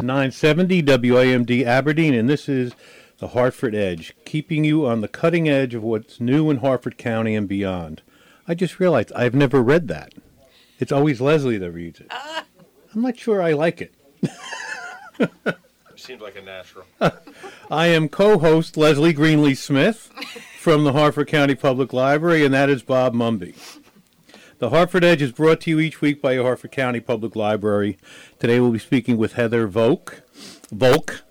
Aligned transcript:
It's 0.00 0.06
970 0.06 0.82
WAMD 0.82 1.62
Aberdeen, 1.66 2.14
and 2.14 2.26
this 2.26 2.48
is 2.48 2.72
the 3.18 3.28
Harford 3.28 3.74
Edge, 3.74 4.14
keeping 4.24 4.64
you 4.64 4.86
on 4.86 5.02
the 5.02 5.08
cutting 5.08 5.46
edge 5.46 5.74
of 5.74 5.82
what's 5.82 6.18
new 6.18 6.48
in 6.48 6.56
Harford 6.56 6.96
County 6.96 7.34
and 7.34 7.46
beyond. 7.46 8.00
I 8.48 8.54
just 8.54 8.80
realized 8.80 9.12
I've 9.12 9.34
never 9.34 9.62
read 9.62 9.88
that. 9.88 10.14
It's 10.78 10.90
always 10.90 11.20
Leslie 11.20 11.58
that 11.58 11.70
reads 11.70 12.00
it. 12.00 12.06
Ah. 12.10 12.46
I'm 12.94 13.02
not 13.02 13.18
sure 13.18 13.42
I 13.42 13.52
like 13.52 13.82
it. 13.82 13.92
Seems 15.96 16.22
like 16.22 16.36
a 16.36 16.40
natural. 16.40 16.86
I 17.70 17.88
am 17.88 18.08
co 18.08 18.38
host 18.38 18.78
Leslie 18.78 19.12
Greenly 19.12 19.54
Smith 19.54 20.10
from 20.58 20.84
the 20.84 20.94
Harford 20.94 21.28
County 21.28 21.54
Public 21.54 21.92
Library, 21.92 22.42
and 22.42 22.54
that 22.54 22.70
is 22.70 22.82
Bob 22.82 23.12
Mumby. 23.12 23.54
The 24.60 24.68
Harford 24.68 25.04
Edge 25.04 25.22
is 25.22 25.32
brought 25.32 25.62
to 25.62 25.70
you 25.70 25.80
each 25.80 26.02
week 26.02 26.20
by 26.20 26.32
your 26.32 26.44
Harford 26.44 26.72
County 26.72 27.00
Public 27.00 27.34
Library. 27.34 27.96
Today 28.38 28.60
we'll 28.60 28.72
be 28.72 28.78
speaking 28.78 29.16
with 29.16 29.32
Heather 29.32 29.66
Volk, 29.66 30.20
Volk, 30.70 31.22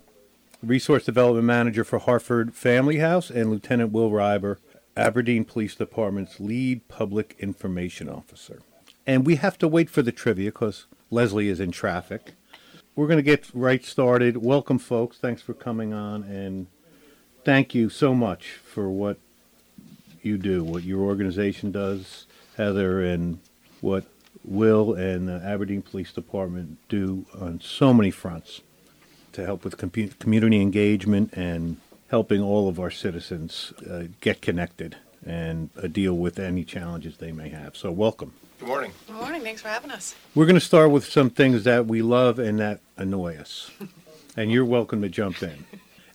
Resource 0.60 1.04
Development 1.04 1.46
Manager 1.46 1.84
for 1.84 2.00
Harford 2.00 2.54
Family 2.54 2.98
House, 2.98 3.30
and 3.30 3.48
Lieutenant 3.48 3.92
Will 3.92 4.10
Reiber, 4.10 4.58
Aberdeen 4.96 5.44
Police 5.44 5.76
Department's 5.76 6.40
lead 6.40 6.88
public 6.88 7.36
information 7.38 8.08
officer. 8.08 8.62
And 9.06 9.24
we 9.24 9.36
have 9.36 9.56
to 9.58 9.68
wait 9.68 9.90
for 9.90 10.02
the 10.02 10.10
trivia 10.10 10.50
because 10.50 10.86
Leslie 11.08 11.48
is 11.48 11.60
in 11.60 11.70
traffic. 11.70 12.32
We're 12.96 13.06
going 13.06 13.18
to 13.18 13.22
get 13.22 13.48
right 13.54 13.84
started. 13.84 14.38
Welcome, 14.38 14.80
folks. 14.80 15.18
Thanks 15.18 15.40
for 15.40 15.54
coming 15.54 15.94
on, 15.94 16.24
and 16.24 16.66
thank 17.44 17.76
you 17.76 17.90
so 17.90 18.12
much 18.12 18.54
for 18.54 18.90
what 18.90 19.18
you 20.20 20.36
do, 20.36 20.64
what 20.64 20.82
your 20.82 21.02
organization 21.02 21.70
does, 21.70 22.26
Heather, 22.60 23.02
and 23.02 23.38
what 23.80 24.04
Will 24.44 24.92
and 24.92 25.26
the 25.26 25.42
Aberdeen 25.42 25.80
Police 25.80 26.12
Department 26.12 26.76
do 26.90 27.24
on 27.38 27.60
so 27.62 27.94
many 27.94 28.10
fronts 28.10 28.60
to 29.32 29.46
help 29.46 29.64
with 29.64 29.78
compu- 29.78 30.18
community 30.18 30.60
engagement 30.60 31.32
and 31.32 31.78
helping 32.10 32.42
all 32.42 32.68
of 32.68 32.78
our 32.78 32.90
citizens 32.90 33.72
uh, 33.90 34.04
get 34.20 34.42
connected 34.42 34.96
and 35.24 35.70
uh, 35.82 35.86
deal 35.86 36.14
with 36.14 36.38
any 36.38 36.62
challenges 36.62 37.16
they 37.16 37.32
may 37.32 37.48
have. 37.48 37.76
So, 37.78 37.90
welcome. 37.90 38.34
Good 38.58 38.68
morning. 38.68 38.92
Good 39.06 39.16
morning. 39.16 39.40
Thanks 39.40 39.62
for 39.62 39.68
having 39.68 39.90
us. 39.90 40.14
We're 40.34 40.44
going 40.44 40.54
to 40.54 40.60
start 40.60 40.90
with 40.90 41.06
some 41.06 41.30
things 41.30 41.64
that 41.64 41.86
we 41.86 42.02
love 42.02 42.38
and 42.38 42.58
that 42.58 42.80
annoy 42.98 43.36
us. 43.36 43.70
and 44.36 44.52
you're 44.52 44.66
welcome 44.66 45.00
to 45.00 45.08
jump 45.08 45.42
in. 45.42 45.64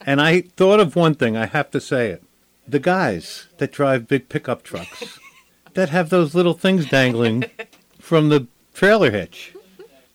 And 0.05 0.21
I 0.21 0.41
thought 0.41 0.79
of 0.79 0.95
one 0.95 1.15
thing, 1.15 1.35
I 1.35 1.47
have 1.47 1.71
to 1.71 1.81
say 1.81 2.09
it. 2.09 2.23
The 2.67 2.79
guys 2.79 3.47
that 3.57 3.71
drive 3.71 4.07
big 4.07 4.29
pickup 4.29 4.61
trucks 4.61 5.19
that 5.75 5.89
have 5.89 6.09
those 6.09 6.33
little 6.35 6.53
things 6.53 6.89
dangling 6.89 7.45
from 7.99 8.29
the 8.29 8.47
trailer 8.73 9.11
hitch. 9.11 9.53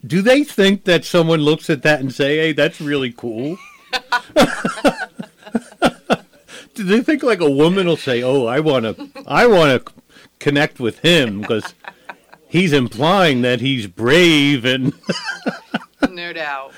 Do 0.07 0.21
they 0.23 0.45
think 0.45 0.85
that 0.85 1.05
someone 1.05 1.41
looks 1.41 1.71
at 1.71 1.83
that 1.83 2.01
and 2.01 2.13
say, 2.13 2.37
"Hey, 2.39 2.53
that's 2.53 2.81
really 2.81 3.13
cool"? 3.13 3.57
Do 6.75 6.85
they 6.85 7.01
think 7.03 7.23
like 7.23 7.41
a 7.41 7.51
woman 7.51 7.87
will 7.87 7.97
say, 7.99 8.23
"Oh, 8.23 8.47
I 8.47 8.61
want 8.61 8.85
to 8.85 9.11
I 9.27 9.47
want 9.47 9.85
to 9.87 9.93
connect 10.39 10.81
with 10.81 11.01
him 11.01 11.43
because 11.43 11.75
he's 12.49 12.73
implying 12.73 13.43
that 13.43 13.61
he's 13.61 13.87
brave 13.87 14.65
and 14.65 14.95
No 16.11 16.33
doubt. 16.33 16.73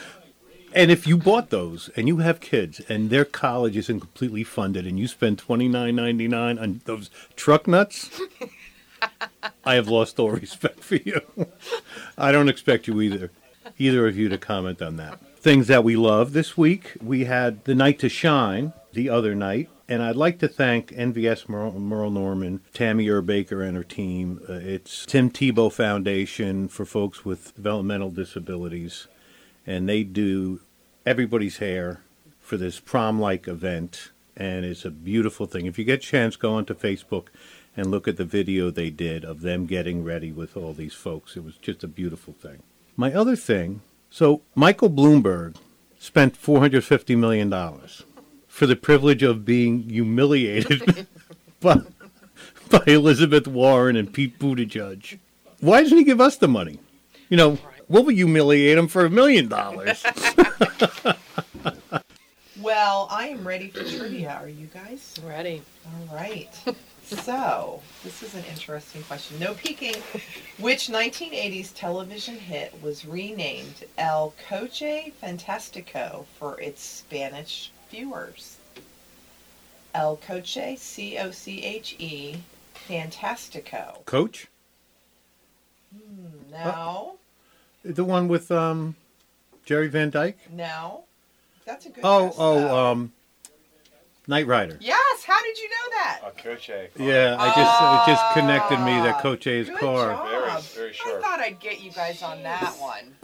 and 0.74 0.90
if 0.90 1.06
you 1.06 1.16
bought 1.16 1.50
those 1.50 1.88
and 1.94 2.08
you 2.08 2.16
have 2.18 2.40
kids 2.40 2.80
and 2.88 3.10
their 3.10 3.24
college 3.24 3.76
isn't 3.76 4.00
completely 4.00 4.42
funded 4.42 4.86
and 4.86 4.98
you 4.98 5.06
spend 5.06 5.38
twenty 5.38 5.68
nine 5.68 5.94
ninety 5.94 6.26
nine 6.26 6.58
on 6.58 6.80
those 6.86 7.08
truck 7.36 7.68
nuts, 7.68 8.10
I 9.64 9.74
have 9.74 9.88
lost 9.88 10.18
all 10.18 10.30
respect 10.30 10.80
for 10.80 10.96
you. 10.96 11.20
I 12.18 12.32
don't 12.32 12.48
expect 12.48 12.86
you 12.86 13.00
either, 13.00 13.30
either 13.78 14.06
of 14.06 14.16
you 14.16 14.28
to 14.28 14.38
comment 14.38 14.82
on 14.82 14.96
that. 14.96 15.18
Things 15.36 15.66
that 15.66 15.84
we 15.84 15.96
love 15.96 16.32
this 16.32 16.56
week, 16.56 16.96
we 17.02 17.24
had 17.24 17.64
the 17.64 17.74
night 17.74 17.98
to 18.00 18.08
shine 18.08 18.72
the 18.92 19.08
other 19.08 19.34
night, 19.34 19.68
and 19.88 20.02
I'd 20.02 20.16
like 20.16 20.38
to 20.38 20.48
thank 20.48 20.92
NVS 20.92 21.48
Merle, 21.48 21.78
Merle 21.78 22.10
Norman, 22.10 22.60
Tammy 22.72 23.06
Urbaker, 23.06 23.66
and 23.66 23.76
her 23.76 23.82
team. 23.82 24.40
Uh, 24.48 24.52
it's 24.54 25.04
Tim 25.04 25.30
Tebow 25.30 25.72
Foundation 25.72 26.68
for 26.68 26.84
folks 26.84 27.24
with 27.24 27.54
developmental 27.56 28.10
disabilities 28.10 29.08
and 29.66 29.88
they 29.88 30.02
do 30.02 30.60
everybody's 31.06 31.58
hair 31.58 32.00
for 32.40 32.56
this 32.56 32.80
prom-like 32.80 33.46
event, 33.46 34.10
and 34.36 34.64
it's 34.64 34.84
a 34.84 34.90
beautiful 34.90 35.46
thing. 35.46 35.66
If 35.66 35.78
you 35.78 35.84
get 35.84 36.00
a 36.00 36.02
chance, 36.02 36.36
go 36.36 36.54
onto 36.54 36.74
Facebook 36.74 37.26
and 37.76 37.90
look 37.90 38.06
at 38.06 38.16
the 38.16 38.24
video 38.24 38.70
they 38.70 38.90
did 38.90 39.24
of 39.24 39.40
them 39.40 39.66
getting 39.66 40.04
ready 40.04 40.30
with 40.32 40.56
all 40.56 40.72
these 40.72 40.94
folks. 40.94 41.36
It 41.36 41.44
was 41.44 41.56
just 41.56 41.82
a 41.84 41.88
beautiful 41.88 42.34
thing. 42.34 42.62
My 42.96 43.12
other 43.12 43.36
thing, 43.36 43.80
so 44.10 44.42
Michael 44.54 44.90
Bloomberg 44.90 45.56
spent 45.98 46.36
four 46.36 46.60
hundred 46.60 46.84
fifty 46.84 47.16
million 47.16 47.48
dollars 47.48 48.04
for 48.48 48.66
the 48.66 48.76
privilege 48.76 49.22
of 49.22 49.44
being 49.44 49.84
humiliated 49.84 51.06
by, 51.60 51.80
by 52.70 52.82
Elizabeth 52.86 53.46
Warren 53.46 53.96
and 53.96 54.12
Pete 54.12 54.38
Buttigieg. 54.38 55.18
Why 55.60 55.82
doesn't 55.82 55.96
he 55.96 56.04
give 56.04 56.20
us 56.20 56.36
the 56.36 56.48
money? 56.48 56.78
You 57.30 57.36
know, 57.38 57.58
we'll 57.88 58.08
humiliate 58.08 58.76
him 58.76 58.88
for 58.88 59.06
a 59.06 59.10
million 59.10 59.48
dollars. 59.48 60.04
Well, 62.62 63.08
I 63.10 63.26
am 63.26 63.46
ready 63.46 63.70
for 63.70 63.80
trivia. 63.80 64.38
Are 64.40 64.48
you 64.48 64.68
guys? 64.72 65.16
Ready. 65.26 65.62
All 65.84 66.16
right. 66.16 66.48
So, 67.16 67.80
this 68.02 68.22
is 68.22 68.34
an 68.34 68.44
interesting 68.50 69.02
question. 69.02 69.38
No 69.38 69.54
peeking. 69.54 69.94
Which 70.58 70.88
1980s 70.88 71.74
television 71.74 72.36
hit 72.36 72.74
was 72.82 73.04
renamed 73.04 73.84
El 73.98 74.32
Coche 74.48 75.12
Fantastico 75.22 76.24
for 76.38 76.58
its 76.60 76.82
Spanish 76.82 77.70
viewers? 77.90 78.56
El 79.94 80.16
Coche, 80.16 80.76
C 80.78 81.18
O 81.18 81.30
C 81.30 81.62
H 81.62 81.96
E, 81.98 82.36
Fantastico. 82.88 84.04
Coach, 84.06 84.48
No, 86.50 87.16
the 87.84 88.04
one 88.04 88.26
with 88.28 88.50
um, 88.50 88.96
Jerry 89.64 89.88
Van 89.88 90.10
Dyke. 90.10 90.38
no. 90.50 91.04
That's 91.64 91.86
a 91.86 91.90
good 91.90 92.00
Oh, 92.02 92.26
guess, 92.26 92.34
oh, 92.38 92.58
though. 92.58 92.86
um, 92.90 93.12
Knight 94.28 94.46
Rider. 94.46 94.78
Yes, 94.80 95.24
how 95.24 95.42
did 95.42 95.58
you 95.58 95.68
know 95.68 95.96
that? 95.98 96.20
A 96.24 96.30
coche. 96.30 96.70
Yeah, 96.96 97.36
I 97.38 97.48
just 97.48 98.08
it 98.08 98.12
just 98.12 98.32
connected 98.34 98.78
me 98.78 98.92
that 99.02 99.16
Ah, 99.16 99.20
Coach 99.20 99.46
A's 99.48 99.68
good 99.68 99.78
car. 99.78 100.12
job. 100.12 100.28
Very, 100.28 100.60
very 100.74 100.88
I 100.90 100.92
sharp. 100.92 101.22
thought 101.22 101.40
I'd 101.40 101.58
get 101.60 101.80
you 101.82 101.90
guys 101.90 102.22
on 102.22 102.42
that 102.44 102.74
one. 102.78 103.14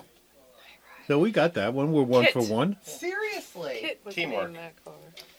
So 1.07 1.19
we 1.19 1.31
got 1.31 1.55
that 1.55 1.73
one. 1.73 1.93
We're 1.93 2.03
one 2.03 2.25
Kit. 2.25 2.33
for 2.35 2.43
one. 2.43 2.77
Seriously. 2.83 3.79
Kit 3.81 4.01
was 4.05 4.15
Teamwork. 4.15 4.53
named 4.53 4.57
that 4.57 4.85
car. 4.85 4.95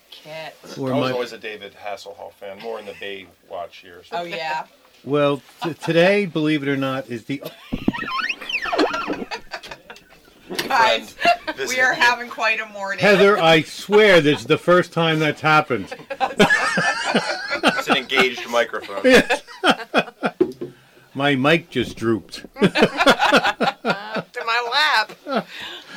Kit. 0.09 0.55
We're 0.77 0.93
I 0.93 0.97
was 0.97 1.09
my- 1.09 1.13
always 1.13 1.33
a 1.33 1.37
David 1.37 1.73
Hasselhoff 1.75 2.33
fan, 2.33 2.59
more 2.59 2.79
in 2.79 2.85
the 2.85 2.95
Bay 2.99 3.27
Watch 3.49 3.83
years. 3.83 4.07
Oh 4.11 4.23
yeah. 4.23 4.65
well, 5.03 5.41
t- 5.61 5.73
today, 5.75 6.25
believe 6.25 6.63
it 6.63 6.69
or 6.69 6.77
not, 6.77 7.09
is 7.09 7.25
the 7.25 7.43
Guys, 10.57 11.15
we 11.67 11.79
are 11.79 11.93
having 11.93 12.29
quite 12.29 12.59
a 12.59 12.65
morning. 12.67 12.99
Heather. 12.99 13.37
I 13.37 13.61
swear, 13.61 14.19
this 14.21 14.39
is 14.41 14.45
the 14.47 14.57
first 14.57 14.91
time 14.93 15.19
that's 15.19 15.41
happened. 15.41 15.93
It's 17.61 17.89
an 17.89 17.97
engaged 17.97 18.47
microphone. 18.49 19.03
My 21.13 21.35
mic 21.35 21.69
just 21.69 21.97
drooped. 21.97 22.45
To 22.61 24.45
my 24.45 24.69
lap. 24.71 25.45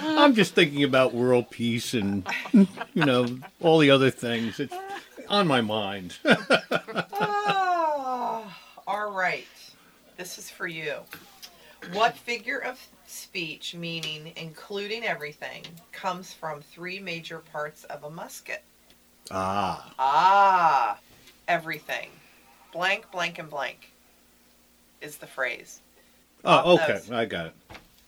I'm 0.01 0.35
just 0.35 0.55
thinking 0.55 0.83
about 0.85 1.15
world 1.15 1.51
peace 1.51 1.95
and 1.95 2.27
you 2.53 3.05
know 3.05 3.27
all 3.61 3.79
the 3.79 3.91
other 3.91 4.11
things. 4.11 4.59
It's 4.59 4.75
on 5.29 5.47
my 5.47 5.61
mind. 5.61 6.17
Ah, 7.13 8.59
all 8.87 9.13
right. 9.13 9.47
This 10.17 10.39
is 10.39 10.51
for 10.51 10.67
you. 10.67 10.97
What 11.91 12.17
figure 12.17 12.59
of 12.59 12.79
speech, 13.07 13.75
meaning 13.75 14.33
including 14.37 15.05
everything, 15.05 15.65
comes 15.91 16.33
from 16.33 16.63
three 16.63 16.99
major 17.01 17.39
parts 17.39 17.85
of 17.85 18.05
a 18.05 18.11
musket? 18.11 18.63
ah, 19.31 19.93
Ah, 19.99 20.99
everything. 21.49 22.11
Blank, 22.73 23.11
blank, 23.11 23.39
and 23.39 23.51
blank 23.51 23.91
is 25.01 25.17
the 25.19 25.27
phrase. 25.27 25.81
oh, 26.45 26.75
okay, 26.75 26.95
those. 26.95 27.11
I 27.11 27.25
got 27.25 27.47
it. 27.47 27.55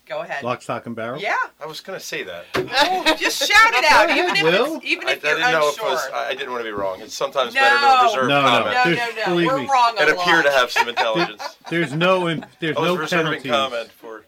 Go 0.06 0.20
ahead. 0.20 0.44
Lock, 0.44 0.60
stock, 0.60 0.84
and 0.84 0.94
barrel. 0.94 1.18
Yeah. 1.18 1.34
I 1.58 1.64
was 1.66 1.80
going 1.80 1.98
to 1.98 2.04
say 2.04 2.24
that. 2.24 2.44
Oh, 2.54 3.16
just 3.18 3.38
shout 3.38 3.72
it 3.72 3.84
out, 3.90 4.10
even 4.10 4.36
if 4.36 4.42
Will? 4.42 4.76
it's, 4.76 4.84
even 4.84 5.08
I, 5.08 5.12
I 5.12 5.14
you're 5.14 5.20
didn't 5.22 5.40
know 5.52 5.68
if 5.68 5.74
unsure. 5.74 5.86
it 5.86 5.90
was. 5.92 6.10
I 6.12 6.28
I 6.28 6.34
didn't 6.34 6.50
want 6.50 6.60
to 6.60 6.64
be 6.70 6.72
wrong. 6.72 7.00
It's 7.00 7.14
sometimes 7.14 7.54
No. 7.54 7.60
better 7.62 7.78
to 7.78 8.04
reserve 8.04 8.28
No, 8.28 8.42
no, 8.42 8.48
comment 8.48 8.74
no, 8.74 8.84
There's- 8.84 9.14
no, 9.16 9.22
no. 9.22 9.28
believe 9.30 9.46
We're 9.48 9.58
me. 9.60 9.68
wrong. 9.72 9.94
and 9.98 10.10
a 10.10 10.20
appear 10.20 10.42
to 10.42 10.50
have 10.50 10.70
some 10.70 10.88
intelligence. 10.90 11.56
There's 11.70 11.94
no 11.94 12.26
in- 12.26 12.44
there's 12.60 12.76
I 12.76 12.80
was 12.80 12.88
no 12.88 12.96
reserving 12.96 13.42
penalties. 13.42 13.50
comment 13.50 13.90
for 13.92 14.24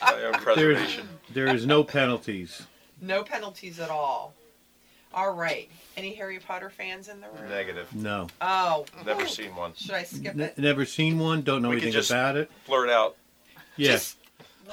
my 0.00 0.12
own 0.12 0.32
There's 0.32 0.36
preservation. 0.44 1.08
there 1.30 1.52
is 1.54 1.66
no 1.66 1.82
penalties. 1.82 2.62
No 3.02 3.24
penalties 3.24 3.80
at 3.80 3.90
all. 3.90 4.32
All 5.12 5.32
right. 5.34 5.68
Any 5.96 6.14
Harry 6.14 6.38
Potter 6.38 6.70
fans 6.70 7.08
in 7.08 7.20
the 7.20 7.28
room? 7.28 7.48
Negative. 7.48 7.92
No, 7.94 8.28
Oh, 8.40 8.84
Never 9.04 9.26
seen 9.26 9.56
one. 9.56 9.72
should 9.74 9.92
I 9.94 10.04
skip 10.04 10.34
N- 10.34 10.40
it? 10.40 10.58
never 10.58 10.84
seen 10.84 11.18
one. 11.18 11.42
Don't 11.42 11.62
know 11.62 11.70
We 11.70 11.76
could 11.76 11.84
anything 11.84 11.98
just- 12.00 12.10
about 12.10 12.36
it. 12.36 12.50
Blurt 12.66 12.90
out. 12.90 13.16
Yes, 13.76 13.92
Just 14.14 14.16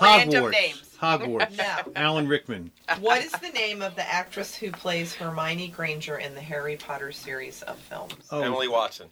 random 0.02 0.44
Hogwarts. 0.46 0.52
names. 0.52 0.90
Hogwarts. 1.02 1.58
No. 1.58 1.92
Alan 1.96 2.28
Rickman. 2.28 2.72
What 3.00 3.24
is 3.24 3.32
the 3.34 3.50
name 3.50 3.82
of 3.82 3.96
the 3.96 4.10
actress 4.10 4.56
who 4.56 4.72
plays 4.72 5.14
Hermione 5.14 5.68
Granger 5.70 6.18
in 6.18 6.34
the 6.34 6.42
Harry 6.42 6.78
Potter 6.78 7.12
series 7.12 7.62
of 7.64 7.78
films? 7.78 8.16
Oh, 8.32 8.42
Emily 8.42 8.68
Watson. 8.68 9.10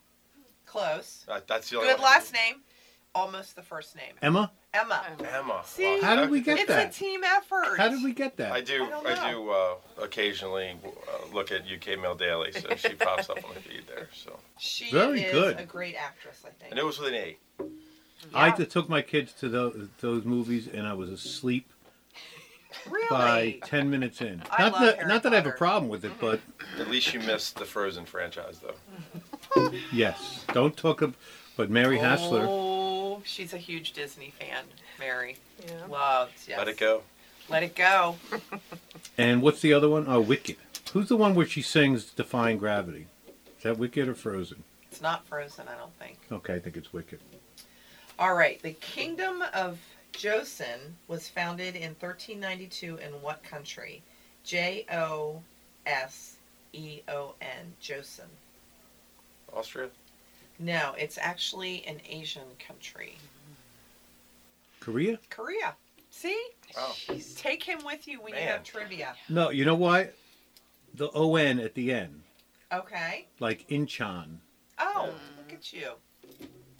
Close. 0.65 1.25
Uh, 1.27 1.41
that's 1.47 1.69
the 1.69 1.77
only 1.77 1.89
Good 1.89 1.99
one. 1.99 2.05
last 2.11 2.33
name. 2.33 2.55
Almost 3.13 3.57
the 3.57 3.61
first 3.61 3.93
name. 3.97 4.13
Emma. 4.21 4.49
Emma. 4.73 5.03
Emma. 5.33 5.61
See? 5.65 5.99
How 5.99 6.15
did 6.15 6.29
we 6.29 6.39
get 6.39 6.59
It's 6.59 6.69
that? 6.69 6.95
a 6.95 6.97
team 6.97 7.25
effort. 7.25 7.75
How 7.77 7.89
did 7.89 8.01
we 8.05 8.13
get 8.13 8.37
that? 8.37 8.53
I 8.53 8.61
do. 8.61 8.85
I 8.85 8.89
don't 8.89 9.05
I, 9.05 9.31
do 9.31 9.49
uh, 9.49 9.73
occasionally 10.01 10.77
uh, 10.85 11.33
look 11.35 11.51
at 11.51 11.63
UK 11.63 11.99
Mail 11.99 12.15
Daily, 12.15 12.53
so 12.53 12.73
she 12.77 12.93
pops 12.93 13.29
up 13.29 13.43
on 13.45 13.53
the 13.53 13.59
feed 13.59 13.83
there. 13.93 14.07
So, 14.13 14.39
She 14.59 14.89
Very 14.91 15.23
is 15.23 15.33
good. 15.33 15.59
a 15.59 15.65
great 15.65 15.95
actress, 15.95 16.41
I 16.45 16.51
think. 16.51 16.71
and 16.71 16.79
it 16.79 16.85
was 16.85 16.99
with 16.99 17.09
an 17.09 17.15
A. 17.15 17.37
I 18.33 18.47
Yeah. 18.47 18.53
t- 18.55 18.65
took 18.65 18.89
my 18.89 19.01
kids 19.01 19.33
to 19.33 19.49
those, 19.49 19.87
those 19.99 20.23
movies 20.25 20.67
and 20.67 20.87
I 20.87 20.93
was 20.93 21.09
asleep 21.09 21.69
Really? 22.89 23.07
by 23.09 23.59
10 23.67 23.89
minutes 23.89 24.21
in. 24.21 24.41
I 24.49 24.63
not 24.63 24.71
love 24.73 24.81
that, 24.81 24.95
Harry 24.97 25.07
not 25.07 25.23
that 25.23 25.33
I 25.33 25.35
have 25.37 25.45
a 25.45 25.49
Potter. 25.49 25.57
problem 25.57 25.89
with 25.89 26.05
it, 26.05 26.13
but 26.19 26.39
At 26.79 26.89
least 26.89 27.13
you 27.13 27.19
missed 27.19 27.55
the 27.57 27.65
Frozen 27.65 28.05
franchise, 28.05 28.59
though. 28.59 29.71
yes. 29.91 30.45
Don't 30.53 30.75
talk 30.77 31.01
ab- 31.01 31.15
but 31.57 31.69
Mary 31.69 31.97
Hassler. 31.97 32.45
Oh, 32.47 33.21
she's 33.25 33.53
a 33.53 33.57
huge 33.57 33.91
Disney 33.91 34.33
fan, 34.39 34.63
Mary. 34.99 35.37
Yeah. 35.65 35.85
Loves, 35.89 36.47
yes. 36.47 36.57
Let 36.57 36.67
it 36.69 36.77
go. 36.77 37.03
Let 37.49 37.63
it 37.63 37.75
go. 37.75 38.17
And 39.17 39.41
what's 39.41 39.59
the 39.61 39.73
other 39.73 39.89
one? 39.89 40.05
Oh, 40.07 40.21
Wicked. 40.21 40.55
Who's 40.93 41.09
the 41.09 41.17
one 41.17 41.35
where 41.35 41.45
she 41.45 41.61
sings 41.61 42.05
Defying 42.05 42.57
Gravity? 42.57 43.07
Is 43.57 43.63
that 43.63 43.77
Wicked 43.77 44.07
or 44.07 44.15
Frozen? 44.15 44.63
It's 44.89 45.01
not 45.01 45.25
frozen, 45.27 45.67
I 45.67 45.77
don't 45.77 45.93
think. 45.99 46.17
Okay, 46.31 46.55
I 46.55 46.59
think 46.59 46.77
it's 46.77 46.91
Wicked. 46.93 47.19
All 48.21 48.35
right. 48.35 48.61
The 48.61 48.73
Kingdom 48.73 49.43
of 49.51 49.79
Joseon 50.13 50.77
was 51.07 51.27
founded 51.27 51.75
in 51.75 51.95
1392 51.99 52.97
in 52.97 53.09
what 53.23 53.41
country? 53.41 54.03
J 54.43 54.85
O 54.93 55.41
S 55.87 56.35
E 56.71 57.01
O 57.07 57.33
N. 57.41 57.73
Joseon. 57.81 58.27
Austria. 59.51 59.89
No, 60.59 60.93
it's 60.99 61.17
actually 61.17 61.83
an 61.87 61.99
Asian 62.07 62.45
country. 62.59 63.17
Korea? 64.79 65.17
Korea. 65.31 65.73
See? 66.11 66.39
Wow. 66.77 66.93
Take 67.35 67.63
him 67.63 67.79
with 67.83 68.07
you 68.07 68.21
when 68.21 68.35
you 68.35 68.41
have 68.41 68.63
trivia. 68.63 69.15
No, 69.29 69.49
you 69.49 69.65
know 69.65 69.73
why? 69.73 70.09
The 70.93 71.09
O 71.15 71.37
N 71.37 71.59
at 71.59 71.73
the 71.73 71.91
end, 71.91 72.21
Okay. 72.71 73.25
like 73.39 73.67
Incheon. 73.69 74.35
Oh, 74.77 75.09
look 75.37 75.53
at 75.53 75.73
you. 75.73 75.93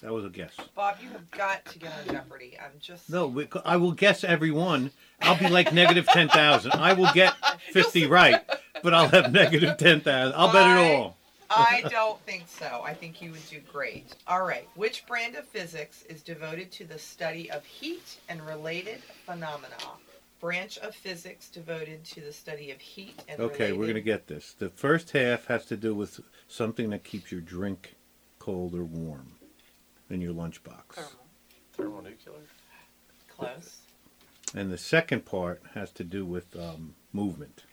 That 0.01 0.12
was 0.12 0.25
a 0.25 0.30
guess. 0.30 0.53
Bob, 0.75 0.98
you 1.01 1.09
have 1.09 1.30
got 1.30 1.63
to 1.65 1.80
get 1.80 1.92
on 1.94 2.13
Jeopardy. 2.13 2.57
I'm 2.59 2.71
just. 2.80 3.09
No, 3.09 3.27
we- 3.27 3.48
I 3.63 3.77
will 3.77 3.92
guess 3.92 4.24
every 4.24 4.50
one. 4.50 4.92
I'll 5.21 5.38
be 5.38 5.48
like 5.48 5.71
negative 5.74 6.07
10,000. 6.07 6.71
I 6.74 6.94
will 6.94 7.12
get 7.13 7.33
50 7.71 8.07
right, 8.07 8.42
but 8.81 8.94
I'll 8.95 9.09
have 9.09 9.31
negative 9.31 9.77
10,000. 9.77 10.33
I'll 10.36 10.51
bet 10.51 10.77
it 10.77 10.95
all. 10.98 11.18
I 11.51 11.83
don't 11.89 12.19
think 12.21 12.45
so. 12.48 12.81
I 12.83 12.95
think 12.95 13.21
you 13.21 13.31
would 13.31 13.48
do 13.48 13.59
great. 13.71 14.15
All 14.27 14.44
right. 14.44 14.68
Which 14.75 15.06
brand 15.06 15.36
of 15.36 15.45
physics 15.45 16.03
is 16.09 16.24
devoted 16.24 16.71
to 16.74 16.86
the 16.86 16.98
study 16.98 17.51
of 17.51 17.63
heat 17.63 18.18
and 18.27 18.42
related 18.48 19.03
phenomena? 19.25 19.75
Branch 20.39 20.80
of 20.80 20.95
physics 20.95 21.50
devoted 21.50 22.03
to 22.06 22.21
the 22.21 22.33
study 22.33 22.71
of 22.71 22.80
heat 22.81 23.21
and 23.27 23.39
Okay, 23.39 23.65
related... 23.65 23.77
we're 23.77 23.86
going 23.86 23.95
to 23.95 24.01
get 24.01 24.25
this. 24.25 24.56
The 24.57 24.69
first 24.69 25.12
half 25.12 25.45
has 25.45 25.68
to 25.68 25.77
do 25.77 25.94
with 25.94 26.21
something 26.48 26.89
that 26.89 27.03
keeps 27.03 27.31
your 27.31 27.42
drink 27.42 27.94
cold 28.39 28.74
or 28.74 28.83
warm 28.83 29.33
in 30.11 30.21
your 30.21 30.33
lunchbox. 30.33 30.93
Thermal. 30.93 31.11
Thermonuclear. 31.73 32.35
close. 33.29 33.77
And 34.53 34.71
the 34.71 34.77
second 34.77 35.25
part 35.25 35.61
has 35.73 35.91
to 35.93 36.03
do 36.03 36.25
with 36.25 36.55
um, 36.57 36.95
movement. 37.13 37.63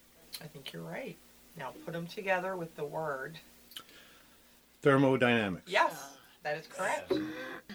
I 0.42 0.46
think 0.46 0.72
you're 0.72 0.82
right. 0.82 1.16
Now 1.58 1.72
put 1.84 1.92
them 1.94 2.06
together 2.06 2.56
with 2.56 2.76
the 2.76 2.84
word. 2.84 3.38
Thermodynamics. 4.82 5.64
Yes, 5.70 5.92
that 6.44 6.56
is 6.56 6.66
correct. 6.68 7.12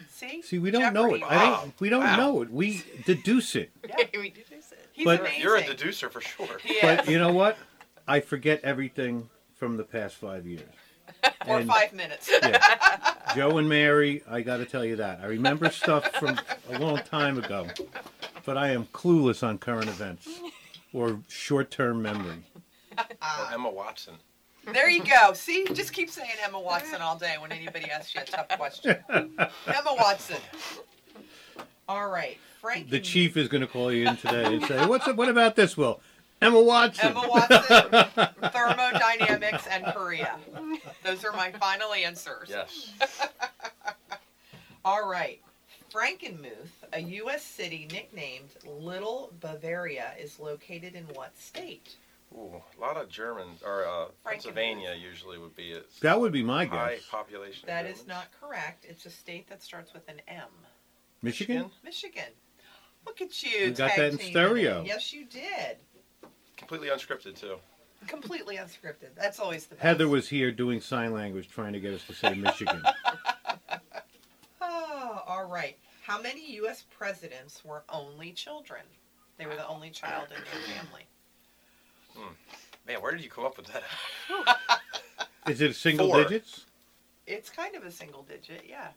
See? 0.09 0.41
See, 0.41 0.57
we 0.59 0.71
don't 0.71 0.93
know 0.93 1.13
it. 1.13 1.19
Jeopardy. 1.19 1.35
I 1.37 1.49
don't. 1.49 1.73
We 1.81 1.89
don't 1.89 2.03
Wow. 2.03 2.15
know 2.15 2.41
it. 2.43 2.51
We 2.51 2.83
deduce 3.05 3.55
it. 3.57 3.71
Yeah, 3.87 3.95
we 4.17 4.29
do 4.29 4.41
this. 4.49 4.71
it. 4.71 4.87
he's 4.93 5.03
But- 5.05 5.19
amazing. 5.19 5.41
You're 5.41 5.57
a 5.57 5.63
deducer 5.63 6.09
for 6.09 6.21
sure. 6.21 6.57
He 6.63 6.77
But 6.81 7.01
is. 7.03 7.09
you 7.09 7.19
know 7.19 7.33
what? 7.33 7.57
I 8.07 8.21
forget 8.21 8.61
everything 8.63 9.29
from 9.55 9.75
the 9.75 9.83
past 9.83 10.15
five 10.15 10.47
years. 10.47 10.61
For 11.45 11.59
and- 11.59 11.67
five 11.69 11.93
minutes. 11.93 12.29
Yeah. 12.31 12.59
Joe 13.35 13.57
and 13.57 13.67
Mary, 13.67 14.23
I 14.29 14.41
got 14.41 14.57
to 14.57 14.65
tell 14.65 14.85
you 14.85 14.95
that. 14.97 15.19
I 15.21 15.25
remember 15.25 15.69
stuff 15.69 16.07
from 16.15 16.39
a 16.69 16.79
long 16.79 16.97
time 16.99 17.37
ago, 17.37 17.67
but 18.45 18.57
I 18.57 18.69
am 18.69 18.85
clueless 18.93 19.41
on 19.41 19.57
current 19.57 19.87
events 19.87 20.27
or 20.93 21.19
short-term 21.27 22.01
memory. 22.01 22.43
Or 22.97 23.51
Emma 23.51 23.69
Watson. 23.71 24.15
There 24.71 24.89
you 24.89 25.03
go. 25.03 25.33
See, 25.33 25.65
just 25.73 25.91
keep 25.93 26.09
saying 26.09 26.29
Emma 26.45 26.59
Watson 26.59 27.01
all 27.01 27.17
day 27.17 27.35
when 27.39 27.51
anybody 27.51 27.89
asks 27.89 28.15
you 28.15 28.21
a 28.21 28.23
tough 28.23 28.47
question. 28.49 28.95
Emma 29.09 29.95
Watson. 29.97 30.37
All 31.89 32.07
right, 32.07 32.37
Frank. 32.61 32.89
The 32.89 32.99
chief 32.99 33.35
is 33.35 33.49
going 33.49 33.61
to 33.61 33.67
call 33.67 33.91
you 33.91 34.07
in 34.07 34.15
today 34.15 34.45
and 34.55 34.65
say, 34.65 34.85
"What's 34.85 35.05
up? 35.07 35.17
What 35.17 35.27
about 35.27 35.55
this, 35.57 35.75
Will?" 35.75 35.99
Emma 36.43 36.61
Watson. 36.61 37.09
Emma 37.09 37.25
Watson, 37.27 38.29
thermodynamics, 38.51 39.67
and 39.67 39.85
Korea. 39.87 40.37
Those 41.03 41.23
are 41.25 41.31
my 41.33 41.51
final 41.53 41.93
answers. 41.93 42.49
Yes. 42.49 42.91
All 44.85 45.07
right. 45.09 45.41
Frankenmuth, 45.93 46.71
a 46.91 46.99
U.S. 46.99 47.43
city 47.43 47.87
nicknamed 47.91 48.49
Little 48.65 49.31
Bavaria, 49.39 50.13
is 50.19 50.39
located 50.39 50.95
in 50.95 51.03
what 51.13 51.37
state? 51.37 51.95
Ooh, 52.35 52.61
a 52.77 52.81
lot 52.81 52.97
of 52.97 53.09
Germans 53.09 53.61
or 53.63 53.85
uh, 53.85 54.05
Pennsylvania 54.25 54.95
usually 54.99 55.37
would 55.37 55.55
be 55.55 55.73
a 55.73 55.81
That 56.01 56.19
would 56.19 56.31
be 56.31 56.41
my 56.41 56.65
high 56.65 56.95
guess. 56.95 57.05
population. 57.05 57.63
That 57.67 57.85
is 57.85 58.07
not 58.07 58.25
correct. 58.41 58.85
It's 58.89 59.05
a 59.05 59.11
state 59.11 59.47
that 59.49 59.61
starts 59.61 59.93
with 59.93 60.07
an 60.09 60.19
M. 60.27 60.47
Michigan. 61.21 61.69
Michigan. 61.83 62.31
Look 63.05 63.21
at 63.21 63.43
you. 63.43 63.65
We 63.67 63.71
got 63.71 63.95
that 63.95 64.13
in 64.13 64.17
stereo. 64.19 64.81
it. 64.81 64.87
Yes, 64.87 65.13
you 65.13 65.25
did. 65.25 65.77
Completely 66.67 66.87
unscripted 66.89 67.39
too. 67.39 67.57
Completely 68.07 68.55
unscripted. 68.57 69.09
That's 69.15 69.39
always 69.39 69.65
the 69.65 69.75
best. 69.75 69.83
Heather 69.83 70.07
was 70.07 70.27
here 70.29 70.51
doing 70.51 70.81
sign 70.81 71.13
language, 71.13 71.49
trying 71.49 71.73
to 71.73 71.79
get 71.79 71.93
us 71.93 72.03
to 72.07 72.13
say 72.13 72.33
Michigan. 72.33 72.81
Oh, 74.65 75.21
all 75.27 75.45
right. 75.45 75.77
How 76.03 76.21
many 76.21 76.53
U.S. 76.55 76.85
presidents 76.97 77.63
were 77.65 77.83
only 77.89 78.31
children? 78.31 78.81
They 79.37 79.45
were 79.45 79.55
the 79.55 79.67
only 79.67 79.89
child 79.89 80.27
in 80.29 80.37
their 80.37 80.75
family. 80.77 81.05
Hmm. 82.15 82.33
Man, 82.87 83.01
where 83.01 83.11
did 83.11 83.23
you 83.23 83.29
come 83.29 83.43
up 83.45 83.57
with 83.57 83.67
that? 83.67 83.83
Is 85.49 85.59
it 85.61 85.75
single 85.75 86.07
Four. 86.07 86.23
digits? 86.23 86.65
It's 87.27 87.49
kind 87.49 87.75
of 87.75 87.83
a 87.83 87.91
single 87.91 88.23
digit, 88.23 88.63
yeah. 88.67 88.87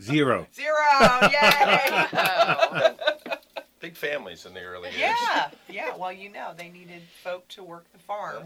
Zero. 0.00 0.46
Zero! 0.54 0.76
Yay! 1.22 2.96
Big 3.82 3.96
families 3.96 4.46
in 4.46 4.54
the 4.54 4.62
early 4.62 4.90
years. 4.90 5.00
yeah, 5.00 5.50
yeah. 5.68 5.96
Well, 5.96 6.12
you 6.12 6.30
know, 6.30 6.52
they 6.56 6.68
needed 6.68 7.02
folk 7.24 7.48
to 7.48 7.64
work 7.64 7.84
the 7.92 7.98
farm. 7.98 8.44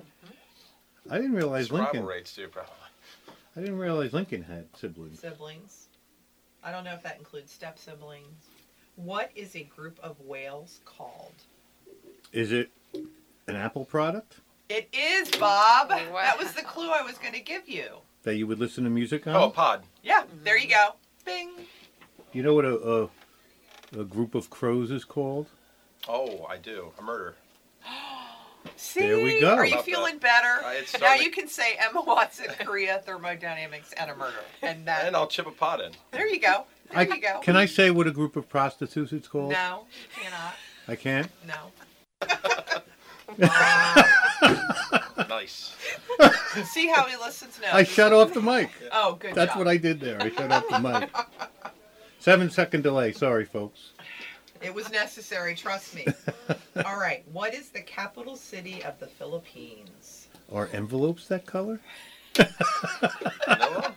I 1.10 1.18
didn't 1.18 1.34
realize 1.34 1.66
Survival 1.66 1.92
Lincoln. 1.92 2.06
rates 2.06 2.34
too, 2.34 2.48
probably. 2.48 2.72
I 3.54 3.60
didn't 3.60 3.76
realize 3.76 4.14
Lincoln 4.14 4.42
had 4.42 4.64
siblings. 4.74 5.20
Siblings. 5.20 5.88
I 6.64 6.72
don't 6.72 6.84
know 6.84 6.94
if 6.94 7.02
that 7.02 7.18
includes 7.18 7.52
step 7.52 7.78
siblings. 7.78 8.46
What 8.96 9.30
is 9.34 9.54
a 9.56 9.64
group 9.64 10.00
of 10.02 10.18
whales 10.22 10.80
called? 10.86 11.34
Is 12.32 12.50
it 12.50 12.70
an 13.46 13.56
Apple 13.56 13.84
product 13.84 14.38
It 14.70 14.88
is, 14.92 15.30
Bob. 15.32 15.90
Wow. 15.90 16.12
That 16.14 16.38
was 16.38 16.52
the 16.52 16.62
clue 16.62 16.90
I 16.90 17.02
was 17.02 17.18
going 17.18 17.34
to 17.34 17.40
give 17.40 17.68
you. 17.68 17.98
that 18.22 18.36
you 18.36 18.46
would 18.46 18.58
listen 18.58 18.84
to 18.84 18.90
music 18.90 19.26
on? 19.26 19.36
Oh, 19.36 19.44
a 19.44 19.50
pod. 19.50 19.82
Yeah, 20.02 20.24
there 20.42 20.56
you 20.56 20.68
mm-hmm. 20.68 20.90
go. 20.90 20.96
Bing. 21.26 21.50
You 22.32 22.42
know 22.42 22.54
what 22.54 22.64
a, 22.64 23.04
a 23.04 23.08
a 23.98 24.04
group 24.04 24.34
of 24.34 24.50
crows 24.50 24.90
is 24.90 25.04
called? 25.04 25.46
Oh, 26.08 26.44
I 26.48 26.56
do. 26.58 26.92
A 26.98 27.02
murder. 27.02 27.34
See? 28.76 29.00
There 29.06 29.16
we 29.22 29.40
go. 29.40 29.54
Are 29.54 29.64
you 29.64 29.74
About 29.74 29.84
feeling 29.84 30.18
better? 30.18 30.64
Uh, 30.64 30.70
it's 30.72 30.92
now 30.94 30.98
starting- 30.98 31.24
you 31.24 31.30
can 31.30 31.48
say 31.48 31.76
Emma 31.78 32.02
Watson, 32.02 32.46
Korea, 32.60 33.00
thermodynamics, 33.04 33.92
and 33.92 34.10
a 34.10 34.16
murder. 34.16 34.34
And 34.62 34.86
that. 34.86 35.04
And 35.06 35.14
I'll 35.16 35.28
chip 35.28 35.46
a 35.46 35.50
pot 35.52 35.80
in. 35.80 35.92
there 36.10 36.26
you 36.26 36.40
go. 36.40 36.64
There 36.90 36.98
I, 37.00 37.02
you 37.02 37.20
go. 37.20 37.40
Can 37.40 37.56
I 37.56 37.66
say 37.66 37.90
what 37.90 38.06
a 38.06 38.10
group 38.10 38.36
of 38.36 38.48
prostitutes 38.48 39.12
it's 39.12 39.28
called? 39.28 39.52
No, 39.52 39.84
you 40.16 40.22
cannot. 40.22 40.54
I 40.88 40.96
can't. 40.96 41.28
No. 41.46 41.72
Nice. 45.28 45.74
See 46.64 46.86
how 46.88 47.04
he 47.04 47.16
listens 47.16 47.58
now. 47.60 47.74
I 47.74 47.82
shut 47.82 48.12
off 48.12 48.32
the 48.32 48.40
mic. 48.40 48.70
Oh, 48.92 49.14
good 49.14 49.34
That's 49.34 49.50
job. 49.52 49.58
what 49.58 49.68
I 49.68 49.76
did 49.76 50.00
there. 50.00 50.20
I 50.20 50.30
shut 50.30 50.50
off 50.52 50.68
the 50.68 50.78
mic. 50.78 51.10
Seven 52.26 52.50
second 52.50 52.82
delay. 52.82 53.12
Sorry, 53.12 53.44
folks. 53.44 53.92
It 54.60 54.74
was 54.74 54.90
necessary, 54.90 55.54
trust 55.54 55.94
me. 55.94 56.04
All 56.84 56.98
right. 56.98 57.22
What 57.32 57.54
is 57.54 57.68
the 57.68 57.82
capital 57.82 58.34
city 58.34 58.82
of 58.82 58.98
the 58.98 59.06
Philippines? 59.06 60.26
Are 60.52 60.68
envelopes 60.72 61.28
that 61.28 61.46
color? 61.46 61.78
Manila? 63.46 63.94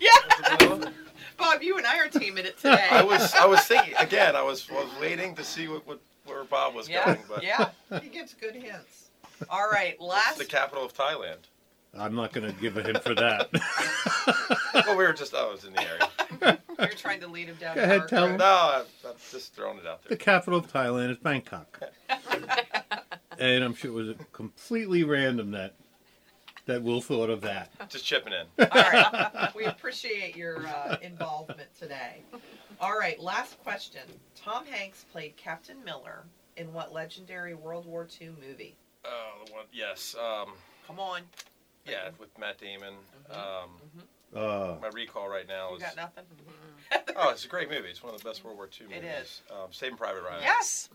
Yeah. 0.00 0.10
Manila? 0.58 0.90
Bob, 1.36 1.62
you 1.62 1.76
and 1.76 1.86
I 1.86 1.98
are 1.98 2.08
teaming 2.08 2.46
it 2.46 2.56
today. 2.56 2.88
I 2.90 3.02
was 3.02 3.34
I 3.34 3.44
was 3.44 3.60
thinking 3.60 3.92
again. 3.98 4.34
I 4.36 4.42
was 4.42 4.70
was 4.70 4.88
waiting 4.98 5.34
to 5.34 5.44
see 5.44 5.68
what, 5.68 5.86
what 5.86 6.00
where 6.24 6.44
Bob 6.44 6.74
was 6.74 6.88
yeah, 6.88 7.04
going, 7.04 7.18
but 7.28 7.42
yeah. 7.42 7.68
He 8.00 8.08
gives 8.08 8.32
good 8.32 8.54
hints. 8.54 9.10
All 9.50 9.68
right, 9.70 9.96
it's 10.00 10.02
last. 10.02 10.38
the 10.38 10.46
capital 10.46 10.82
of 10.82 10.94
Thailand. 10.94 11.40
I'm 11.98 12.14
not 12.14 12.32
going 12.32 12.46
to 12.46 12.58
give 12.58 12.78
a 12.78 12.82
hint 12.82 13.02
for 13.02 13.14
that. 13.14 13.50
Well, 14.86 14.96
we 14.96 15.04
were 15.04 15.12
just 15.12 15.34
I 15.34 15.50
was 15.50 15.64
in 15.64 15.74
the 15.74 15.82
area. 15.82 16.08
You're 16.78 16.88
trying 16.88 17.20
to 17.20 17.26
lead 17.28 17.48
him 17.48 17.56
down. 17.56 17.76
Go 17.76 17.80
a 17.82 17.84
ahead, 17.84 17.98
dark 18.00 18.10
tell 18.10 18.24
road. 18.26 18.32
him. 18.32 18.36
No, 18.38 18.44
I've, 18.46 19.06
I've 19.08 19.30
just 19.30 19.54
thrown 19.54 19.78
it 19.78 19.86
out 19.86 20.02
there. 20.02 20.10
the 20.10 20.16
capital 20.16 20.58
of 20.58 20.70
Thailand 20.72 21.10
is 21.10 21.16
Bangkok. 21.18 21.80
and 23.38 23.64
I'm 23.64 23.74
sure 23.74 23.90
it 23.90 23.94
was 23.94 24.14
completely 24.32 25.04
random 25.04 25.50
that 25.52 25.74
that 26.66 26.82
Will 26.82 27.00
thought 27.00 27.30
of 27.30 27.40
that. 27.42 27.70
Just 27.88 28.04
chipping 28.04 28.32
in. 28.32 28.66
All 28.70 28.82
right. 28.82 29.52
We 29.54 29.64
appreciate 29.66 30.36
your 30.36 30.66
uh, 30.66 30.96
involvement 31.00 31.68
today. 31.78 32.22
All 32.80 32.98
right, 32.98 33.18
last 33.20 33.62
question. 33.62 34.02
Tom 34.34 34.66
Hanks 34.66 35.04
played 35.12 35.36
Captain 35.36 35.76
Miller 35.84 36.24
in 36.56 36.72
what 36.72 36.92
legendary 36.92 37.54
World 37.54 37.86
War 37.86 38.08
II 38.20 38.30
movie? 38.46 38.74
Oh, 39.04 39.44
the 39.46 39.52
one. 39.52 39.64
Yes. 39.72 40.16
Um, 40.18 40.54
Come 40.88 40.98
on. 40.98 41.22
yeah, 41.86 42.08
with 42.18 42.36
Matt 42.38 42.58
Damon. 42.58 42.94
Um, 43.30 43.70
Uh, 44.36 44.76
my 44.80 44.88
recall 44.88 45.28
right 45.28 45.48
now 45.48 45.70
You 45.70 45.76
is. 45.76 45.82
got 45.82 45.96
nothing? 45.96 46.24
Oh, 47.18 47.30
it's 47.30 47.44
a 47.44 47.48
great 47.48 47.68
movie. 47.70 47.88
It's 47.88 48.02
one 48.02 48.14
of 48.14 48.22
the 48.22 48.28
best 48.28 48.44
World 48.44 48.58
War 48.58 48.68
II 48.68 48.86
It 48.94 49.02
movies. 49.02 49.42
Um, 49.50 49.68
Saving 49.72 49.96
Private 49.96 50.22
Ryan. 50.22 50.42
Yes. 50.42 50.88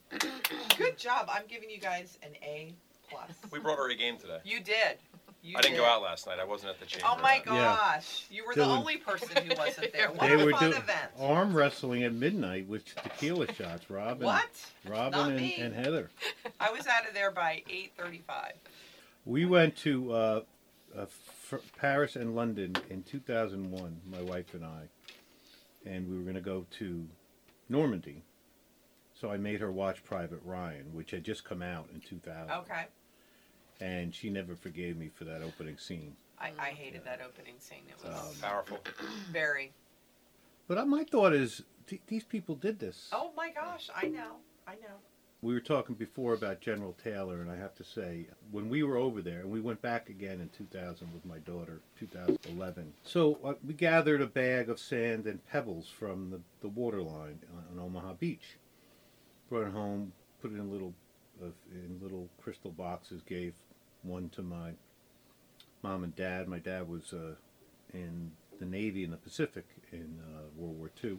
Good 0.77 0.97
job. 0.97 1.27
I'm 1.29 1.43
giving 1.49 1.69
you 1.69 1.79
guys 1.79 2.17
an 2.23 2.29
A 2.43 2.73
plus. 3.09 3.31
We 3.51 3.59
brought 3.59 3.77
her 3.77 3.89
a 3.89 3.95
game 3.95 4.17
today. 4.17 4.37
You 4.45 4.61
did. 4.61 4.97
You 5.43 5.57
I 5.57 5.61
didn't 5.61 5.73
did. 5.77 5.81
go 5.81 5.85
out 5.87 6.01
last 6.03 6.27
night. 6.27 6.37
I 6.39 6.43
wasn't 6.45 6.69
at 6.73 6.79
the 6.79 6.85
chamber. 6.85 7.07
Oh 7.09 7.19
my 7.21 7.37
event. 7.37 7.47
Yeah. 7.55 7.75
gosh. 7.75 8.25
You 8.29 8.45
were 8.45 8.53
the 8.53 8.61
Dylan- 8.61 8.77
only 8.77 8.97
person 8.97 9.43
who 9.43 9.55
wasn't 9.57 9.91
there. 9.91 10.09
What 10.15 10.19
they 10.29 10.33
a 10.41 10.45
were 10.45 10.51
fun 10.51 10.59
doing 10.69 10.73
event. 10.81 11.11
arm 11.19 11.57
wrestling 11.57 12.03
at 12.03 12.13
midnight 12.13 12.67
with 12.69 12.85
tequila 12.95 13.51
shots. 13.53 13.89
Robin, 13.89 14.23
What? 14.25 14.45
Not 14.85 14.93
Robin, 14.93 15.19
and, 15.31 15.35
me. 15.35 15.55
and 15.59 15.73
Heather. 15.73 16.09
I 16.59 16.71
was 16.71 16.85
out 16.87 17.07
of 17.07 17.13
there 17.15 17.31
by 17.31 17.63
8:35. 17.67 18.51
We 19.25 19.45
went 19.45 19.75
to 19.77 20.13
uh, 20.13 20.41
uh, 20.95 21.01
F- 21.01 21.09
Paris 21.77 22.15
and 22.15 22.35
London 22.35 22.75
in 22.89 23.03
2001, 23.03 24.01
my 24.09 24.21
wife 24.21 24.53
and 24.53 24.63
I, 24.65 24.83
and 25.85 26.09
we 26.09 26.15
were 26.17 26.23
going 26.23 26.35
to 26.35 26.41
go 26.41 26.65
to 26.79 27.07
Normandy. 27.69 28.23
So 29.19 29.31
I 29.31 29.37
made 29.37 29.59
her 29.61 29.71
watch 29.71 30.03
Private 30.03 30.41
Ryan, 30.43 30.93
which 30.93 31.11
had 31.11 31.23
just 31.23 31.43
come 31.43 31.61
out 31.61 31.87
in 31.93 32.01
2000, 32.01 32.51
Okay. 32.51 32.85
and 33.79 34.13
she 34.15 34.29
never 34.29 34.55
forgave 34.55 34.97
me 34.97 35.09
for 35.13 35.25
that 35.25 35.41
opening 35.41 35.77
scene. 35.77 36.15
I, 36.39 36.51
I 36.57 36.69
hated 36.69 37.03
that 37.05 37.21
opening 37.21 37.55
scene. 37.59 37.83
It 37.87 38.03
was 38.03 38.17
Um, 38.19 38.35
Powerful. 38.41 38.79
very. 39.31 39.73
But 40.67 40.87
my 40.87 41.03
thought 41.03 41.33
is, 41.33 41.61
th- 41.85 42.01
these 42.07 42.23
people 42.23 42.55
did 42.55 42.79
this. 42.79 43.09
Oh 43.11 43.31
my 43.37 43.51
gosh! 43.51 43.89
I 43.95 44.07
know. 44.07 44.37
I 44.67 44.73
know. 44.75 44.97
We 45.43 45.55
were 45.55 45.59
talking 45.59 45.95
before 45.95 46.33
about 46.35 46.61
General 46.61 46.95
Taylor, 47.03 47.41
and 47.41 47.49
I 47.49 47.55
have 47.55 47.73
to 47.77 47.83
say, 47.83 48.27
when 48.51 48.69
we 48.69 48.83
were 48.83 48.97
over 48.97 49.23
there, 49.23 49.39
and 49.39 49.49
we 49.49 49.59
went 49.59 49.81
back 49.81 50.07
again 50.07 50.39
in 50.39 50.49
2000 50.49 51.11
with 51.11 51.25
my 51.25 51.39
daughter, 51.39 51.81
2011. 51.99 52.93
So 53.03 53.39
uh, 53.43 53.53
we 53.65 53.73
gathered 53.73 54.21
a 54.21 54.27
bag 54.27 54.69
of 54.69 54.79
sand 54.79 55.25
and 55.25 55.43
pebbles 55.47 55.87
from 55.87 56.29
the, 56.29 56.41
the 56.61 56.67
water 56.67 57.01
line 57.01 57.39
on, 57.73 57.79
on 57.79 57.83
Omaha 57.83 58.13
Beach. 58.13 58.57
Brought 59.49 59.65
it 59.65 59.73
home, 59.73 60.13
put 60.43 60.51
it 60.51 60.57
in 60.57 60.71
little 60.71 60.93
uh, 61.41 61.47
in 61.71 61.99
little 62.03 62.29
crystal 62.39 62.71
boxes. 62.71 63.23
Gave 63.23 63.53
one 64.03 64.29
to 64.29 64.43
my 64.43 64.73
mom 65.81 66.03
and 66.03 66.15
dad. 66.15 66.47
My 66.47 66.59
dad 66.59 66.87
was 66.87 67.13
uh, 67.13 67.33
in 67.95 68.31
the 68.59 68.65
Navy 68.65 69.03
in 69.03 69.09
the 69.09 69.17
Pacific 69.17 69.65
in 69.91 70.19
uh, 70.21 70.41
World 70.55 70.77
War 70.77 70.91
II, 71.03 71.17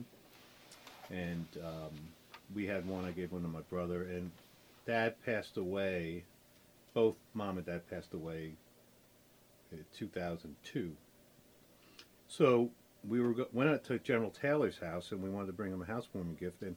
and 1.10 1.46
um, 1.62 1.90
we 2.54 2.66
had 2.66 2.86
one. 2.86 3.04
I 3.04 3.10
gave 3.12 3.32
one 3.32 3.42
to 3.42 3.48
my 3.48 3.60
brother, 3.62 4.02
and 4.04 4.30
Dad 4.86 5.14
passed 5.24 5.56
away. 5.56 6.24
Both 6.94 7.16
mom 7.32 7.56
and 7.56 7.64
dad 7.64 7.88
passed 7.88 8.12
away 8.12 8.52
in 9.70 9.84
2002. 9.96 10.92
So 12.28 12.70
we 13.08 13.20
were 13.20 13.32
go- 13.32 13.48
went 13.52 13.70
out 13.70 13.84
to 13.84 13.98
General 13.98 14.30
Taylor's 14.30 14.78
house, 14.78 15.10
and 15.12 15.22
we 15.22 15.30
wanted 15.30 15.46
to 15.46 15.52
bring 15.54 15.72
him 15.72 15.80
a 15.80 15.86
housewarming 15.86 16.34
gift. 16.34 16.60
And 16.62 16.76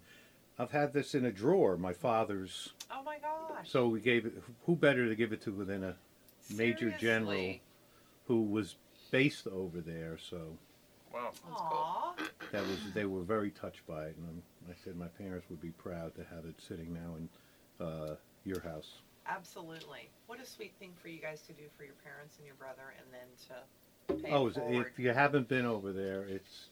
I've 0.58 0.72
had 0.72 0.94
this 0.94 1.15
in 1.15 1.25
a 1.25 1.32
drawer, 1.32 1.75
my 1.75 1.91
father's. 1.91 2.74
Oh 2.89 3.03
my 3.03 3.17
gosh. 3.20 3.70
So 3.70 3.88
we 3.89 4.00
gave 4.00 4.25
it. 4.25 4.41
Who 4.65 4.75
better 4.77 5.08
to 5.10 5.15
give 5.15 5.34
it 5.34 5.41
to 5.41 5.51
than 5.65 5.84
a 5.84 5.96
Major 6.55 6.91
General 6.91 7.55
who 8.27 8.41
was 8.44 8.75
based 9.12 9.48
over 9.48 9.82
there? 9.82 10.17
So 10.17 10.58
Wow. 11.13 11.22
That's 11.24 11.39
cool. 11.39 12.15
That 12.51 12.67
was 12.67 12.94
they 12.94 13.05
were 13.05 13.24
very 13.24 13.51
touched 13.51 13.86
by 13.88 14.05
it, 14.05 14.15
and 14.17 14.41
I 14.70 14.74
said 14.84 14.96
my 14.98 15.08
parents 15.08 15.48
would 15.50 15.62
be 15.62 15.70
proud 15.72 16.16
to 16.16 16.24
have 16.36 16.46
it 16.46 16.56
sitting 16.62 16.94
now 16.94 17.16
in 17.18 17.86
uh, 17.86 18.16
your 18.46 18.60
house. 18.62 19.00
Absolutely. 19.28 20.10
What 20.28 20.40
a 20.40 20.46
sweet 20.46 20.74
thing 20.80 20.92
for 21.02 21.08
you 21.08 21.20
guys 21.20 21.42
to 21.44 21.54
do 21.54 21.64
for 21.78 21.84
your 21.84 21.96
parents 22.04 22.38
and 22.38 22.46
your 22.46 22.56
brother, 22.56 22.94
and 23.00 23.08
then 23.12 23.28
to 24.18 24.24
pay 24.24 24.32
Oh, 24.32 24.48
it 24.48 24.56
forward. 24.56 24.88
if 24.94 25.00
you 25.00 25.10
haven't 25.12 25.48
been 25.48 25.66
over 25.66 25.92
there, 25.92 26.24
it's 26.24 26.70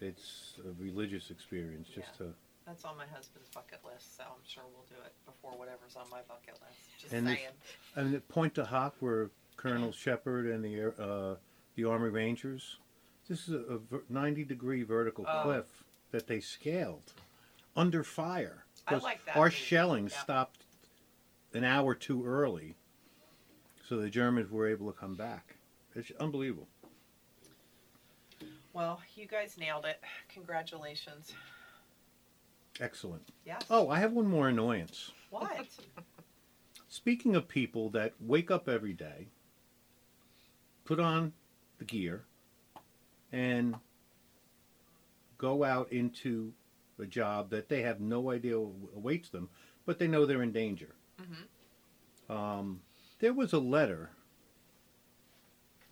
it's 0.00 0.54
a 0.64 0.82
religious 0.82 1.30
experience. 1.30 1.88
Just 1.88 2.08
Yeah. 2.20 2.26
to 2.26 2.34
That's 2.66 2.84
on 2.84 2.96
my 2.98 3.06
husband's 3.06 3.48
bucket 3.50 3.78
list, 3.84 4.16
so 4.16 4.24
I'm 4.24 4.42
sure 4.46 4.64
we'll 4.74 4.84
do 4.90 5.02
it 5.06 5.12
before 5.24 5.52
whatever's 5.56 5.94
on 5.96 6.10
my 6.10 6.20
bucket 6.28 6.60
list. 6.60 6.78
Just 7.00 7.12
And 7.14 7.26
this- 7.26 7.38
saying. 7.38 7.48
and 7.94 8.14
at 8.14 8.28
Pointe 8.28 8.54
du 8.54 8.64
Hoc, 8.64 8.94
where 9.00 9.30
Colonel 9.56 9.92
Shepard 9.92 10.46
and 10.46 10.62
the 10.64 11.02
uh, 11.02 11.36
the 11.76 11.84
Army 11.84 12.10
Rangers, 12.10 12.78
this 13.28 13.48
is 13.48 13.54
a, 13.54 13.76
a 13.76 14.00
90 14.10 14.44
degree 14.44 14.82
vertical 14.82 15.24
Oh. 15.26 15.42
cliff 15.44 15.84
that 16.10 16.26
they 16.26 16.40
scaled 16.40 17.14
under 17.76 18.02
fire. 18.02 18.64
I 18.88 18.96
like 18.96 19.24
that 19.26 19.36
Our 19.36 19.44
movie. 19.46 19.56
shelling 19.56 20.08
Yeah. 20.08 20.18
stopped 20.22 20.64
an 21.52 21.64
hour 21.64 21.94
too 21.94 22.24
early, 22.24 22.76
so 23.88 23.96
the 23.98 24.10
Germans 24.10 24.50
were 24.50 24.68
able 24.68 24.92
to 24.92 24.98
come 24.98 25.14
back. 25.14 25.56
It's 25.94 26.10
unbelievable. 26.20 26.68
Well, 28.72 29.00
you 29.14 29.26
guys 29.26 29.56
nailed 29.58 29.86
it. 29.86 30.00
Congratulations. 30.28 31.32
Excellent. 32.78 33.26
Yes. 33.46 33.62
Oh, 33.70 33.88
I 33.88 33.98
have 34.00 34.12
one 34.12 34.26
more 34.26 34.48
annoyance. 34.48 35.12
What? 35.30 35.66
Speaking 36.88 37.34
of 37.34 37.48
people 37.48 37.88
that 37.90 38.12
wake 38.20 38.50
up 38.50 38.68
every 38.68 38.92
day, 38.92 39.28
put 40.84 41.00
on 41.00 41.32
the 41.78 41.84
gear, 41.84 42.24
and 43.32 43.76
go 45.38 45.64
out 45.64 45.90
into 45.90 46.52
a 46.98 47.06
job 47.06 47.50
that 47.50 47.68
they 47.68 47.82
have 47.82 48.00
no 48.00 48.30
idea 48.30 48.56
awaits 48.56 49.28
them, 49.28 49.48
but 49.84 49.98
they 49.98 50.06
know 50.08 50.24
they're 50.26 50.42
in 50.42 50.52
danger. 50.52 50.94
Mhm. 51.18 52.34
Um, 52.34 52.82
there 53.18 53.32
was 53.32 53.52
a 53.52 53.58
letter 53.58 54.10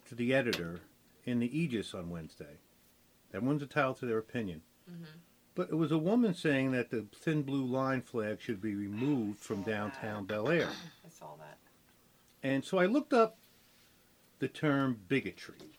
to 0.07 0.15
the 0.15 0.35
editor 0.35 0.81
in 1.25 1.39
the 1.39 1.59
Aegis 1.59 1.95
on 1.95 2.11
Wednesday. 2.11 2.59
Everyone's 3.33 3.63
entitled 3.63 3.99
to 3.99 4.07
their 4.07 4.19
opinion. 4.19 4.63
Mhm. 4.91 5.07
But 5.55 5.71
it 5.71 5.75
was 5.77 5.93
a 5.93 5.99
woman 5.99 6.35
saying 6.35 6.73
that 6.73 6.91
the 6.91 7.03
thin 7.15 7.43
blue 7.43 7.65
line 7.65 8.03
flag 8.03 8.41
should 8.41 8.61
be 8.61 8.75
removed 8.75 9.39
from 9.39 9.63
downtown 9.63 10.25
Bel 10.27 10.49
Air. 10.49 10.71
I 11.05 11.09
saw 11.09 11.37
that. 11.37 11.59
And 12.43 12.65
so 12.65 12.79
I 12.79 12.87
looked 12.87 13.13
up 13.13 13.39
the 14.41 14.49
term 14.49 15.01
bigotry. 15.09 15.74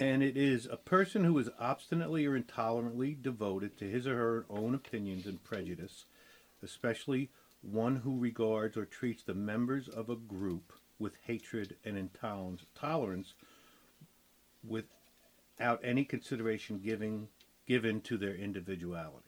And 0.00 0.22
it 0.22 0.34
is 0.34 0.64
a 0.64 0.78
person 0.78 1.24
who 1.24 1.38
is 1.38 1.50
obstinately 1.58 2.24
or 2.24 2.34
intolerantly 2.34 3.14
devoted 3.20 3.76
to 3.76 3.84
his 3.84 4.06
or 4.06 4.16
her 4.16 4.46
own 4.48 4.74
opinions 4.74 5.26
and 5.26 5.44
prejudice, 5.44 6.06
especially 6.62 7.28
one 7.60 7.96
who 7.96 8.18
regards 8.18 8.78
or 8.78 8.86
treats 8.86 9.22
the 9.22 9.34
members 9.34 9.88
of 9.88 10.08
a 10.08 10.16
group 10.16 10.72
with 10.98 11.12
hatred 11.26 11.76
and 11.84 11.98
intolerance 11.98 13.34
without 14.66 15.80
any 15.84 16.04
consideration 16.04 16.80
giving, 16.82 17.28
given 17.66 18.00
to 18.00 18.16
their 18.16 18.34
individuality. 18.34 19.26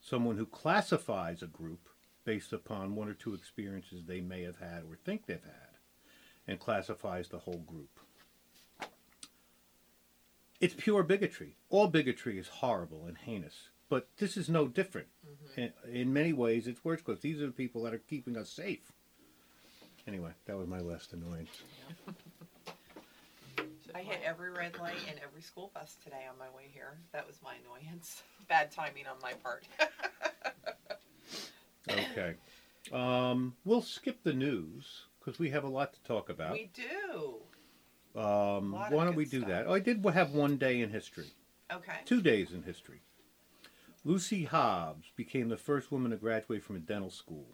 Someone 0.00 0.36
who 0.36 0.46
classifies 0.46 1.42
a 1.42 1.46
group 1.46 1.88
based 2.24 2.52
upon 2.52 2.94
one 2.94 3.08
or 3.08 3.14
two 3.14 3.34
experiences 3.34 4.04
they 4.06 4.20
may 4.20 4.42
have 4.42 4.58
had 4.58 4.84
or 4.88 4.96
think 5.04 5.26
they've 5.26 5.42
had 5.42 5.76
and 6.46 6.60
classifies 6.60 7.28
the 7.28 7.38
whole 7.38 7.64
group. 7.66 7.99
It's 10.60 10.74
pure 10.76 11.02
bigotry. 11.02 11.56
All 11.70 11.88
bigotry 11.88 12.38
is 12.38 12.48
horrible 12.48 13.06
and 13.06 13.16
heinous, 13.16 13.68
but 13.88 14.08
this 14.18 14.36
is 14.36 14.48
no 14.48 14.68
different. 14.68 15.08
In, 15.56 15.72
in 15.90 16.12
many 16.12 16.32
ways, 16.32 16.66
it's 16.66 16.84
worse 16.84 17.00
because 17.00 17.20
these 17.20 17.40
are 17.40 17.46
the 17.46 17.52
people 17.52 17.82
that 17.84 17.94
are 17.94 17.98
keeping 17.98 18.36
us 18.36 18.50
safe. 18.50 18.92
Anyway, 20.06 20.30
that 20.46 20.56
was 20.58 20.68
my 20.68 20.80
last 20.80 21.12
annoyance. 21.12 21.48
I 23.94 24.02
hit 24.02 24.20
every 24.24 24.50
red 24.50 24.78
light 24.78 24.94
and 25.08 25.18
every 25.22 25.42
school 25.42 25.70
bus 25.74 25.96
today 26.04 26.24
on 26.30 26.38
my 26.38 26.48
way 26.56 26.70
here. 26.72 26.98
That 27.12 27.26
was 27.26 27.36
my 27.42 27.54
annoyance. 27.64 28.22
Bad 28.48 28.70
timing 28.70 29.06
on 29.06 29.16
my 29.22 29.32
part. 29.34 29.64
Okay. 31.88 32.34
Um, 32.92 33.54
we'll 33.64 33.82
skip 33.82 34.22
the 34.22 34.32
news 34.32 35.06
because 35.18 35.40
we 35.40 35.50
have 35.50 35.64
a 35.64 35.68
lot 35.68 35.92
to 35.94 36.02
talk 36.02 36.28
about. 36.28 36.52
we 36.52 36.70
do. 36.72 37.39
Um, 38.16 38.72
why 38.72 39.04
don't 39.04 39.14
we 39.14 39.24
do 39.24 39.38
stuff. 39.40 39.50
that? 39.50 39.66
Oh, 39.66 39.74
I 39.74 39.78
did 39.78 40.04
have 40.04 40.32
one 40.32 40.56
day 40.56 40.80
in 40.80 40.90
history. 40.90 41.32
Okay. 41.72 41.98
Two 42.04 42.20
days 42.20 42.52
in 42.52 42.62
history. 42.62 43.00
Lucy 44.04 44.44
Hobbs 44.44 45.12
became 45.14 45.48
the 45.48 45.56
first 45.56 45.92
woman 45.92 46.10
to 46.10 46.16
graduate 46.16 46.64
from 46.64 46.76
a 46.76 46.80
dental 46.80 47.10
school 47.10 47.46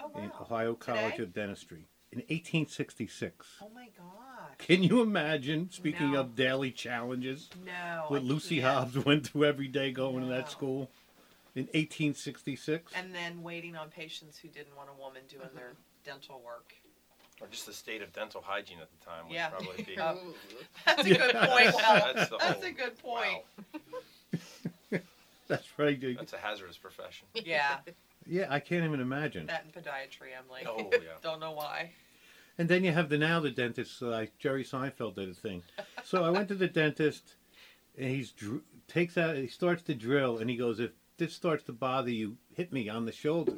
Oh 0.00 0.10
in 0.16 0.24
wow. 0.24 0.32
Ohio 0.40 0.74
College 0.74 1.12
Today? 1.16 1.22
of 1.24 1.32
Dentistry 1.34 1.86
in 2.10 2.18
1866. 2.20 3.46
Oh 3.62 3.68
my 3.74 3.88
gosh. 3.96 4.56
Can 4.58 4.82
you 4.82 5.02
imagine, 5.02 5.70
speaking 5.70 6.12
No. 6.12 6.20
of 6.20 6.34
daily 6.34 6.70
challenges, 6.70 7.50
No. 7.64 8.06
what 8.08 8.22
I 8.22 8.24
Lucy 8.24 8.60
can't. 8.60 8.74
Hobbs 8.92 9.04
went 9.04 9.26
through 9.26 9.44
every 9.44 9.68
day 9.68 9.92
going 9.92 10.22
to 10.22 10.28
that 10.28 10.50
school 10.50 10.90
in 11.54 11.64
1866? 11.64 12.92
And 12.96 13.14
then 13.14 13.42
waiting 13.42 13.76
on 13.76 13.90
patients 13.90 14.38
who 14.38 14.48
didn't 14.48 14.74
want 14.76 14.88
a 14.90 15.00
woman 15.00 15.22
doing 15.28 15.48
their 15.54 15.74
dental 16.04 16.40
work. 16.44 16.74
Or 17.40 17.46
just 17.48 17.66
the 17.66 17.72
state 17.72 18.02
of 18.02 18.12
dental 18.12 18.42
hygiene 18.44 18.78
at 18.80 18.88
the 18.90 19.04
time 19.04 19.26
would 19.26 19.34
Yeah. 19.34 19.48
probably 19.50 19.82
be. 19.84 19.94
That's 20.86 21.04
a 21.04 21.08
good 21.14 21.34
point. 21.36 21.74
Well, 21.74 22.12
That's 22.14 22.30
the 22.30 22.36
that's 22.38 22.54
whole- 22.54 22.64
a 22.64 22.72
good 22.72 22.98
point. 22.98 23.42
Wow, 24.90 24.98
That's 25.46 25.78
right. 25.78 25.98
dude. 25.98 26.18
that's 26.18 26.32
a 26.34 26.38
hazardous 26.38 26.76
profession. 26.76 27.26
Yeah. 27.34 27.78
Yeah, 28.26 28.46
I 28.50 28.60
can't 28.60 28.84
even 28.84 29.00
imagine. 29.00 29.46
That 29.46 29.64
and 29.64 29.72
podiatry, 29.72 30.36
I'm 30.38 30.48
like, 30.50 30.66
Oh, 30.68 30.90
yeah. 30.92 30.98
don't 31.22 31.40
know 31.40 31.52
why. 31.52 31.92
And 32.58 32.68
then 32.68 32.84
you 32.84 32.92
have 32.92 33.08
the 33.08 33.16
now 33.16 33.40
the 33.40 33.50
dentist, 33.50 34.02
like 34.02 34.36
Jerry 34.38 34.64
Seinfeld 34.64 35.14
did 35.14 35.30
a 35.30 35.34
thing. 35.34 35.62
So 36.04 36.24
I 36.24 36.30
went 36.30 36.48
to 36.48 36.54
the 36.54 36.66
dentist, 36.68 37.36
and 37.96 38.10
he's 38.10 38.32
dr- 38.32 38.60
takes 38.88 39.16
out, 39.16 39.36
he 39.36 39.46
starts 39.46 39.82
to 39.84 39.94
drill, 39.94 40.38
and 40.38 40.50
he 40.50 40.56
goes, 40.56 40.78
"If 40.80 40.90
this 41.16 41.32
starts 41.32 41.62
to 41.64 41.72
bother 41.72 42.10
you, 42.10 42.36
hit 42.54 42.70
me 42.72 42.88
on 42.90 43.06
the 43.06 43.12
shoulder." 43.12 43.54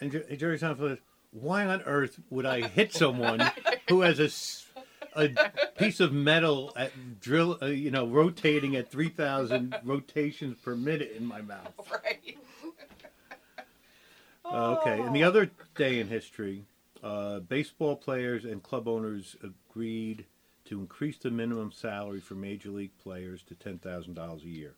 And 0.00 0.12
Jer- 0.12 0.36
Jerry 0.36 0.58
Seinfeld, 0.58 0.90
says, 0.90 0.98
why 1.32 1.64
on 1.66 1.82
earth 1.82 2.18
would 2.30 2.46
I 2.46 2.66
hit 2.66 2.92
someone 2.92 3.50
who 3.88 4.00
has 4.02 4.18
a, 4.18 5.22
a 5.24 5.50
piece 5.78 6.00
of 6.00 6.12
metal 6.12 6.72
at 6.76 7.20
drill, 7.20 7.58
uh, 7.62 7.66
you 7.66 7.90
know, 7.90 8.06
rotating 8.06 8.76
at 8.76 8.90
three 8.90 9.08
thousand 9.08 9.76
rotations 9.84 10.56
per 10.62 10.74
minute 10.74 11.12
in 11.16 11.24
my 11.26 11.40
mouth? 11.42 11.72
Right. 11.92 12.36
Uh, 14.44 14.76
okay, 14.80 15.00
and 15.00 15.14
the 15.14 15.22
other 15.22 15.50
day 15.76 16.00
in 16.00 16.08
history, 16.08 16.64
uh, 17.04 17.38
baseball 17.38 17.94
players 17.94 18.44
and 18.44 18.62
club 18.62 18.88
owners 18.88 19.36
agreed 19.44 20.24
to 20.64 20.80
increase 20.80 21.18
the 21.18 21.30
minimum 21.30 21.70
salary 21.70 22.20
for 22.20 22.34
major 22.34 22.70
league 22.70 22.96
players 22.98 23.42
to 23.44 23.54
ten 23.54 23.78
thousand 23.78 24.14
dollars 24.14 24.42
a 24.42 24.48
year. 24.48 24.74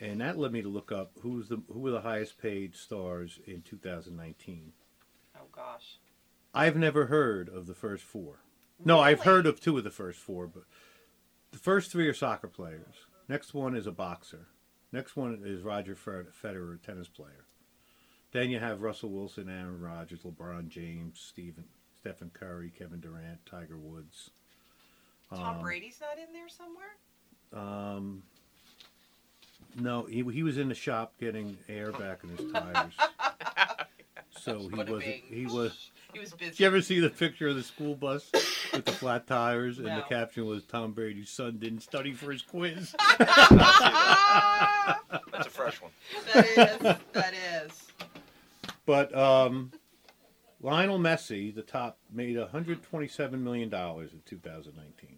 And 0.00 0.20
that 0.20 0.38
led 0.38 0.52
me 0.52 0.62
to 0.62 0.68
look 0.68 0.90
up 0.92 1.12
who 1.20 1.30
was 1.30 1.48
the 1.48 1.62
who 1.72 1.80
were 1.80 1.90
the 1.90 2.00
highest 2.00 2.38
paid 2.38 2.74
stars 2.76 3.38
in 3.46 3.62
2019. 3.62 4.72
Oh 5.36 5.40
gosh. 5.52 5.98
I've 6.52 6.76
never 6.76 7.06
heard 7.06 7.48
of 7.48 7.66
the 7.66 7.74
first 7.74 8.04
four. 8.04 8.40
No, 8.84 9.00
I've 9.00 9.22
heard 9.22 9.46
of 9.46 9.60
two 9.60 9.76
of 9.78 9.84
the 9.84 9.90
first 9.90 10.18
four, 10.20 10.46
but 10.46 10.64
the 11.50 11.58
first 11.58 11.90
three 11.90 12.08
are 12.08 12.14
soccer 12.14 12.48
players. 12.48 13.06
Next 13.28 13.54
one 13.54 13.74
is 13.76 13.86
a 13.86 13.92
boxer. 13.92 14.46
Next 14.92 15.16
one 15.16 15.40
is 15.44 15.62
Roger 15.62 15.96
Federer, 15.96 16.80
tennis 16.80 17.08
player. 17.08 17.46
Then 18.32 18.50
you 18.50 18.58
have 18.60 18.82
Russell 18.82 19.10
Wilson, 19.10 19.48
Aaron 19.48 19.80
Rodgers, 19.80 20.20
LeBron 20.22 20.68
James, 20.68 21.18
Stephen, 21.20 21.64
Stephen 22.00 22.30
Curry, 22.32 22.72
Kevin 22.76 23.00
Durant, 23.00 23.44
Tiger 23.46 23.78
Woods. 23.78 24.30
Tom 25.30 25.56
Um, 25.56 25.62
Brady's 25.62 26.00
not 26.00 26.18
in 26.18 26.32
there 26.32 26.48
somewhere? 26.48 26.96
Um, 27.52 28.22
no, 29.76 30.04
he, 30.04 30.22
he 30.32 30.42
was 30.42 30.58
in 30.58 30.68
the 30.68 30.74
shop 30.74 31.14
getting 31.18 31.56
air 31.68 31.92
back 31.92 32.20
in 32.24 32.30
his 32.36 32.50
tires. 32.52 32.92
so 34.30 34.58
he 34.60 34.68
Bada 34.68 34.76
wasn't. 34.90 35.00
bing. 35.00 35.22
He 35.28 35.46
was. 35.46 35.90
He 36.12 36.20
was 36.20 36.32
busy. 36.32 36.50
Did 36.52 36.60
you 36.60 36.66
ever 36.66 36.80
see 36.80 37.00
the 37.00 37.10
picture 37.10 37.48
of 37.48 37.56
the 37.56 37.62
school 37.62 37.96
bus 37.96 38.30
with 38.72 38.84
the 38.84 38.92
flat 38.92 39.26
tires 39.26 39.78
and 39.78 39.86
the 39.88 39.96
No. 39.96 40.02
caption 40.02 40.46
was 40.46 40.62
Tom 40.64 40.92
Brady's 40.92 41.28
son 41.30 41.58
didn't 41.58 41.80
study 41.80 42.12
for 42.12 42.30
his 42.30 42.40
quiz? 42.42 42.94
Ah, 43.10 45.00
That's 45.32 45.46
a 45.48 45.50
fresh 45.50 45.80
one. 45.82 45.90
that 46.32 46.46
is. 46.46 46.96
That 47.12 47.34
is. 47.34 47.82
but 48.86 49.12
um, 49.16 49.72
Lionel 50.60 50.98
Messi, 51.00 51.52
the 51.54 51.62
top, 51.62 51.98
made 52.12 52.36
127 52.38 53.42
million 53.42 53.68
dollars 53.68 54.12
in 54.12 54.20
2019. 54.24 55.16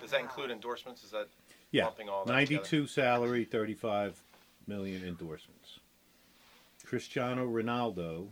Does 0.00 0.10
that 0.10 0.20
include 0.20 0.50
endorsements? 0.50 1.02
Is 1.04 1.10
that 1.12 1.28
Yeah, 1.70 1.84
lumping 1.84 2.08
all 2.08 2.24
that 2.24 2.32
92 2.32 2.86
salary, 2.86 3.44
35 3.44 4.20
million 4.66 5.04
endorsements. 5.06 5.80
Cristiano 6.84 7.46
Ronaldo, 7.46 8.28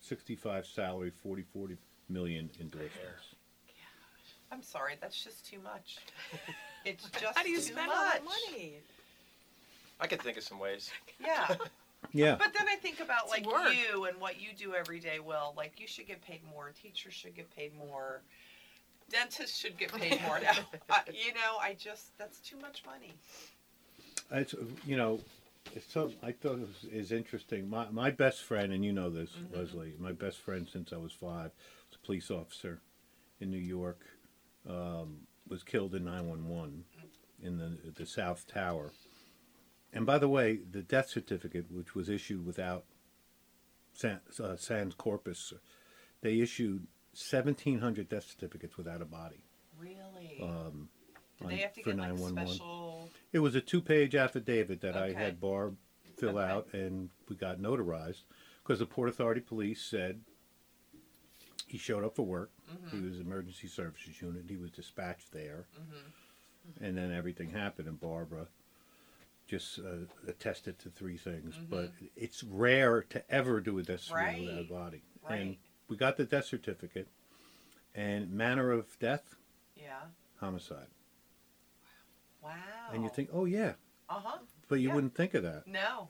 65 0.00 0.66
salary, 0.66 1.10
40 1.10 1.42
40 1.42 1.76
million 2.08 2.48
endorsements. 2.60 3.34
I'm 4.50 4.62
sorry. 4.62 4.94
That's 5.00 5.22
just 5.22 5.46
too 5.46 5.58
much. 5.62 5.98
It's 6.84 7.04
just 7.10 7.36
How 7.36 7.42
do 7.42 7.50
you 7.50 7.56
too 7.56 7.62
spend 7.62 7.88
much. 7.88 7.96
all 7.96 8.04
that 8.04 8.22
money? 8.24 8.76
I 10.00 10.06
could 10.06 10.22
think 10.22 10.38
of 10.38 10.44
some 10.44 10.58
ways. 10.58 10.90
Yeah. 11.20 11.56
Yeah, 12.12 12.36
But 12.36 12.54
then 12.56 12.66
I 12.68 12.76
think 12.76 13.00
about 13.00 13.24
It's 13.24 13.32
like 13.32 13.44
work. 13.46 13.74
you 13.74 14.04
and 14.04 14.18
what 14.20 14.40
you 14.40 14.50
do 14.56 14.72
every 14.74 15.00
day. 15.00 15.18
Will 15.18 15.52
like 15.56 15.78
you 15.80 15.86
should 15.88 16.06
get 16.06 16.22
paid 16.22 16.40
more. 16.48 16.72
Teachers 16.80 17.12
should 17.12 17.34
get 17.34 17.54
paid 17.54 17.76
more. 17.76 18.22
Dentists 19.10 19.58
should 19.58 19.78
get 19.78 19.92
paid 19.92 20.20
more. 20.26 20.40
Now, 20.40 20.52
I, 20.90 21.00
you 21.12 21.32
know, 21.34 21.58
I 21.60 21.74
just 21.78 22.16
that's 22.18 22.40
too 22.40 22.56
much 22.60 22.82
money. 22.86 23.14
it's 24.30 24.54
you 24.86 24.96
know, 24.96 25.20
it's 25.74 25.90
so 25.92 26.12
I 26.22 26.32
thought 26.32 26.58
it 26.58 26.68
was 26.68 26.90
is 26.92 27.12
interesting. 27.12 27.68
My 27.68 27.88
my 27.90 28.10
best 28.10 28.42
friend, 28.42 28.72
and 28.72 28.84
you 28.84 28.92
know 28.92 29.10
this, 29.10 29.30
Leslie, 29.52 29.94
my 29.98 30.12
best 30.12 30.38
friend 30.38 30.68
since 30.70 30.92
I 30.92 30.96
was 30.96 31.12
five, 31.12 31.50
was 31.88 31.98
a 32.02 32.06
police 32.06 32.30
officer 32.30 32.80
in 33.40 33.50
New 33.50 33.58
York. 33.58 34.00
Um, 34.68 35.20
was 35.48 35.62
killed 35.62 35.94
in 35.94 36.04
nine 36.04 36.28
one 36.28 36.48
one 36.48 36.84
in 37.42 37.58
the 37.58 37.92
the 37.94 38.06
South 38.06 38.46
Tower. 38.46 38.92
And 39.92 40.04
by 40.04 40.18
the 40.18 40.28
way, 40.28 40.58
the 40.70 40.82
death 40.82 41.08
certificate, 41.08 41.66
which 41.70 41.94
was 41.94 42.10
issued 42.10 42.44
without 42.44 42.84
San, 43.94 44.20
uh, 44.42 44.56
sans 44.56 44.94
corpus, 44.94 45.54
they 46.20 46.40
issued 46.40 46.86
seventeen 47.18 47.80
hundred 47.80 48.08
death 48.08 48.24
certificates 48.30 48.76
without 48.76 49.02
a 49.02 49.04
body. 49.04 49.42
Really? 49.78 50.38
Um, 50.42 50.88
do 51.38 51.44
on- 51.44 51.50
they 51.50 51.56
have 51.58 51.72
to 51.74 51.82
for 51.82 51.90
get 51.90 51.98
like 51.98 52.08
a 52.10 52.12
911. 52.14 52.46
special? 52.48 53.10
It 53.32 53.38
was 53.40 53.54
a 53.54 53.60
two-page 53.60 54.14
affidavit 54.14 54.80
that 54.80 54.96
I 54.96 55.10
Okay. 55.10 55.14
had 55.14 55.40
Barb 55.40 55.76
fill 56.16 56.38
Okay. 56.38 56.50
out, 56.50 56.68
and 56.72 57.10
we 57.28 57.36
got 57.36 57.58
notarized 57.58 58.22
because 58.62 58.78
the 58.80 58.86
Port 58.86 59.08
Authority 59.08 59.40
Police 59.40 59.82
said 59.82 60.20
he 61.66 61.78
showed 61.78 62.04
up 62.04 62.16
for 62.16 62.24
work. 62.24 62.50
Mm-hmm. 62.70 62.96
He 62.96 63.04
was 63.08 63.20
emergency 63.20 63.68
services 63.68 64.20
unit. 64.20 64.44
He 64.48 64.56
was 64.56 64.70
dispatched 64.70 65.32
there, 65.32 65.66
Mm-hmm. 65.78 66.84
and 66.84 66.96
then 66.96 67.12
everything 67.12 67.50
happened. 67.50 67.88
And 67.88 68.00
Barbara 68.00 68.48
just 69.46 69.78
uh, 69.78 70.06
attested 70.26 70.78
to 70.80 70.90
three 70.90 71.16
things. 71.16 71.54
But 71.70 71.92
it's 72.16 72.42
rare 72.44 73.02
to 73.02 73.30
ever 73.30 73.60
do 73.60 73.78
a 73.78 73.82
death 73.82 74.00
certificate 74.00 74.40
without 74.40 74.58
a 74.58 74.62
Mm-hmm. 74.62 74.74
Right. 74.74 74.82
body. 74.90 75.02
And 75.28 75.48
Right. 75.50 75.58
We 75.88 75.96
got 75.96 76.16
the 76.16 76.24
death 76.24 76.44
certificate, 76.46 77.08
and 77.94 78.30
manner 78.32 78.70
of 78.70 78.98
death, 78.98 79.34
Yeah. 79.76 80.00
homicide. 80.40 80.88
Wow. 82.42 82.52
And 82.92 83.02
you 83.02 83.08
think, 83.10 83.30
oh 83.32 83.44
yeah, 83.44 83.74
Uh 84.08 84.20
huh. 84.20 84.38
but 84.68 84.76
you 84.76 84.88
Yeah. 84.88 84.94
wouldn't 84.94 85.14
think 85.14 85.34
of 85.34 85.42
that. 85.42 85.66
No. 85.66 86.08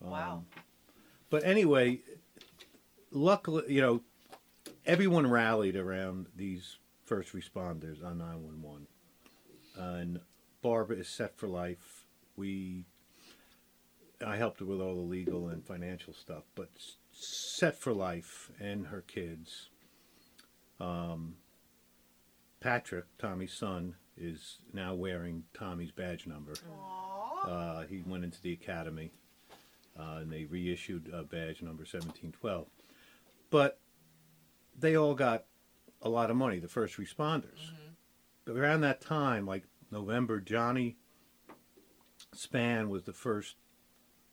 Wow. 0.00 0.36
Um, 0.38 0.46
But 1.30 1.44
anyway, 1.44 2.00
luckily, 3.10 3.72
you 3.74 3.80
know, 3.82 4.02
everyone 4.86 5.26
rallied 5.30 5.76
around 5.76 6.28
these 6.34 6.78
first 7.04 7.32
responders 7.34 8.02
on 8.02 8.18
911. 8.18 8.86
And 9.76 10.20
Barbara 10.62 10.96
is 10.96 11.08
set 11.08 11.36
for 11.36 11.46
life. 11.46 12.06
We, 12.36 12.86
I 14.24 14.36
helped 14.36 14.60
her 14.60 14.66
with 14.66 14.80
all 14.80 14.94
the 14.94 15.02
legal 15.02 15.48
and 15.48 15.64
financial 15.64 16.14
stuff, 16.14 16.44
but 16.54 16.70
set 17.18 17.76
for 17.76 17.92
life 17.92 18.50
and 18.60 18.86
her 18.86 19.00
kids. 19.00 19.68
Um, 20.80 21.36
Patrick, 22.60 23.04
Tommy's 23.18 23.52
son, 23.52 23.96
is 24.16 24.58
now 24.72 24.94
wearing 24.94 25.44
Tommy's 25.54 25.90
badge 25.92 26.26
number. 26.26 26.54
Uh, 27.44 27.82
he 27.82 28.02
went 28.06 28.24
into 28.24 28.40
the 28.42 28.52
academy, 28.52 29.12
uh, 29.98 30.18
and 30.20 30.32
they 30.32 30.44
reissued 30.44 31.12
uh, 31.12 31.22
badge 31.22 31.62
number 31.62 31.82
1712. 31.82 32.66
But 33.50 33.80
they 34.78 34.96
all 34.96 35.14
got 35.14 35.44
a 36.02 36.08
lot 36.08 36.30
of 36.30 36.36
money, 36.36 36.58
the 36.58 36.68
first 36.68 36.96
responders. 36.96 37.72
But 38.44 38.56
around 38.56 38.80
that 38.82 39.00
time, 39.00 39.46
like 39.46 39.64
November, 39.90 40.40
Johnny 40.40 40.96
Spann 42.34 42.88
was 42.88 43.04
the 43.04 43.12
first 43.12 43.56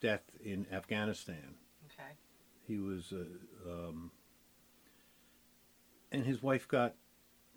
death 0.01 0.23
in 0.43 0.67
Afghanistan. 0.71 1.55
He 2.67 2.77
was, 2.79 3.13
uh, 3.13 3.69
um, 3.69 4.11
and 6.11 6.25
his 6.25 6.41
wife 6.41 6.67
got 6.67 6.95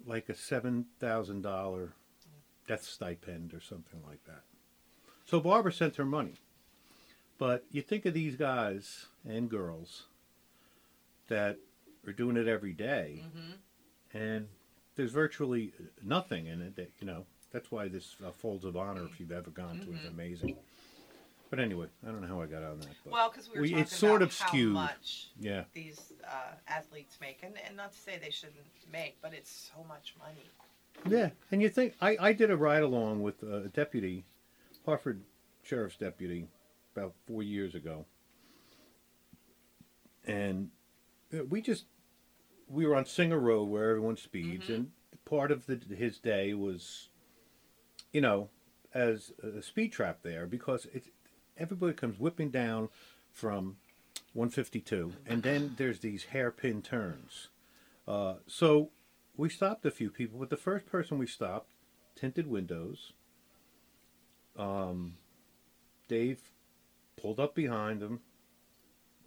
like 0.07 0.29
a 0.29 0.35
seven 0.35 0.87
thousand 1.01 1.43
dollar 1.43 1.93
death 2.67 2.85
stipend 2.85 3.55
or 3.55 3.61
something 3.61 4.01
like 4.07 4.25
that. 4.27 4.43
So 5.25 5.41
Barbara 5.41 5.73
sent 5.73 5.97
her 5.97 6.05
money, 6.05 6.35
but 7.39 7.65
you 7.71 7.83
think 7.83 8.07
of 8.07 8.15
these 8.15 8.37
guys 8.37 9.07
and 9.27 9.49
girls 9.51 10.05
that 11.29 11.59
are 12.07 12.13
doing 12.13 12.37
it 12.37 12.49
every 12.49 12.73
day, 12.73 13.25
Mm-hmm. 13.27 14.19
and 14.19 14.49
there's 14.97 15.13
virtually 15.13 15.73
nothing 16.03 16.47
in 16.47 16.61
it. 16.63 16.77
That, 16.77 16.91
you 17.01 17.07
know, 17.07 17.25
that's 17.53 17.71
why 17.71 17.89
this 17.89 18.17
uh, 18.27 18.31
Folds 18.33 18.65
of 18.65 18.77
Honor, 18.77 19.05
if 19.05 19.21
you've 19.21 19.33
ever 19.33 19.51
gone 19.51 19.81
to, 19.81 19.93
it, 19.93 20.01
is 20.01 20.07
amazing. 20.07 20.57
But 21.51 21.61
anyway, 21.61 21.87
I 22.07 22.11
don't 22.11 22.21
know 22.21 22.27
how 22.29 22.43
I 22.43 22.47
got 22.47 22.63
on 22.63 22.79
that. 22.81 22.89
But 23.05 23.13
Well, 23.13 23.31
because 23.31 23.49
we 23.49 23.57
were 23.57 23.63
We- 23.63 23.69
talking 23.71 23.83
it's 23.83 23.97
sort 23.97 24.23
about 24.23 24.33
of 24.33 24.39
how 24.39 24.49
skewed. 24.49 24.73
much 24.75 25.29
yeah, 25.41 25.65
these 25.73 26.13
uh, 26.25 26.53
athletes 26.67 27.17
make, 27.21 27.39
and, 27.43 27.55
and 27.67 27.77
not 27.77 27.93
to 27.93 27.99
say 27.99 28.19
they 28.23 28.31
shouldn't 28.31 28.57
make, 28.93 29.17
but 29.23 29.33
it's 29.33 29.71
so 29.75 29.83
much 29.85 30.15
money. 30.19 30.51
yeah. 31.09 31.31
And 31.51 31.63
you 31.63 31.69
think 31.71 31.95
I, 32.03 32.17
I 32.21 32.33
did 32.35 32.51
a 32.51 32.57
ride 32.57 32.83
along 32.83 33.23
with 33.23 33.43
a 33.43 33.69
deputy, 33.69 34.25
Harford 34.85 35.23
sheriff's 35.63 35.97
deputy, 35.97 36.49
about 36.95 37.15
four 37.27 37.43
years 37.43 37.75
ago, 37.75 38.05
and 40.27 40.71
uh, 41.33 41.45
we 41.45 41.61
just 41.63 41.85
we 42.69 42.87
were 42.87 42.95
on 42.95 43.07
Singer 43.07 43.39
Road 43.39 43.65
where 43.69 43.89
everyone 43.91 44.17
speeds, 44.19 44.69
and 44.69 44.91
part 45.25 45.51
of 45.51 45.65
the, 45.67 45.81
his 45.97 46.19
day 46.19 46.53
was, 46.53 47.09
you 48.13 48.21
know, 48.21 48.51
as 48.93 49.33
a 49.43 49.63
speed 49.63 49.93
trap 49.93 50.19
there 50.23 50.47
because 50.47 50.87
it's 50.93 51.09
everybody 51.59 51.93
comes 51.93 52.19
whipping 52.19 52.51
down 52.51 52.89
from 53.33 53.77
152, 54.33 55.13
and 55.27 55.43
then 55.43 55.75
there's 55.77 56.01
these 56.01 56.25
hairpin 56.25 56.83
turns. 56.83 57.49
Uh, 58.07 58.35
so 58.47 58.91
we 59.37 59.49
stopped 59.49 59.85
a 59.85 59.91
few 59.91 60.11
people, 60.11 60.39
but 60.39 60.51
the 60.51 60.57
first 60.57 60.87
person 60.87 61.19
we 61.19 61.27
stopped, 61.27 61.71
tinted 62.15 62.47
windows. 62.47 63.13
Um, 64.57 65.15
Dave 66.09 66.51
pulled 67.21 67.39
up 67.39 67.55
behind 67.55 68.03
him. 68.03 68.21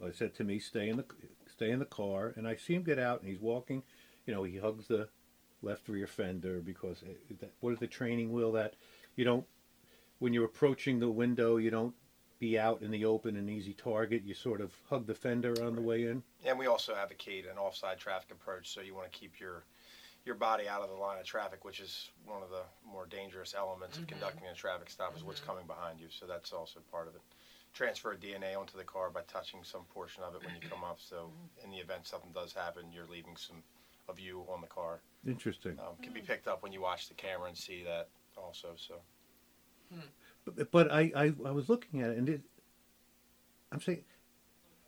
I 0.04 0.10
said 0.10 0.34
to 0.34 0.44
me, 0.44 0.58
"Stay 0.58 0.88
in 0.88 0.96
the 0.96 1.04
stay 1.46 1.70
in 1.70 1.78
the 1.78 1.84
car," 1.84 2.32
and 2.36 2.46
I 2.46 2.56
see 2.56 2.74
him 2.74 2.82
get 2.82 2.98
out, 2.98 3.20
and 3.20 3.30
he's 3.30 3.40
walking. 3.40 3.82
You 4.26 4.34
know, 4.34 4.42
he 4.42 4.58
hugs 4.58 4.88
the 4.88 5.08
left 5.62 5.88
rear 5.88 6.08
fender 6.08 6.60
because 6.60 7.02
it, 7.02 7.40
that, 7.40 7.52
what 7.60 7.72
is 7.72 7.78
the 7.78 7.86
training 7.86 8.32
wheel 8.32 8.52
that 8.52 8.74
you 9.14 9.24
don't 9.24 9.46
when 10.18 10.32
you're 10.32 10.44
approaching 10.44 10.98
the 10.98 11.10
window, 11.10 11.56
you 11.56 11.70
don't 11.70 11.94
be 12.42 12.58
out 12.58 12.82
in 12.82 12.90
the 12.90 13.04
open 13.04 13.36
and 13.36 13.48
easy 13.48 13.72
target. 13.72 14.24
You 14.24 14.34
sort 14.34 14.60
of 14.60 14.72
hug 14.90 15.06
the 15.06 15.14
fender 15.14 15.54
on 15.64 15.76
the 15.76 15.80
way 15.80 16.08
in. 16.08 16.24
And 16.44 16.58
we 16.58 16.66
also 16.66 16.92
advocate 16.92 17.46
an 17.46 17.56
offside 17.56 18.00
traffic 18.00 18.32
approach, 18.32 18.68
so 18.68 18.80
you 18.80 18.96
want 18.96 19.10
to 19.10 19.16
keep 19.16 19.38
your 19.38 19.62
your 20.24 20.34
body 20.34 20.68
out 20.68 20.82
of 20.82 20.88
the 20.88 20.96
line 20.96 21.20
of 21.20 21.24
traffic, 21.24 21.64
which 21.64 21.78
is 21.78 22.10
one 22.26 22.42
of 22.42 22.50
the 22.50 22.62
more 22.84 23.06
dangerous 23.06 23.54
elements 23.56 23.96
of 23.96 24.02
mm-hmm. 24.04 24.18
conducting 24.18 24.48
a 24.48 24.54
traffic 24.54 24.90
stop, 24.90 25.16
is 25.16 25.22
what's 25.22 25.38
mm-hmm. 25.38 25.50
coming 25.50 25.66
behind 25.68 26.00
you. 26.00 26.08
So 26.10 26.26
that's 26.26 26.52
also 26.52 26.80
part 26.90 27.06
of 27.06 27.14
it. 27.14 27.20
Transfer 27.74 28.16
DNA 28.16 28.58
onto 28.58 28.76
the 28.76 28.84
car 28.84 29.08
by 29.10 29.22
touching 29.28 29.60
some 29.62 29.82
portion 29.94 30.24
of 30.24 30.34
it 30.34 30.44
when 30.44 30.54
you 30.54 30.68
come 30.68 30.82
up. 30.82 30.98
So 30.98 31.30
in 31.62 31.70
the 31.70 31.78
event 31.78 32.08
something 32.08 32.32
does 32.32 32.52
happen, 32.52 32.86
you're 32.92 33.06
leaving 33.06 33.36
some 33.36 33.62
of 34.08 34.18
you 34.18 34.44
on 34.52 34.60
the 34.60 34.66
car. 34.66 35.00
Interesting. 35.24 35.78
Um, 35.78 35.94
can 36.02 36.12
be 36.12 36.20
picked 36.20 36.48
up 36.48 36.64
when 36.64 36.72
you 36.72 36.80
watch 36.80 37.08
the 37.08 37.14
camera 37.14 37.46
and 37.46 37.56
see 37.56 37.84
that 37.84 38.08
also. 38.36 38.70
So 38.76 38.94
hmm. 39.94 40.00
But, 40.44 40.70
but 40.70 40.90
I, 40.92 41.12
I, 41.14 41.32
I 41.46 41.50
was 41.52 41.68
looking 41.68 42.00
at 42.02 42.10
it 42.10 42.18
and 42.18 42.28
it, 42.28 42.40
I'm 43.70 43.80
saying, 43.80 44.04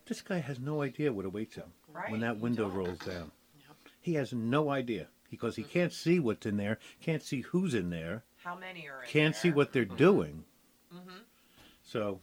this 0.05 0.21
guy 0.21 0.39
has 0.39 0.59
no 0.59 0.81
idea 0.81 1.11
what 1.11 1.25
awaits 1.25 1.55
him 1.55 1.71
Right, 1.91 2.11
when 2.11 2.19
that 2.21 2.37
window 2.39 2.67
rolls 2.69 2.99
down. 2.99 3.31
Yep. 3.59 3.75
He 4.01 4.13
has 4.15 4.33
no 4.33 4.69
idea 4.69 5.07
because 5.31 5.55
he 5.55 5.63
can't 5.63 5.91
see 5.93 6.19
what's 6.19 6.45
in 6.45 6.57
there, 6.57 6.77
can't 7.01 7.23
see 7.23 7.41
who's 7.41 7.73
in 7.73 7.89
there, 7.89 8.23
How 8.43 8.55
many 8.55 8.87
are 8.87 9.03
in 9.03 9.09
can't 9.09 9.35
see 9.35 9.51
what 9.51 9.73
they're 9.73 9.85
doing. 9.85 10.43
Mhm. 10.93 11.23
So, 11.83 12.19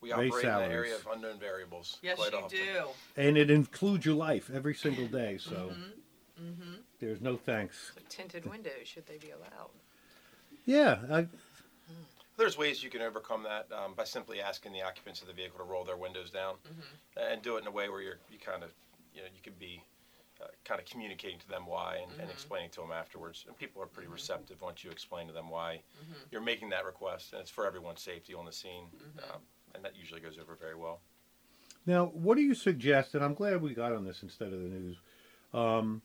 we 0.00 0.12
Raise 0.12 0.30
operate 0.32 0.44
in 0.44 0.50
the 0.54 0.74
area 0.74 0.96
of 0.96 1.06
unknown 1.12 1.38
variables. 1.38 1.98
Yes, 2.02 2.16
quite 2.18 2.32
you 2.32 2.38
often. 2.38 2.58
do. 2.58 2.86
and 3.16 3.36
it 3.36 3.50
includes 3.50 4.04
your 4.04 4.14
life 4.16 4.50
every 4.52 4.74
single 4.74 5.06
day. 5.06 5.38
So 5.38 5.72
Mm-hmm. 6.40 6.74
there's 6.98 7.20
no 7.20 7.36
thanks. 7.36 7.92
So 7.94 8.00
tinted 8.08 8.46
windows, 8.46 8.72
should 8.86 9.06
they 9.06 9.18
be 9.18 9.30
allowed? 9.30 9.70
Yeah, 10.64 10.98
I, 11.10 11.26
There's 12.36 12.56
ways 12.56 12.82
you 12.82 12.90
can 12.90 13.02
overcome 13.02 13.42
that 13.44 13.66
um, 13.72 13.94
by 13.94 14.04
simply 14.04 14.40
asking 14.40 14.72
the 14.72 14.82
occupants 14.82 15.20
of 15.20 15.26
the 15.28 15.34
vehicle 15.34 15.58
to 15.58 15.64
roll 15.64 15.84
their 15.84 15.96
windows 15.96 16.30
down, 16.30 16.54
Mm-hmm. 16.66 17.32
and 17.32 17.42
do 17.42 17.56
it 17.56 17.60
in 17.60 17.66
a 17.66 17.70
way 17.70 17.88
where 17.90 18.00
you're 18.00 18.18
you 18.30 18.38
kind 18.38 18.62
of 18.62 18.70
you 19.14 19.20
know 19.20 19.26
you 19.34 19.42
can 19.42 19.52
be 19.58 19.82
uh, 20.40 20.46
kind 20.64 20.80
of 20.80 20.86
communicating 20.86 21.38
to 21.38 21.48
them 21.48 21.66
why 21.66 21.96
and, 22.02 22.10
and 22.18 22.28
Mhm. 22.30 22.32
explaining 22.32 22.70
to 22.70 22.80
them 22.80 22.90
afterwards. 22.90 23.44
And 23.46 23.56
people 23.56 23.82
are 23.82 23.86
pretty 23.86 24.08
receptive 24.08 24.60
once 24.62 24.82
you 24.82 24.90
explain 24.90 25.26
to 25.26 25.32
them 25.32 25.50
why 25.50 25.82
Mhm. 26.00 26.32
you're 26.32 26.40
making 26.40 26.70
that 26.70 26.84
request, 26.86 27.32
and 27.32 27.42
it's 27.42 27.50
for 27.50 27.66
everyone's 27.66 28.02
safety 28.02 28.32
on 28.34 28.46
the 28.46 28.52
scene, 28.52 28.90
Mhm. 28.90 29.34
um, 29.34 29.42
and 29.74 29.84
that 29.84 29.94
usually 29.94 30.20
goes 30.20 30.38
over 30.38 30.54
very 30.56 30.74
well. 30.74 31.02
Now, 31.84 32.06
what 32.06 32.36
do 32.36 32.42
you 32.42 32.54
suggest? 32.54 33.14
And 33.14 33.22
I'm 33.22 33.34
glad 33.34 33.60
we 33.60 33.74
got 33.74 33.92
on 33.92 34.04
this 34.04 34.22
instead 34.22 34.52
of 34.52 34.60
the 34.62 34.68
news, 34.68 34.96
um, 35.52 36.00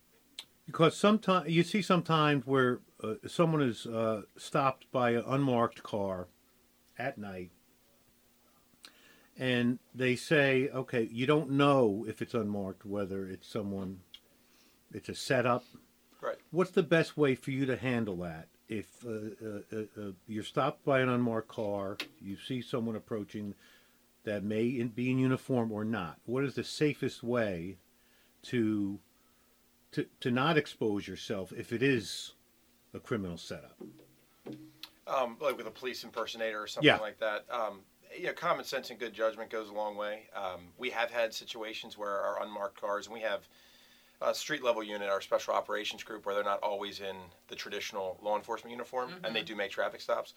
because 0.67 0.95
sometimes 0.95 1.49
you 1.49 1.63
see 1.63 1.81
sometimes 1.81 2.45
where 2.45 2.81
uh, 3.01 3.15
someone 3.25 3.61
is 3.61 3.87
uh, 3.87 4.23
stopped 4.35 4.85
by 4.91 5.11
an 5.11 5.23
unmarked 5.25 5.81
car 5.81 6.27
at 6.99 7.17
night, 7.17 7.51
and 9.37 9.79
they 9.95 10.15
say, 10.15 10.69
"Okay, 10.69 11.07
you 11.11 11.25
don't 11.25 11.51
know 11.51 12.05
if 12.07 12.21
it's 12.21 12.33
unmarked, 12.33 12.85
whether 12.85 13.25
it's 13.25 13.47
someone, 13.47 14.01
it's 14.93 15.09
a 15.09 15.15
setup." 15.15 15.63
Right. 16.21 16.37
What's 16.51 16.71
the 16.71 16.83
best 16.83 17.17
way 17.17 17.33
for 17.33 17.51
you 17.51 17.65
to 17.65 17.77
handle 17.77 18.17
that? 18.17 18.49
If 18.67 19.05
uh, 19.05 19.09
uh, 19.09 19.61
uh, 19.71 20.07
uh, 20.07 20.11
you're 20.27 20.43
stopped 20.43 20.83
by 20.83 20.99
an 20.99 21.07
unmarked 21.07 21.47
car, 21.47 21.97
you 22.19 22.35
see 22.35 22.61
someone 22.61 22.97
approaching 22.97 23.55
that 24.25 24.43
may 24.43 24.83
be 24.83 25.09
in 25.11 25.19
uniform 25.19 25.71
or 25.71 25.85
not. 25.85 26.17
What 26.25 26.43
is 26.43 26.55
the 26.55 26.63
safest 26.65 27.23
way 27.23 27.77
to 28.43 28.99
to 29.97 30.05
to 30.19 30.29
not 30.29 30.57
expose 30.57 31.07
yourself 31.07 31.51
if 31.51 31.73
it 31.73 31.81
is 31.81 32.33
a 32.93 32.99
criminal 32.99 33.37
setup? 33.37 33.75
um, 35.07 35.37
like 35.39 35.57
with 35.57 35.65
a 35.67 35.71
police 35.71 36.03
impersonator 36.03 36.61
or 36.61 36.67
something 36.67 36.87
Yeah. 36.87 36.97
like 36.97 37.17
that. 37.19 37.45
Um, 37.49 37.81
you 38.15 38.25
know, 38.25 38.33
common 38.33 38.65
sense 38.65 38.89
and 38.89 38.99
good 38.99 39.13
judgment 39.13 39.49
goes 39.49 39.69
a 39.69 39.73
long 39.73 39.95
way. 39.95 40.29
Um, 40.35 40.73
we 40.77 40.89
have 40.89 41.09
had 41.09 41.33
situations 41.33 41.97
where 41.97 42.19
our 42.19 42.43
unmarked 42.43 42.79
cars, 42.79 43.07
and 43.07 43.13
we 43.13 43.21
have 43.21 43.47
a 44.21 44.35
street 44.35 44.63
level 44.63 44.83
unit, 44.83 45.09
our 45.09 45.21
special 45.21 45.53
operations 45.53 46.03
group, 46.03 46.25
where 46.25 46.35
they're 46.35 46.43
not 46.43 46.61
always 46.61 46.99
in 46.99 47.15
the 47.47 47.55
traditional 47.55 48.19
law 48.21 48.35
enforcement 48.35 48.71
uniform, 48.71 49.13
and 49.23 49.35
they 49.35 49.43
do 49.43 49.55
make 49.55 49.71
traffic 49.71 50.01
stops. 50.01 50.33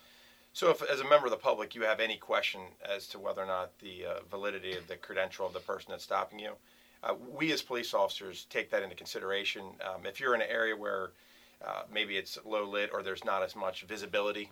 So, 0.53 0.70
if 0.70 0.83
as 0.83 1.01
a 1.01 1.09
member 1.09 1.27
of 1.27 1.31
the 1.33 1.37
public 1.38 1.75
you 1.75 1.83
have 1.83 2.01
any 2.01 2.16
question 2.16 2.61
as 2.85 3.09
to 3.09 3.18
whether 3.18 3.42
or 3.42 3.46
not 3.46 3.77
the 3.81 4.07
uh, 4.07 4.20
validity 4.31 4.77
of 4.77 4.87
the 4.87 4.96
credential 4.96 5.46
of 5.46 5.53
the 5.53 5.61
person 5.61 5.90
that's 5.90 6.05
stopping 6.05 6.38
you, 6.38 6.55
uh, 7.02 7.14
we 7.32 7.52
as 7.52 7.62
police 7.62 7.94
officers 7.94 8.46
take 8.50 8.70
that 8.70 8.82
into 8.82 8.94
consideration. 8.96 9.62
Um, 9.82 10.06
if 10.06 10.20
you're 10.20 10.34
in 10.34 10.42
an 10.42 10.48
area 10.50 10.76
where 10.76 11.10
uh, 11.66 11.82
maybe 11.92 12.16
it's 12.16 12.38
low 12.44 12.68
lit 12.68 12.90
or 12.92 13.02
there's 13.02 13.24
not 13.24 13.42
as 13.42 13.56
much 13.56 13.82
visibility, 13.82 14.50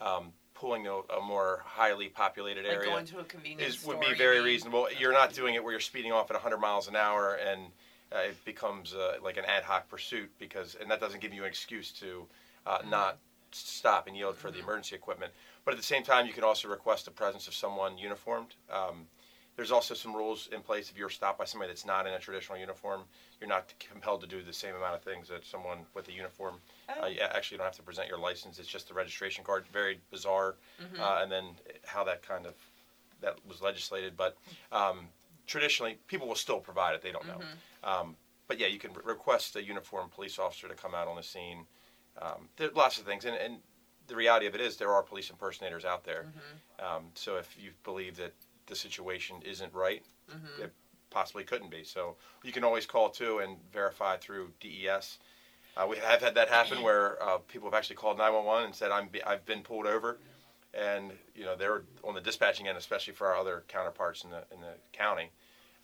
um, 0.00 0.32
pulling 0.54 0.86
a, 0.86 0.92
a 0.94 1.20
more 1.22 1.62
highly 1.64 2.08
populated 2.08 2.64
Mm-hmm. 2.64 2.70
Like 2.70 2.78
area 2.78 2.90
going 2.90 3.06
to 3.06 3.18
a 3.20 3.24
convenience 3.24 3.76
is 3.76 3.84
would 3.84 4.00
be 4.00 4.14
very 4.14 4.40
reasonable. 4.40 4.88
You're 4.98 5.12
not 5.12 5.32
doing 5.32 5.54
it 5.54 5.62
where 5.62 5.72
you're 5.72 5.80
speeding 5.80 6.12
off 6.12 6.30
at 6.30 6.34
100 6.34 6.58
miles 6.58 6.88
an 6.88 6.96
hour 6.96 7.38
and 7.46 7.62
uh, 8.12 8.18
it 8.18 8.44
becomes 8.44 8.94
uh, 8.94 9.16
like 9.22 9.36
an 9.36 9.44
ad 9.44 9.64
hoc 9.64 9.88
pursuit 9.88 10.30
because 10.38 10.76
and 10.80 10.90
that 10.90 11.00
doesn't 11.00 11.20
give 11.20 11.32
you 11.32 11.42
an 11.42 11.48
excuse 11.48 11.92
to 11.92 12.26
uh, 12.66 12.78
Mm-hmm. 12.78 12.90
not 12.90 13.18
stop 13.52 14.06
and 14.06 14.16
yield 14.16 14.36
for 14.36 14.50
the 14.50 14.58
emergency 14.58 14.94
equipment. 14.96 15.32
But 15.64 15.72
at 15.72 15.76
the 15.78 15.86
same 15.86 16.02
time, 16.02 16.26
you 16.26 16.32
can 16.32 16.44
also 16.44 16.68
request 16.68 17.04
the 17.06 17.10
presence 17.10 17.48
of 17.48 17.54
someone 17.54 17.96
uniformed. 17.96 18.54
Um, 18.70 19.06
there's 19.56 19.72
also 19.72 19.94
some 19.94 20.14
rules 20.14 20.48
in 20.52 20.60
place 20.60 20.90
if 20.90 20.98
you're 20.98 21.08
stopped 21.08 21.38
by 21.38 21.46
somebody 21.46 21.70
that's 21.70 21.86
not 21.86 22.06
in 22.06 22.12
a 22.12 22.18
traditional 22.18 22.58
uniform. 22.58 23.02
You're 23.40 23.48
not 23.48 23.72
compelled 23.78 24.20
to 24.20 24.26
do 24.26 24.42
the 24.42 24.52
same 24.52 24.74
amount 24.74 24.94
of 24.94 25.02
things 25.02 25.28
that 25.28 25.46
someone 25.46 25.78
with 25.94 26.08
a 26.08 26.12
uniform. 26.12 26.56
Oh. 26.88 27.04
Uh, 27.04 27.06
you 27.06 27.20
actually 27.20 27.56
don't 27.56 27.66
have 27.66 27.76
to 27.76 27.82
present 27.82 28.08
your 28.08 28.18
license. 28.18 28.58
It's 28.58 28.68
just 28.68 28.88
the 28.88 28.94
registration 28.94 29.44
card. 29.44 29.64
Very 29.72 29.98
bizarre. 30.10 30.56
Mm-hmm. 30.80 31.02
Uh, 31.02 31.22
and 31.22 31.32
then 31.32 31.44
how 31.84 32.04
that 32.04 32.22
kind 32.22 32.44
of 32.44 32.54
that 33.22 33.38
was 33.48 33.62
legislated. 33.62 34.14
But 34.14 34.36
um, 34.72 35.08
traditionally, 35.46 35.98
people 36.06 36.28
will 36.28 36.34
still 36.34 36.60
provide 36.60 36.94
it. 36.94 37.02
They 37.02 37.12
don't 37.12 37.26
know. 37.26 37.38
Mm-hmm. 37.38 38.08
Um, 38.08 38.16
but 38.48 38.60
yeah, 38.60 38.66
you 38.66 38.78
can 38.78 38.92
re- 38.92 39.02
request 39.04 39.56
a 39.56 39.64
uniformed 39.64 40.10
police 40.10 40.38
officer 40.38 40.68
to 40.68 40.74
come 40.74 40.94
out 40.94 41.08
on 41.08 41.16
the 41.16 41.22
scene. 41.22 41.64
Um, 42.20 42.48
there 42.56 42.68
are 42.68 42.72
lots 42.72 42.98
of 42.98 43.04
things, 43.04 43.24
and, 43.24 43.36
and 43.36 43.56
the 44.06 44.16
reality 44.16 44.46
of 44.46 44.54
it 44.54 44.60
is 44.60 44.76
there 44.76 44.92
are 44.92 45.02
police 45.02 45.30
impersonators 45.30 45.84
out 45.84 46.04
there. 46.04 46.26
Mm-hmm. 46.28 46.96
Um, 46.96 47.04
so 47.14 47.36
if 47.36 47.56
you 47.58 47.70
believe 47.84 48.16
that 48.16 48.32
the 48.66 48.76
situation 48.76 49.36
isn't 49.44 49.72
right, 49.74 50.02
Mm-hmm. 50.30 50.62
it 50.64 50.72
possibly 51.10 51.44
couldn't 51.44 51.70
be. 51.70 51.84
So 51.84 52.16
you 52.42 52.50
can 52.52 52.64
always 52.64 52.84
call 52.84 53.08
too 53.10 53.38
and 53.38 53.56
verify 53.72 54.16
through 54.16 54.50
DES. 54.60 55.18
Uh, 55.76 55.86
we 55.88 55.98
have 55.98 56.20
had 56.20 56.34
that 56.34 56.48
happen 56.48 56.82
where 56.82 57.22
uh, 57.22 57.38
people 57.38 57.68
have 57.70 57.78
actually 57.78 57.96
called 57.96 58.18
911 58.18 58.64
and 58.66 58.74
said, 58.74 58.90
I'm 58.90 59.06
be- 59.08 59.22
I've 59.22 59.44
been 59.46 59.62
pulled 59.62 59.86
over. 59.86 60.18
And, 60.74 61.12
you 61.34 61.44
know, 61.44 61.54
they're 61.56 61.82
on 62.02 62.14
the 62.14 62.20
dispatching 62.20 62.66
end, 62.66 62.76
especially 62.76 63.12
for 63.14 63.28
our 63.28 63.36
other 63.36 63.62
counterparts 63.68 64.24
in 64.24 64.30
the, 64.30 64.42
in 64.52 64.60
the 64.60 64.74
county. 64.92 65.30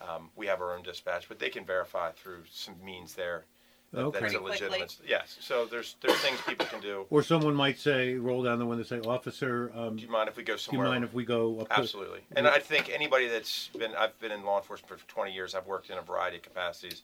Um, 0.01 0.31
we 0.35 0.47
have 0.49 0.61
our 0.61 0.75
own 0.75 0.83
dispatch, 0.83 1.29
but 1.29 1.39
they 1.39 1.51
can 1.51 1.65
verify 1.65 2.11
through 2.11 2.43
some 2.51 2.75
means 2.85 3.15
there. 3.15 3.45
That, 3.93 4.01
Okay. 4.07 4.21
That's 4.21 4.35
a 4.35 4.39
quickly. 4.39 4.51
legitimate. 4.69 4.97
Yes. 5.07 5.37
So 5.41 5.67
there's 5.67 5.97
there's 6.01 6.17
things 6.21 6.41
people 6.47 6.67
can 6.67 6.81
do. 6.81 7.07
Or 7.11 7.23
someone 7.23 7.55
might 7.55 7.79
say, 7.79 8.15
roll 8.15 8.43
down 8.43 8.59
the 8.59 8.65
window, 8.67 8.81
and 8.81 8.89
say, 8.89 9.01
"Officer, 9.09 9.71
um, 9.75 9.97
Do 9.97 10.01
do 10.01 10.07
you 10.07 10.11
mind 10.13 10.29
if 10.29 10.37
we 10.37 10.43
go 10.43 10.57
smaller? 10.57 10.57
Do 10.57 10.63
you 10.63 10.85
somewhere? 10.85 10.89
mind 10.95 11.05
if 11.05 11.13
we 11.15 11.25
go 11.25 11.61
up?" 11.61 11.69
to-" 11.69 11.75
Absolutely. 11.79 12.21
And 12.35 12.47
I 12.49 12.59
think 12.59 12.89
anybody 12.89 13.29
that's 13.29 13.69
been, 13.79 13.95
I've 13.95 14.19
been 14.19 14.33
in 14.33 14.45
law 14.45 14.57
enforcement 14.59 14.99
for 14.99 15.07
20 15.09 15.33
years, 15.35 15.55
I've 15.55 15.67
worked 15.67 15.91
in 15.91 15.99
a 15.99 16.03
variety 16.03 16.39
of 16.39 16.43
capacities. 16.43 17.03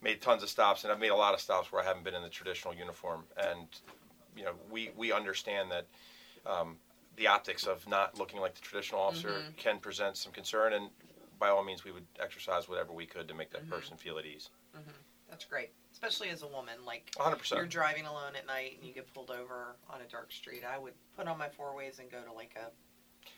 made 0.00 0.22
tons 0.22 0.44
of 0.44 0.48
stops, 0.48 0.84
and 0.84 0.92
I've 0.92 1.00
made 1.00 1.10
a 1.10 1.16
lot 1.16 1.34
of 1.34 1.40
stops 1.40 1.72
where 1.72 1.82
I 1.82 1.84
haven't 1.84 2.04
been 2.04 2.14
in 2.14 2.22
the 2.22 2.28
traditional 2.28 2.72
uniform, 2.72 3.24
and 3.36 3.66
you 4.36 4.44
know, 4.44 4.54
we 4.70 4.90
we 4.96 5.12
understand 5.12 5.70
that. 5.72 5.86
Um, 6.46 6.76
the 7.16 7.26
optics 7.26 7.66
of 7.66 7.84
not 7.88 8.16
looking 8.16 8.38
like 8.40 8.54
the 8.54 8.60
traditional 8.60 9.00
officer 9.00 9.28
Mm-hmm. 9.30 9.56
can 9.56 9.78
present 9.80 10.16
some 10.16 10.30
concern, 10.30 10.72
and 10.72 10.88
by 11.40 11.48
all 11.48 11.64
means, 11.64 11.82
we 11.82 11.90
would 11.90 12.06
exercise 12.20 12.68
whatever 12.68 12.92
we 12.92 13.06
could 13.06 13.26
to 13.26 13.34
make 13.34 13.50
Mm-hmm. 13.50 13.68
that 13.68 13.68
person 13.76 13.96
feel 13.96 14.18
at 14.20 14.24
ease. 14.24 14.50
That's 15.28 15.44
great, 15.44 15.70
especially 15.98 16.30
as 16.30 16.42
a 16.42 16.46
woman. 16.46 16.78
Like 16.84 17.10
100%. 17.16 17.50
you're 17.52 17.66
driving 17.66 18.06
alone 18.06 18.36
at 18.36 18.46
night 18.46 18.76
and 18.78 18.86
you 18.86 18.94
get 18.94 19.12
pulled 19.12 19.30
over 19.30 19.76
on 19.90 20.00
a 20.00 20.04
dark 20.10 20.32
street. 20.32 20.62
I 20.64 20.78
would 20.78 20.94
put 21.16 21.26
on 21.26 21.38
my 21.38 21.48
four 21.48 21.74
ways 21.74 21.98
and 21.98 22.10
go 22.10 22.22
to 22.22 22.32
like 22.32 22.56
a 22.56 22.70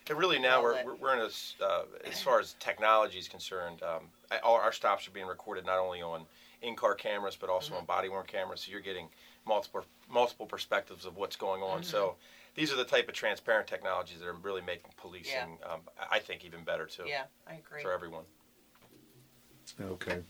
And 0.09 0.19
really 0.19 0.39
now 0.39 0.61
we're, 0.61 0.83
we're, 0.83 0.95
we're 0.95 1.13
in 1.15 1.21
a, 1.21 1.25
s- 1.25 1.55
uh, 1.61 1.83
as 2.05 2.21
far 2.21 2.39
as 2.39 2.55
technology 2.59 3.17
is 3.17 3.27
concerned, 3.27 3.81
um, 3.83 4.09
all 4.43 4.55
our 4.55 4.71
stops 4.71 5.07
are 5.07 5.11
being 5.11 5.25
recorded 5.25 5.65
not 5.65 5.79
only 5.79 6.01
on 6.01 6.25
in-car 6.61 6.93
cameras 6.93 7.35
but 7.39 7.49
also 7.49 7.73
on 7.73 7.85
body-worn 7.85 8.25
cameras. 8.27 8.61
So 8.61 8.71
you're 8.71 8.81
getting 8.81 9.09
multiple 9.45 9.83
multiple 10.07 10.45
perspectives 10.45 11.05
of 11.05 11.17
what's 11.17 11.35
going 11.35 11.63
on. 11.63 11.83
So 11.83 12.15
these 12.53 12.71
are 12.71 12.75
the 12.75 12.83
type 12.85 13.07
of 13.07 13.15
transparent 13.15 13.67
technologies 13.67 14.19
that 14.19 14.27
are 14.27 14.33
really 14.33 14.61
making 14.61 14.91
policing, 14.97 15.57
um, 15.63 15.81
I 15.99 16.17
I 16.17 16.19
think, 16.19 16.45
even 16.45 16.63
better 16.63 16.85
too 16.85 17.05
yeah. 17.07 17.23
I 17.47 17.55
agree. 17.55 17.81
for 17.81 17.91
everyone. 17.91 18.25
Okay. 19.79 20.21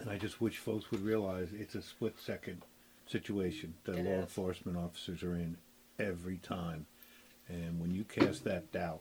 And 0.00 0.10
I 0.10 0.16
just 0.18 0.40
wish 0.40 0.58
folks 0.58 0.90
would 0.90 1.02
realize 1.04 1.48
it's 1.52 1.74
a 1.74 1.82
split 1.82 2.14
second 2.18 2.62
situation 3.06 3.74
that 3.84 3.96
It 3.96 4.04
law 4.04 4.12
is. 4.12 4.20
enforcement 4.20 4.78
officers 4.78 5.22
are 5.22 5.34
in 5.34 5.56
every 5.98 6.38
time. 6.38 6.86
And 7.48 7.80
when 7.80 7.92
you 7.94 8.04
cast 8.04 8.44
that 8.44 8.70
doubt 8.72 9.00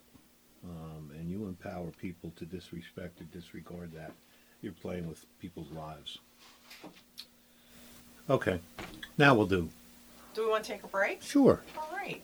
um, 0.63 1.11
and 1.17 1.29
you 1.29 1.45
empower 1.45 1.87
people 2.01 2.31
to 2.37 2.45
disrespect 2.45 3.21
or 3.21 3.25
disregard 3.25 3.91
that, 3.93 4.11
you're 4.61 4.73
playing 4.73 5.07
with 5.07 5.25
people's 5.39 5.71
lives. 5.71 6.17
Okay. 8.29 8.59
Now 9.17 9.35
we'll 9.35 9.45
do. 9.45 9.69
Do 10.33 10.43
we 10.43 10.49
want 10.49 10.63
to 10.63 10.71
take 10.71 10.83
a 10.83 10.87
break? 10.87 11.21
Sure. 11.21 11.61
All 11.77 11.89
right. 11.95 12.21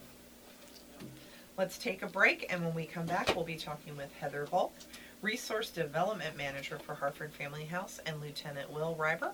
Let's 1.56 1.78
take 1.78 2.02
a 2.02 2.08
break, 2.08 2.46
and 2.52 2.64
when 2.64 2.74
we 2.74 2.84
come 2.84 3.06
back, 3.06 3.34
we'll 3.36 3.44
be 3.44 3.54
talking 3.54 3.96
with 3.96 4.12
Heather 4.18 4.44
Volk, 4.46 4.72
Resource 5.24 5.70
Development 5.70 6.36
Manager 6.36 6.78
for 6.78 6.94
Harford 6.94 7.32
Family 7.32 7.64
House, 7.64 7.98
and 8.04 8.20
Lieutenant 8.20 8.70
Will 8.70 8.94
Reiber, 8.94 9.32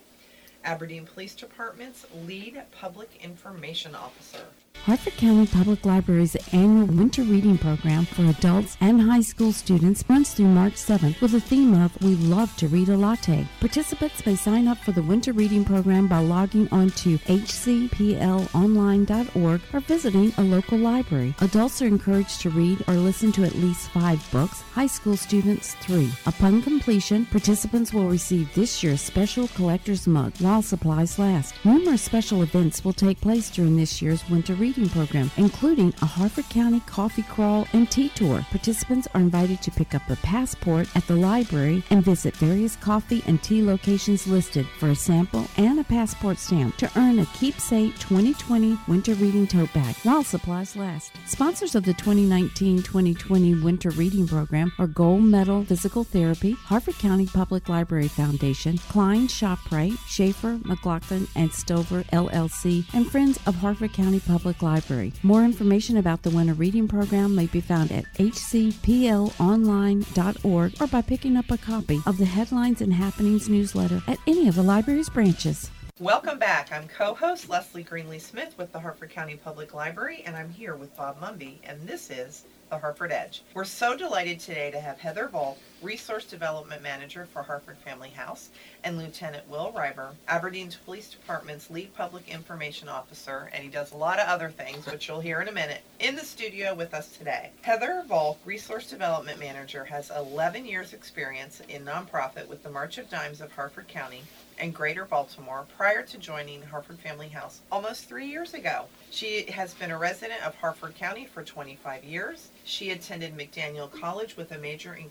Aberdeen 0.62 1.04
Police 1.04 1.34
Department's 1.34 2.06
lead 2.28 2.62
public 2.70 3.10
information 3.24 3.96
officer. 3.96 4.44
Harford 4.84 5.16
County 5.18 5.46
Public 5.46 5.84
Library's 5.84 6.36
annual 6.52 6.86
winter 6.86 7.22
reading 7.22 7.58
program 7.58 8.06
for 8.06 8.24
adults 8.24 8.78
and 8.80 8.98
high 9.00 9.20
school 9.20 9.52
students 9.52 10.02
runs 10.08 10.32
through 10.32 10.46
March 10.46 10.72
7th 10.72 11.20
with 11.20 11.34
a 11.34 11.40
theme 11.40 11.74
of 11.74 12.02
We 12.02 12.14
Love 12.16 12.56
to 12.56 12.66
Read 12.66 12.88
a 12.88 12.96
Latte. 12.96 13.46
Participants 13.60 14.24
may 14.24 14.36
sign 14.36 14.66
up 14.66 14.78
for 14.78 14.92
the 14.92 15.02
winter 15.02 15.34
reading 15.34 15.66
program 15.66 16.08
by 16.08 16.20
logging 16.20 16.66
on 16.72 16.88
to 16.90 17.18
hcplonline.org 17.18 19.60
or 19.72 19.80
visiting 19.80 20.32
a 20.38 20.42
local 20.42 20.78
library. 20.78 21.34
Adults 21.40 21.82
are 21.82 21.86
encouraged 21.86 22.40
to 22.40 22.48
read 22.48 22.82
or 22.88 22.94
listen 22.94 23.32
to 23.32 23.44
at 23.44 23.56
least 23.56 23.90
five 23.90 24.26
books, 24.32 24.62
high 24.62 24.86
school 24.86 25.14
students 25.16 25.74
three. 25.82 26.10
Upon 26.24 26.62
completion, 26.62 27.26
participants 27.26 27.92
will 27.92 28.08
receive 28.08 28.54
this 28.54 28.82
year's 28.82 29.02
special 29.02 29.46
collector's 29.48 30.06
mug 30.06 30.32
while 30.38 30.62
supplies 30.62 31.18
last. 31.18 31.54
Numerous 31.64 32.00
special 32.02 32.42
events 32.42 32.82
will 32.82 32.94
take 32.94 33.20
place 33.20 33.50
during 33.50 33.76
this 33.76 34.00
year's 34.00 34.26
winter 34.30 34.54
reading 34.60 34.88
program, 34.90 35.30
including 35.38 35.94
a 36.02 36.06
Harford 36.06 36.48
County 36.50 36.80
coffee 36.80 37.22
crawl 37.22 37.66
and 37.72 37.90
tea 37.90 38.10
tour. 38.10 38.44
Participants 38.50 39.08
are 39.14 39.20
invited 39.20 39.62
to 39.62 39.70
pick 39.70 39.94
up 39.94 40.08
a 40.10 40.16
passport 40.16 40.86
at 40.94 41.06
the 41.06 41.16
library 41.16 41.82
and 41.88 42.04
visit 42.04 42.36
various 42.36 42.76
coffee 42.76 43.24
and 43.26 43.42
tea 43.42 43.62
locations 43.62 44.26
listed 44.26 44.66
for 44.78 44.90
a 44.90 44.94
sample 44.94 45.46
and 45.56 45.80
a 45.80 45.84
passport 45.84 46.36
stamp 46.38 46.76
to 46.76 46.90
earn 46.96 47.18
a 47.18 47.26
keepsake 47.26 47.98
2020 47.98 48.78
winter 48.86 49.14
reading 49.14 49.46
tote 49.46 49.72
bag 49.72 49.96
while 50.02 50.22
supplies 50.22 50.76
last. 50.76 51.12
Sponsors 51.26 51.74
of 51.74 51.84
the 51.84 51.94
2019-2020 51.94 53.62
winter 53.62 53.90
reading 53.90 54.28
program 54.28 54.70
are 54.78 54.86
Gold 54.86 55.22
Medal 55.22 55.64
Physical 55.64 56.04
Therapy, 56.04 56.52
Harford 56.52 56.98
County 56.98 57.26
Public 57.26 57.68
Library 57.70 58.08
Foundation, 58.08 58.76
Klein 58.76 59.26
ShopRite, 59.26 59.96
Schaefer, 60.06 60.58
McLaughlin, 60.64 61.26
and 61.34 61.50
Stover 61.50 62.02
LLC, 62.12 62.84
and 62.92 63.10
Friends 63.10 63.38
of 63.46 63.54
Harford 63.54 63.94
County 63.94 64.20
Public 64.20 64.49
Library. 64.62 65.12
More 65.22 65.44
information 65.44 65.96
about 65.96 66.22
the 66.22 66.30
winter 66.30 66.54
reading 66.54 66.88
program 66.88 67.34
may 67.34 67.46
be 67.46 67.60
found 67.60 67.92
at 67.92 68.04
hcplonline.org 68.14 70.74
or 70.80 70.86
by 70.86 71.02
picking 71.02 71.36
up 71.36 71.50
a 71.50 71.58
copy 71.58 72.00
of 72.06 72.18
the 72.18 72.24
Headlines 72.24 72.80
and 72.80 72.92
Happenings 72.92 73.48
newsletter 73.48 74.02
at 74.06 74.18
any 74.26 74.48
of 74.48 74.54
the 74.54 74.62
library's 74.62 75.08
branches. 75.08 75.70
Welcome 76.00 76.38
back. 76.38 76.72
I'm 76.72 76.88
co-host 76.88 77.50
Leslie 77.50 77.82
Greenly 77.82 78.18
Smith 78.18 78.56
with 78.56 78.72
the 78.72 78.80
Harford 78.80 79.10
County 79.10 79.36
Public 79.36 79.74
Library, 79.74 80.22
and 80.24 80.34
I'm 80.34 80.48
here 80.48 80.74
with 80.74 80.96
Bob 80.96 81.20
Mumby, 81.20 81.58
and 81.62 81.86
this 81.86 82.10
is 82.10 82.44
the 82.70 82.78
Harford 82.78 83.12
Edge. 83.12 83.42
We're 83.52 83.64
so 83.64 83.96
delighted 83.96 84.40
today 84.40 84.70
to 84.70 84.80
have 84.80 84.98
Heather 84.98 85.28
Volk, 85.28 85.58
Resource 85.82 86.26
Development 86.26 86.82
Manager 86.82 87.26
for 87.32 87.42
Harford 87.42 87.78
Family 87.78 88.10
House, 88.10 88.50
and 88.84 88.98
Lieutenant 88.98 89.48
Will 89.48 89.72
Reiber, 89.72 90.10
Aberdeen 90.28 90.70
Police 90.84 91.08
Department's 91.10 91.70
lead 91.70 91.94
public 91.94 92.28
information 92.28 92.88
officer, 92.88 93.50
and 93.52 93.64
he 93.64 93.70
does 93.70 93.92
a 93.92 93.96
lot 93.96 94.18
of 94.18 94.28
other 94.28 94.50
things, 94.50 94.86
which 94.86 95.08
you'll 95.08 95.20
hear 95.20 95.40
in 95.40 95.48
a 95.48 95.52
minute, 95.52 95.80
in 95.98 96.16
the 96.16 96.24
studio 96.24 96.74
with 96.74 96.92
us 96.92 97.16
today. 97.16 97.50
Heather 97.62 98.04
Volk, 98.06 98.38
Resource 98.44 98.90
Development 98.90 99.38
Manager, 99.38 99.84
has 99.84 100.10
11 100.10 100.66
years 100.66 100.92
experience 100.92 101.60
in 101.68 101.84
nonprofit 101.84 102.46
with 102.46 102.62
the 102.62 102.70
March 102.70 102.98
of 102.98 103.08
Dimes 103.08 103.40
of 103.40 103.52
Harford 103.52 103.88
County 103.88 104.22
and 104.58 104.74
Greater 104.74 105.06
Baltimore 105.06 105.66
prior 105.76 106.02
to 106.02 106.18
joining 106.18 106.62
Harford 106.62 106.98
Family 106.98 107.28
House 107.28 107.60
almost 107.72 108.06
three 108.06 108.26
years 108.26 108.52
ago. 108.52 108.84
She 109.10 109.50
has 109.50 109.72
been 109.74 109.90
a 109.90 109.98
resident 109.98 110.44
of 110.44 110.54
Harford 110.54 110.94
County 110.96 111.24
for 111.24 111.42
25 111.42 112.04
years. 112.04 112.50
She 112.64 112.90
attended 112.90 113.36
McDaniel 113.36 113.90
College 113.90 114.36
with 114.36 114.52
a 114.52 114.58
major 114.58 114.94
in 114.94 115.08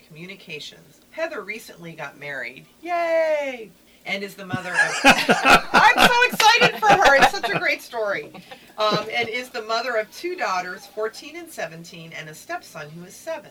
communications. 0.60 1.00
Heather 1.10 1.42
recently 1.42 1.92
got 1.92 2.18
married. 2.18 2.66
Yay! 2.82 3.70
And 4.06 4.22
is 4.22 4.34
the 4.34 4.46
mother 4.46 4.70
of. 4.70 4.92
I'm 5.04 6.08
so 6.08 6.22
excited 6.26 6.78
for 6.78 6.88
her. 6.88 7.16
It's 7.16 7.32
such 7.32 7.50
a 7.50 7.58
great 7.58 7.82
story. 7.82 8.32
Um, 8.78 9.06
and 9.12 9.28
is 9.28 9.50
the 9.50 9.62
mother 9.62 9.96
of 9.96 10.10
two 10.10 10.36
daughters, 10.36 10.86
14 10.86 11.36
and 11.36 11.50
17, 11.50 12.12
and 12.12 12.28
a 12.28 12.34
stepson 12.34 12.90
who 12.90 13.04
is 13.04 13.14
seven. 13.14 13.50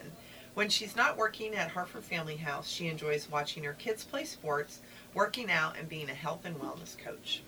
When 0.56 0.70
she's 0.70 0.96
not 0.96 1.18
working 1.18 1.54
at 1.54 1.70
Harford 1.70 2.04
Family 2.04 2.36
House, 2.36 2.68
she 2.68 2.88
enjoys 2.88 3.30
watching 3.30 3.64
her 3.64 3.74
kids 3.74 4.04
play 4.04 4.24
sports, 4.24 4.80
working 5.14 5.52
out, 5.52 5.78
and 5.78 5.88
being 5.88 6.10
a 6.10 6.16
health 6.16 6.46
and 6.46 6.60
wellness 6.60 6.98
coach. 6.98 7.44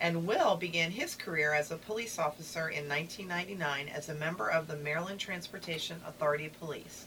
And 0.00 0.26
Will 0.26 0.56
began 0.56 0.90
his 0.90 1.14
career 1.14 1.54
as 1.54 1.70
a 1.70 1.76
police 1.76 2.18
officer 2.18 2.68
in 2.68 2.88
1999 2.88 3.88
as 3.88 4.08
a 4.08 4.14
member 4.14 4.50
of 4.50 4.66
the 4.66 4.76
Maryland 4.76 5.20
Transportation 5.20 6.00
Authority 6.06 6.50
Police. 6.58 7.06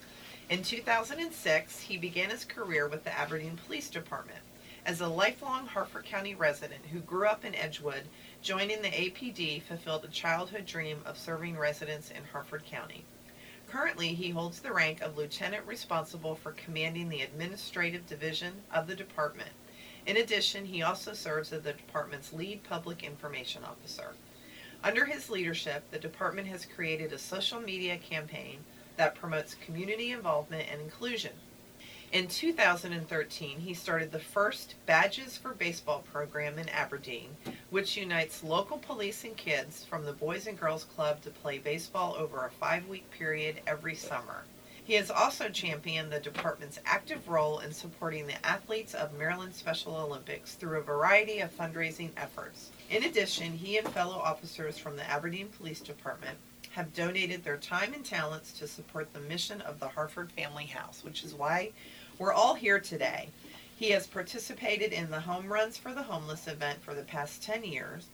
In 0.54 0.62
2006, 0.62 1.80
he 1.80 1.98
began 1.98 2.30
his 2.30 2.46
career 2.46 2.88
with 2.88 3.04
the 3.04 3.18
Aberdeen 3.18 3.60
Police 3.66 3.90
Department. 3.90 4.38
As 4.86 5.02
a 5.02 5.08
lifelong 5.08 5.66
Harford 5.66 6.06
County 6.06 6.36
resident 6.36 6.86
who 6.92 7.00
grew 7.00 7.26
up 7.26 7.44
in 7.44 7.56
Edgewood, 7.56 8.04
joining 8.44 8.84
the 8.84 8.90
APD 8.90 9.64
fulfilled 9.64 10.06
a 10.06 10.10
childhood 10.10 10.68
dream 10.68 11.02
of 11.08 11.18
serving 11.18 11.58
residents 11.58 12.12
in 12.12 12.24
Harford 12.32 12.68
County. 12.68 13.04
Currently, 13.68 14.10
he 14.10 14.30
holds 14.30 14.60
the 14.60 14.72
rank 14.72 15.02
of 15.02 15.18
lieutenant 15.18 15.66
responsible 15.66 16.36
for 16.36 16.52
commanding 16.52 17.10
the 17.10 17.24
administrative 17.24 18.06
division 18.06 18.62
of 18.72 18.86
the 18.86 18.96
department. 18.96 19.54
In 20.06 20.18
addition, 20.18 20.66
he 20.66 20.84
also 20.84 21.14
serves 21.14 21.52
as 21.52 21.64
the 21.64 21.74
department's 21.74 22.32
lead 22.32 22.62
public 22.64 23.02
information 23.04 23.64
officer. 23.64 24.14
Under 24.84 25.06
his 25.06 25.32
leadership, 25.32 25.90
the 25.90 25.98
department 25.98 26.48
has 26.50 26.68
created 26.68 27.12
a 27.12 27.18
social 27.18 27.60
media 27.60 27.98
campaign 27.98 28.60
that 28.98 29.16
promotes 29.16 29.56
community 29.56 30.12
involvement 30.12 30.68
and 30.72 30.82
inclusion. 30.82 31.32
In 32.14 32.28
2013, 32.28 33.60
he 33.60 33.74
started 33.74 34.12
the 34.12 34.20
first 34.20 34.76
Badges 34.86 35.36
for 35.36 35.56
Baseball 35.56 36.04
program 36.12 36.60
in 36.60 36.70
Aberdeen, 36.70 37.36
which 37.72 37.98
unites 37.98 38.44
local 38.44 38.78
police 38.78 39.24
and 39.24 39.36
kids 39.36 39.84
from 39.84 40.06
the 40.06 40.14
Boys 40.14 40.46
and 40.46 40.60
Girls 40.60 40.84
Club 40.84 41.24
to 41.24 41.32
play 41.32 41.58
baseball 41.58 42.16
over 42.16 42.46
a 42.46 42.52
five 42.52 42.88
week 42.88 43.10
period 43.10 43.62
every 43.66 43.96
summer. 43.96 44.44
He 44.84 44.94
has 44.94 45.10
also 45.10 45.50
championed 45.50 46.12
the 46.12 46.20
department's 46.20 46.80
active 46.86 47.28
role 47.30 47.60
in 47.60 47.72
supporting 47.72 48.28
the 48.28 48.46
athletes 48.46 48.94
of 48.94 49.18
Maryland 49.18 49.56
Special 49.56 49.96
Olympics 49.96 50.54
through 50.54 50.78
a 50.78 50.84
variety 50.84 51.40
of 51.40 51.58
fundraising 51.58 52.12
efforts. 52.16 52.70
In 52.92 53.06
addition, 53.06 53.54
he 53.54 53.80
and 53.80 53.88
fellow 53.88 54.18
officers 54.18 54.78
from 54.78 54.98
the 54.98 55.10
Aberdeen 55.10 55.48
Police 55.48 55.80
Department 55.80 56.38
have 56.74 56.94
donated 56.94 57.44
their 57.44 57.58
time 57.58 57.94
and 57.94 58.04
talents 58.04 58.52
to 58.52 58.68
support 58.68 59.14
the 59.14 59.20
mission 59.20 59.62
of 59.62 59.80
the 59.80 59.88
Harford 59.88 60.32
Family 60.32 60.66
House, 60.66 61.04
which 61.04 61.24
is 61.24 61.36
why 61.36 61.72
we're 62.18 62.34
all 62.34 62.56
here 62.56 62.80
today. 62.80 63.30
He 63.78 63.92
has 63.92 64.08
participated 64.08 64.92
in 64.92 65.12
the 65.12 65.20
Home 65.20 65.54
Runs 65.54 65.78
for 65.78 65.94
the 65.94 66.02
Homeless 66.02 66.48
event 66.48 66.82
for 66.82 66.96
the 66.96 67.04
past 67.04 67.44
10 67.44 67.64
years, 67.64 68.08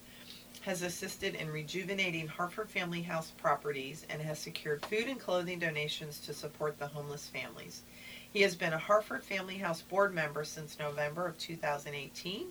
has 0.62 0.82
assisted 0.82 1.36
in 1.36 1.50
rejuvenating 1.50 2.28
Harford 2.28 2.70
Family 2.70 3.02
House 3.02 3.32
properties, 3.38 4.06
and 4.10 4.22
has 4.22 4.40
secured 4.40 4.86
food 4.88 5.08
and 5.08 5.22
clothing 5.22 5.60
donations 5.60 6.20
to 6.20 6.34
support 6.34 6.78
the 6.78 6.88
homeless 6.88 7.30
families. 7.30 7.84
He 8.34 8.42
has 8.42 8.56
been 8.56 8.74
a 8.74 8.78
Harford 8.78 9.24
Family 9.24 9.58
House 9.58 9.82
board 9.84 10.14
member 10.14 10.44
since 10.44 10.78
November 10.78 11.26
of 11.26 11.38
2018, 11.38 12.48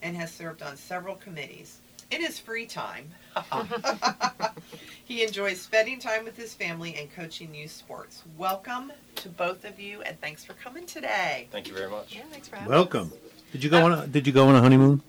and 0.00 0.16
has 0.16 0.32
served 0.32 0.62
on 0.62 0.78
several 0.78 1.16
committees. 1.16 1.79
In 2.10 2.20
his 2.20 2.40
free 2.40 2.66
time, 2.66 3.08
he 5.04 5.22
enjoys 5.22 5.60
spending 5.60 6.00
time 6.00 6.24
with 6.24 6.36
his 6.36 6.52
family 6.54 6.96
and 6.96 7.12
coaching 7.14 7.54
youth 7.54 7.70
sports. 7.70 8.22
Welcome 8.36 8.90
to 9.16 9.28
both 9.28 9.64
of 9.64 9.78
you, 9.78 10.02
and 10.02 10.20
thanks 10.20 10.44
for 10.44 10.54
coming 10.54 10.86
today. 10.86 11.46
Thank 11.52 11.68
you 11.68 11.74
very 11.74 11.88
much. 11.88 12.16
Yeah, 12.16 12.22
thanks 12.32 12.48
for 12.48 12.56
having 12.56 12.68
Welcome. 12.72 13.12
us. 13.12 13.18
Did 13.52 13.62
you 13.62 13.70
go 13.70 13.78
uh, 13.82 13.84
on? 13.84 13.92
A, 13.92 14.06
did 14.08 14.26
you 14.26 14.32
go 14.32 14.48
on 14.48 14.56
a 14.56 14.60
honeymoon? 14.60 15.02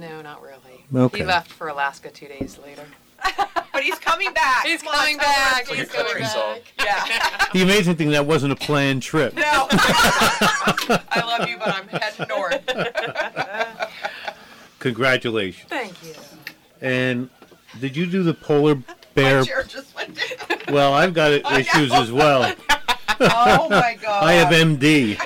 No, 0.00 0.20
not 0.20 0.42
really. 0.42 0.84
Okay. 0.92 1.18
He 1.18 1.24
left 1.24 1.52
for 1.52 1.68
Alaska 1.68 2.10
two 2.10 2.26
days 2.26 2.58
later. 2.58 2.84
But 3.72 3.84
he's 3.84 3.98
coming 3.98 4.34
back. 4.34 4.66
He's 4.66 4.82
Come 4.82 4.92
coming 4.92 5.16
tell 5.18 5.26
the 5.28 5.32
back. 5.32 5.56
rest 5.60 5.70
of 5.70 5.76
He's 5.78 5.88
the 5.88 5.94
coming 5.94 6.24
story. 6.26 6.60
back. 6.76 7.08
Yeah. 7.08 7.46
The 7.54 7.62
amazing 7.62 7.96
thing 7.96 8.10
that 8.10 8.26
wasn't 8.26 8.52
a 8.52 8.56
planned 8.56 9.02
trip. 9.02 9.34
No. 9.34 9.42
I 9.70 11.22
love 11.26 11.48
you, 11.48 11.56
but 11.56 11.68
I'm 11.68 11.88
heading 11.88 12.28
north. 12.28 12.62
Congratulations. 14.78 15.70
Thank 15.70 15.94
you. 16.04 16.12
And 16.82 17.30
did 17.80 17.96
you 17.96 18.04
do 18.06 18.22
the 18.22 18.34
polar 18.34 18.74
bear? 19.14 19.38
My 19.40 19.44
chair 19.46 19.62
just 19.62 19.94
went 19.96 20.14
down. 20.16 20.58
Well, 20.72 20.92
I've 20.94 21.12
got 21.12 21.32
I 21.44 21.60
issues 21.60 21.90
know. 21.90 22.02
as 22.02 22.12
well. 22.12 22.54
Oh 23.20 23.68
my 23.68 23.98
god. 24.00 24.24
I 24.24 24.32
have 24.34 24.48
MD. 24.48 25.16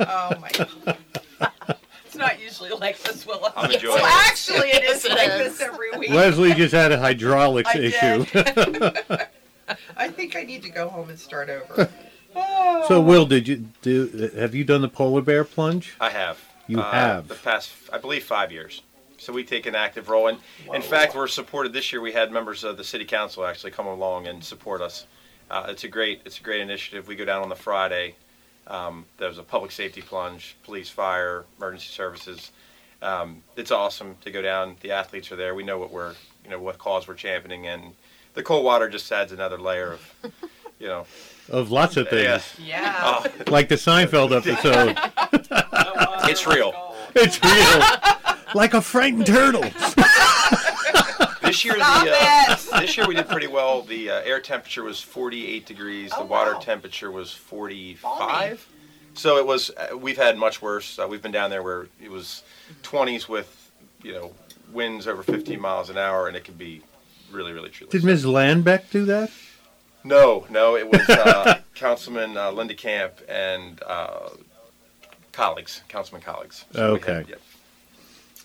Oh 0.00 0.32
my 0.40 0.50
god. 0.52 0.96
It's 2.06 2.16
not 2.16 2.40
usually 2.40 2.70
like 2.70 2.98
this, 3.02 3.26
Willow. 3.26 3.50
I'm 3.56 3.70
enjoying 3.70 3.94
Well, 3.96 4.04
it. 4.04 4.28
actually, 4.30 4.68
it 4.70 4.84
is 4.84 5.04
Yes, 5.04 5.04
it 5.04 5.10
like 5.12 5.28
is. 5.40 5.58
this 5.58 5.60
every 5.60 5.90
week. 5.98 6.10
Leslie 6.10 6.54
just 6.54 6.74
had 6.74 6.92
a 6.92 6.98
hydraulics 6.98 7.70
I 7.74 7.78
issue. 7.78 8.24
did. 8.26 9.26
I 9.96 10.08
think 10.08 10.36
I 10.36 10.42
need 10.42 10.62
to 10.64 10.70
go 10.70 10.88
home 10.88 11.08
and 11.10 11.18
start 11.18 11.48
over. 11.48 11.88
Oh. 12.36 12.84
so, 12.88 13.00
Will, 13.00 13.26
did 13.26 13.48
you 13.48 13.64
do? 13.82 14.30
Have 14.36 14.54
you 14.54 14.64
done 14.64 14.82
the 14.82 14.88
polar 14.88 15.22
bear 15.22 15.44
plunge? 15.44 15.94
I 16.00 16.10
have. 16.10 16.38
You 16.66 16.80
Uh, 16.80 16.90
have. 16.92 17.28
The 17.28 17.34
past, 17.34 17.70
I 17.92 17.98
believe, 17.98 18.24
five 18.24 18.52
years. 18.52 18.82
So 19.20 19.32
we 19.32 19.44
take 19.44 19.66
an 19.66 19.74
active 19.74 20.08
role. 20.08 20.28
And 20.28 20.38
in 20.74 20.82
fact, 20.82 21.14
we're 21.14 21.28
supported 21.28 21.72
this 21.72 21.92
year. 21.92 22.00
We 22.00 22.12
had 22.12 22.32
members 22.32 22.64
of 22.64 22.76
the 22.76 22.84
city 22.84 23.04
council 23.04 23.44
actually 23.44 23.70
come 23.70 23.86
along 23.86 24.26
and 24.26 24.42
support 24.42 24.80
us. 24.80 25.06
Uh, 25.50 25.66
it's 25.68 25.84
a 25.84 25.88
great, 25.88 26.22
it's 26.24 26.38
a 26.38 26.42
great 26.42 26.60
initiative. 26.60 27.06
We 27.06 27.16
go 27.16 27.24
down 27.24 27.42
on 27.42 27.48
the 27.48 27.56
Friday. 27.56 28.14
Um, 28.66 29.04
there's 29.18 29.38
a 29.38 29.42
public 29.42 29.72
safety 29.72 30.00
plunge, 30.00 30.56
police, 30.64 30.88
fire, 30.88 31.44
emergency 31.58 31.88
services. 31.88 32.50
Um, 33.02 33.42
it's 33.56 33.70
awesome 33.70 34.16
to 34.22 34.30
go 34.30 34.42
down. 34.42 34.76
The 34.80 34.92
athletes 34.92 35.30
are 35.32 35.36
there. 35.36 35.54
We 35.54 35.64
know 35.64 35.78
what 35.78 35.92
we're, 35.92 36.14
you 36.44 36.50
know, 36.50 36.60
what 36.60 36.78
cause 36.78 37.08
we're 37.08 37.14
championing, 37.14 37.66
and 37.66 37.94
the 38.34 38.42
cold 38.42 38.64
water 38.64 38.88
just 38.88 39.10
adds 39.10 39.32
another 39.32 39.58
layer 39.58 39.92
of, 39.94 40.14
you 40.78 40.86
know, 40.86 41.06
Of 41.50 41.72
lots 41.72 41.96
of 41.96 42.08
things, 42.08 42.54
yeah. 42.60 42.64
Yeah. 42.64 43.00
Oh, 43.02 43.26
like 43.50 43.68
the 43.68 43.74
Seinfeld 43.74 44.30
episode. 44.30 44.96
it's 46.30 46.46
real. 46.46 46.94
it's 47.16 47.42
real, 47.42 48.29
like 48.54 48.74
a 48.74 48.80
frightened 48.80 49.26
turtle. 49.26 49.64
This 51.42 51.64
year, 51.64 51.74
the 51.74 51.82
uh, 51.82 52.80
this 52.80 52.96
year 52.96 53.08
we 53.08 53.14
did 53.16 53.28
pretty 53.28 53.48
well. 53.48 53.82
The 53.82 54.08
uh, 54.10 54.20
air 54.20 54.38
temperature 54.40 54.84
was 54.84 55.00
48 55.00 55.66
degrees. 55.66 56.12
Oh, 56.14 56.20
the 56.20 56.26
water 56.26 56.52
wow. 56.54 56.60
temperature 56.60 57.10
was 57.10 57.32
45. 57.32 58.02
Balmy. 58.02 58.56
So 59.14 59.36
it 59.38 59.44
was. 59.46 59.70
Uh, 59.70 59.96
we've 59.96 60.16
had 60.16 60.38
much 60.38 60.62
worse. 60.62 60.96
Uh, 60.96 61.08
we've 61.08 61.20
been 61.22 61.32
down 61.32 61.50
there 61.50 61.64
where 61.64 61.88
it 62.00 62.08
was 62.08 62.44
20s 62.84 63.28
with, 63.28 63.72
you 64.04 64.12
know, 64.12 64.32
winds 64.72 65.08
over 65.08 65.24
15 65.24 65.60
miles 65.60 65.90
an 65.90 65.98
hour, 65.98 66.28
and 66.28 66.36
it 66.36 66.44
could 66.44 66.56
be 66.58 66.82
really, 67.32 67.50
really 67.52 67.70
chilly. 67.70 67.90
Did 67.90 68.04
Ms. 68.04 68.24
Landbeck 68.24 68.88
do 68.92 69.04
that? 69.06 69.32
No, 70.04 70.46
no, 70.50 70.76
it 70.76 70.88
was 70.88 71.00
uh, 71.10 71.58
Councilman 71.74 72.36
uh, 72.36 72.52
Linda 72.52 72.74
Camp 72.74 73.14
and 73.28 73.82
uh, 73.84 74.28
colleagues, 75.32 75.82
councilman 75.88 76.22
colleagues. 76.22 76.64
we 76.72 76.80
Okay. 76.80 77.12
had- 77.14 77.28
yeah. 77.28 77.34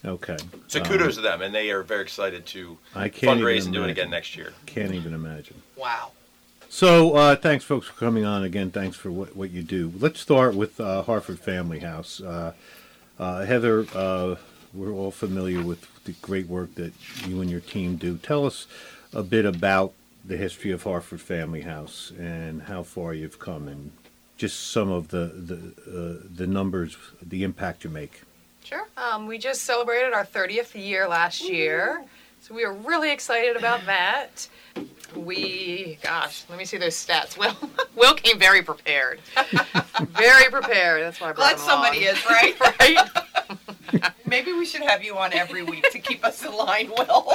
Okay. 0.06 0.38
So 0.68 0.80
Um, 0.80 0.86
kudos 0.86 1.16
to 1.16 1.22
them, 1.22 1.42
and 1.42 1.54
they 1.54 1.72
are 1.72 1.84
very 1.84 2.02
excited 2.02 2.46
to 2.48 2.78
I 2.94 3.10
can't 3.10 3.40
fundraise 3.40 3.66
and 3.66 3.74
do 3.74 3.84
it 3.84 3.90
again 3.90 4.10
next 4.10 4.36
year. 4.36 4.54
Can't 4.66 4.94
even 4.94 5.14
imagine. 5.14 5.62
Wow. 5.76 6.12
So, 6.70 7.16
uh, 7.16 7.36
thanks, 7.36 7.64
folks, 7.64 7.88
for 7.88 7.94
coming 7.94 8.26
on 8.26 8.44
again. 8.44 8.70
Thanks 8.70 8.98
for 8.98 9.10
what, 9.10 9.36
what 9.36 9.50
you 9.52 9.62
do. 9.64 9.94
Let's 9.98 10.20
start 10.20 10.56
with 10.56 10.80
uh, 10.80 11.04
Harford 11.04 11.40
Family 11.40 11.80
House. 11.80 12.20
Uh, 12.20 12.54
uh, 13.18 13.46
Heather, 13.46 13.86
uh, 13.96 14.36
we're 14.74 14.92
all 14.92 15.12
familiar 15.12 15.64
with 15.64 15.88
the 16.04 16.12
great 16.22 16.48
work 16.48 16.76
that 16.76 16.94
you 17.26 17.40
and 17.40 17.50
your 17.50 17.62
team 17.62 17.96
do. 17.96 18.18
Tell 18.18 18.46
us 18.46 18.68
a 19.14 19.24
bit 19.24 19.46
about 19.46 19.94
the 20.26 20.36
history 20.38 20.72
of 20.72 20.84
Harford 20.84 21.22
Family 21.22 21.62
House 21.62 22.12
and 22.20 22.64
how 22.64 22.84
far 22.84 23.14
you've 23.14 23.40
come, 23.40 23.68
and 23.70 23.92
just 24.38 24.72
some 24.72 24.92
of 24.92 25.10
the 25.10 25.32
the 25.36 25.58
uh, 25.88 26.28
the 26.36 26.48
numbers, 26.48 26.98
the 27.22 27.44
impact 27.44 27.84
you 27.86 27.90
make. 27.90 28.22
Sure. 28.66 28.88
Um, 28.98 29.28
we 29.28 29.38
just 29.38 29.62
celebrated 29.62 30.14
our 30.14 30.26
30th 30.26 30.74
year 30.74 31.08
last 31.08 31.48
year, 31.48 32.04
so 32.42 32.56
we 32.56 32.66
were 32.66 32.74
really 32.74 33.12
excited 33.12 33.56
about 33.56 33.86
that. 33.86 34.48
We, 35.16 36.00
gosh, 36.02 36.44
let 36.50 36.58
me 36.58 36.66
see 36.66 36.78
those 36.78 36.96
stats. 36.96 37.38
Will, 37.40 37.56
Will 37.96 38.16
came 38.16 38.40
very 38.40 38.64
prepared. 38.64 39.20
very 40.10 40.50
prepared. 40.50 41.04
That's 41.04 41.22
why 41.22 41.30
I 41.30 41.34
brought 41.34 41.36
Glad 41.36 41.52
him 41.54 41.60
somebody 41.60 42.06
along. 42.08 42.18
is, 42.18 42.26
right? 42.26 42.60
right? 44.02 44.14
Maybe 44.26 44.52
we 44.52 44.66
should 44.66 44.82
have 44.82 45.04
you 45.04 45.16
on 45.16 45.32
every 45.34 45.62
week 45.62 45.86
to 45.92 46.00
keep 46.00 46.26
us 46.26 46.44
in 46.44 46.52
line, 46.52 46.90
Will. 46.98 47.34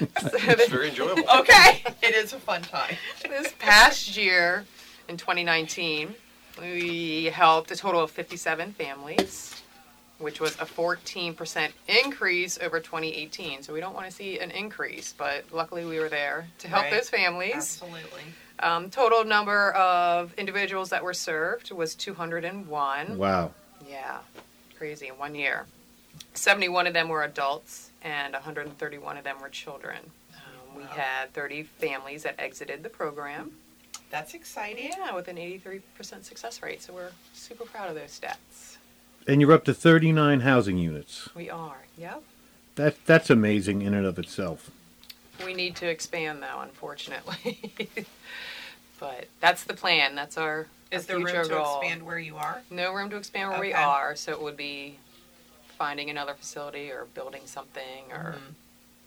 It's 0.00 0.68
very 0.70 0.88
enjoyable. 0.88 1.24
Okay. 1.40 1.82
It 2.02 2.14
is 2.14 2.32
a 2.32 2.38
fun 2.38 2.62
time. 2.62 2.96
this 3.22 3.52
past 3.58 4.16
year, 4.16 4.64
in 5.08 5.18
2019, 5.18 6.14
we 6.60 7.26
helped 7.26 7.70
a 7.70 7.76
total 7.76 8.02
of 8.02 8.10
57 8.10 8.72
families, 8.72 9.57
which 10.18 10.40
was 10.40 10.54
a 10.56 10.64
14% 10.66 11.70
increase 11.86 12.58
over 12.60 12.80
2018. 12.80 13.62
So 13.62 13.72
we 13.72 13.80
don't 13.80 13.94
want 13.94 14.06
to 14.06 14.12
see 14.12 14.38
an 14.40 14.50
increase, 14.50 15.14
but 15.16 15.44
luckily 15.52 15.84
we 15.84 16.00
were 16.00 16.08
there 16.08 16.48
to 16.58 16.68
help 16.68 16.84
Right. 16.84 16.92
those 16.92 17.08
families. 17.08 17.54
Absolutely. 17.54 18.22
Um, 18.60 18.90
total 18.90 19.24
number 19.24 19.70
of 19.72 20.34
individuals 20.34 20.90
that 20.90 21.04
were 21.04 21.14
served 21.14 21.70
was 21.70 21.94
201. 21.94 23.16
Wow. 23.16 23.52
Yeah, 23.88 24.18
crazy 24.76 25.06
in 25.08 25.16
one 25.18 25.36
year. 25.36 25.66
71 26.34 26.88
of 26.88 26.94
them 26.94 27.08
were 27.08 27.22
adults, 27.22 27.90
and 28.02 28.34
131 28.34 29.16
of 29.16 29.22
them 29.24 29.40
were 29.40 29.48
children. 29.48 29.98
Um, 30.34 30.74
we 30.76 30.82
Wow. 30.82 30.88
had 30.90 31.32
30 31.32 31.62
families 31.62 32.24
that 32.24 32.34
exited 32.40 32.82
the 32.82 32.88
program. 32.90 33.56
That's 34.10 34.34
exciting. 34.34 34.92
Yeah, 34.98 35.14
with 35.14 35.28
an 35.28 35.38
83% 35.38 36.24
success 36.24 36.60
rate. 36.60 36.82
So 36.82 36.92
we're 36.94 37.12
super 37.34 37.64
proud 37.66 37.88
of 37.90 37.94
those 37.94 38.18
stats. 38.18 38.77
And 39.28 39.42
you're 39.42 39.52
up 39.52 39.64
to 39.66 39.74
39 39.74 40.40
housing 40.40 40.78
units. 40.78 41.28
We 41.34 41.50
are. 41.50 41.84
Yep. 41.98 42.22
That 42.76 43.04
that's 43.04 43.28
amazing 43.28 43.82
in 43.82 43.92
and 43.92 44.06
of 44.06 44.18
itself. 44.18 44.70
We 45.44 45.52
need 45.52 45.76
to 45.76 45.86
expand 45.88 46.42
though, 46.42 46.60
unfortunately. 46.60 47.58
but 48.98 49.28
that's 49.40 49.64
the 49.64 49.74
plan. 49.74 50.14
That's 50.14 50.38
our, 50.38 50.66
Is 50.90 51.02
our 51.02 51.06
there 51.08 51.16
room 51.18 51.26
future 51.26 51.42
to 51.44 51.48
goal. 51.50 51.80
expand 51.80 52.02
where 52.06 52.18
you 52.18 52.36
are? 52.36 52.62
No 52.70 52.94
room 52.94 53.10
to 53.10 53.16
expand 53.16 53.50
where 53.50 53.60
we 53.60 53.74
Okay. 53.74 53.82
are, 53.82 54.16
so 54.16 54.32
it 54.32 54.40
would 54.40 54.56
be 54.56 54.96
finding 55.76 56.08
another 56.08 56.32
facility 56.34 56.90
or 56.90 57.06
building 57.14 57.42
something 57.44 58.10
or 58.10 58.36
Mhm. 58.38 58.54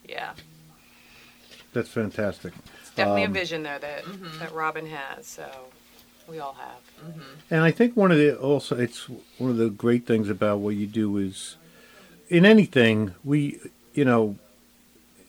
yeah. 0.08 0.34
That's 1.74 1.90
fantastic. 1.90 2.54
It's 2.82 2.92
definitely 2.92 3.24
Um, 3.24 3.32
a 3.32 3.34
vision 3.34 3.64
though 3.64 3.80
that 3.80 4.04
Mhm. 4.06 4.38
that 4.40 4.54
Robin 4.54 4.86
has, 4.86 5.26
so 5.26 5.50
we 6.28 6.40
all 6.40 6.54
have. 6.54 7.10
Mm-hmm. 7.10 7.22
And 7.50 7.64
I 7.64 7.72
think 7.72 7.96
one 7.96 8.12
of 8.12 8.18
the 8.18 8.38
also 8.38 8.78
it's 8.78 9.08
one 9.38 9.50
of 9.50 9.58
the 9.58 9.70
great 9.70 10.06
things 10.06 10.30
about 10.30 10.60
what 10.60 10.76
you 10.76 10.88
do 10.88 11.18
is 11.18 11.58
in 12.30 12.46
anything 12.46 13.14
we 13.24 13.60
you 13.94 14.06
know 14.06 14.38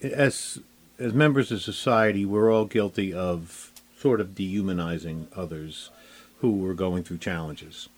as 0.02 0.58
as 0.98 1.12
members 1.12 1.50
of 1.50 1.62
society 1.62 2.24
we're 2.24 2.52
all 2.52 2.64
guilty 2.64 3.12
of 3.12 3.72
sort 3.98 4.20
of 4.20 4.34
dehumanizing 4.34 5.28
others 5.34 5.90
who 6.40 6.66
are 6.68 6.74
going 6.74 7.04
through 7.04 7.18
challenges. 7.18 7.88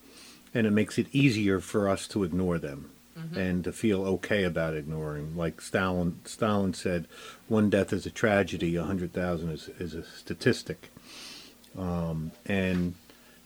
And 0.53 0.67
it 0.67 0.71
makes 0.71 0.99
it 0.99 1.07
easier 1.13 1.61
for 1.61 1.89
us 1.89 2.07
to 2.09 2.23
ignore 2.23 2.59
them 2.59 2.91
and 3.35 3.65
to 3.65 3.73
feel 3.73 4.05
okay 4.05 4.45
about 4.45 4.75
ignoring. 4.75 5.37
Like 5.37 5.61
Stalin 5.61 6.21
Stalin 6.25 6.75
said, 6.75 7.07
one 7.49 7.71
death 7.71 7.93
is 7.93 8.07
a 8.07 8.11
tragedy, 8.11 8.77
a 8.77 8.85
hundred 8.85 9.13
thousand 9.13 9.51
is, 9.51 9.69
is 9.79 9.95
a 9.95 10.05
statistic. 10.05 10.91
Um, 11.79 12.33
and 12.47 12.95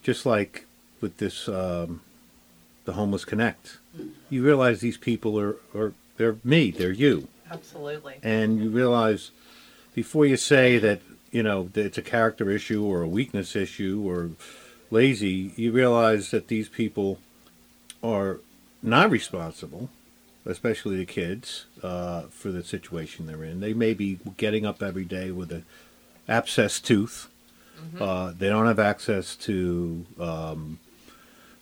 just 0.03 0.27
like 0.27 0.67
with 1.01 1.19
this, 1.19 1.49
um, 1.49 2.03
the 2.85 2.93
Homeless 2.95 3.25
Connect, 3.25 3.79
you 4.31 4.45
realize 4.45 4.81
these 4.81 4.97
people 4.97 5.39
are, 5.39 5.57
are 5.75 5.93
they're 6.17 6.37
me, 6.45 6.71
they're 6.71 6.93
you, 6.93 7.29
Absolutely. 7.51 8.17
and 8.23 8.61
you 8.63 8.71
realize 8.71 9.31
before 9.95 10.27
you 10.27 10.37
say 10.37 10.79
that 10.79 11.01
you 11.31 11.43
know 11.43 11.71
that 11.73 11.85
it's 11.85 11.99
a 11.99 12.03
character 12.03 12.51
issue 12.51 12.85
or 12.85 13.03
a 13.03 13.09
weakness 13.09 13.57
issue 13.57 14.03
or 14.07 14.31
lazy, 14.91 15.53
you 15.57 15.73
realize 15.73 16.31
that 16.31 16.49
these 16.49 16.69
people 16.69 17.19
are 18.03 18.41
not 18.83 19.11
responsible, 19.11 19.91
especially 20.45 20.97
the 20.97 21.05
kids, 21.05 21.67
uh, 21.83 22.23
for 22.23 22.51
the 22.51 22.63
situation 22.63 23.27
they're 23.27 23.45
in. 23.45 23.61
They 23.61 23.75
may 23.75 23.95
be 23.95 24.19
getting 24.37 24.65
up 24.65 24.83
every 24.83 25.05
day 25.05 25.31
with 25.31 25.53
a 25.53 25.63
abscessed 26.29 26.83
tooth. 26.83 27.29
Uh, 27.99 28.33
they 28.37 28.49
don't 28.49 28.67
have 28.67 28.79
access 28.79 29.37
to 29.37 30.07
um, 30.19 30.79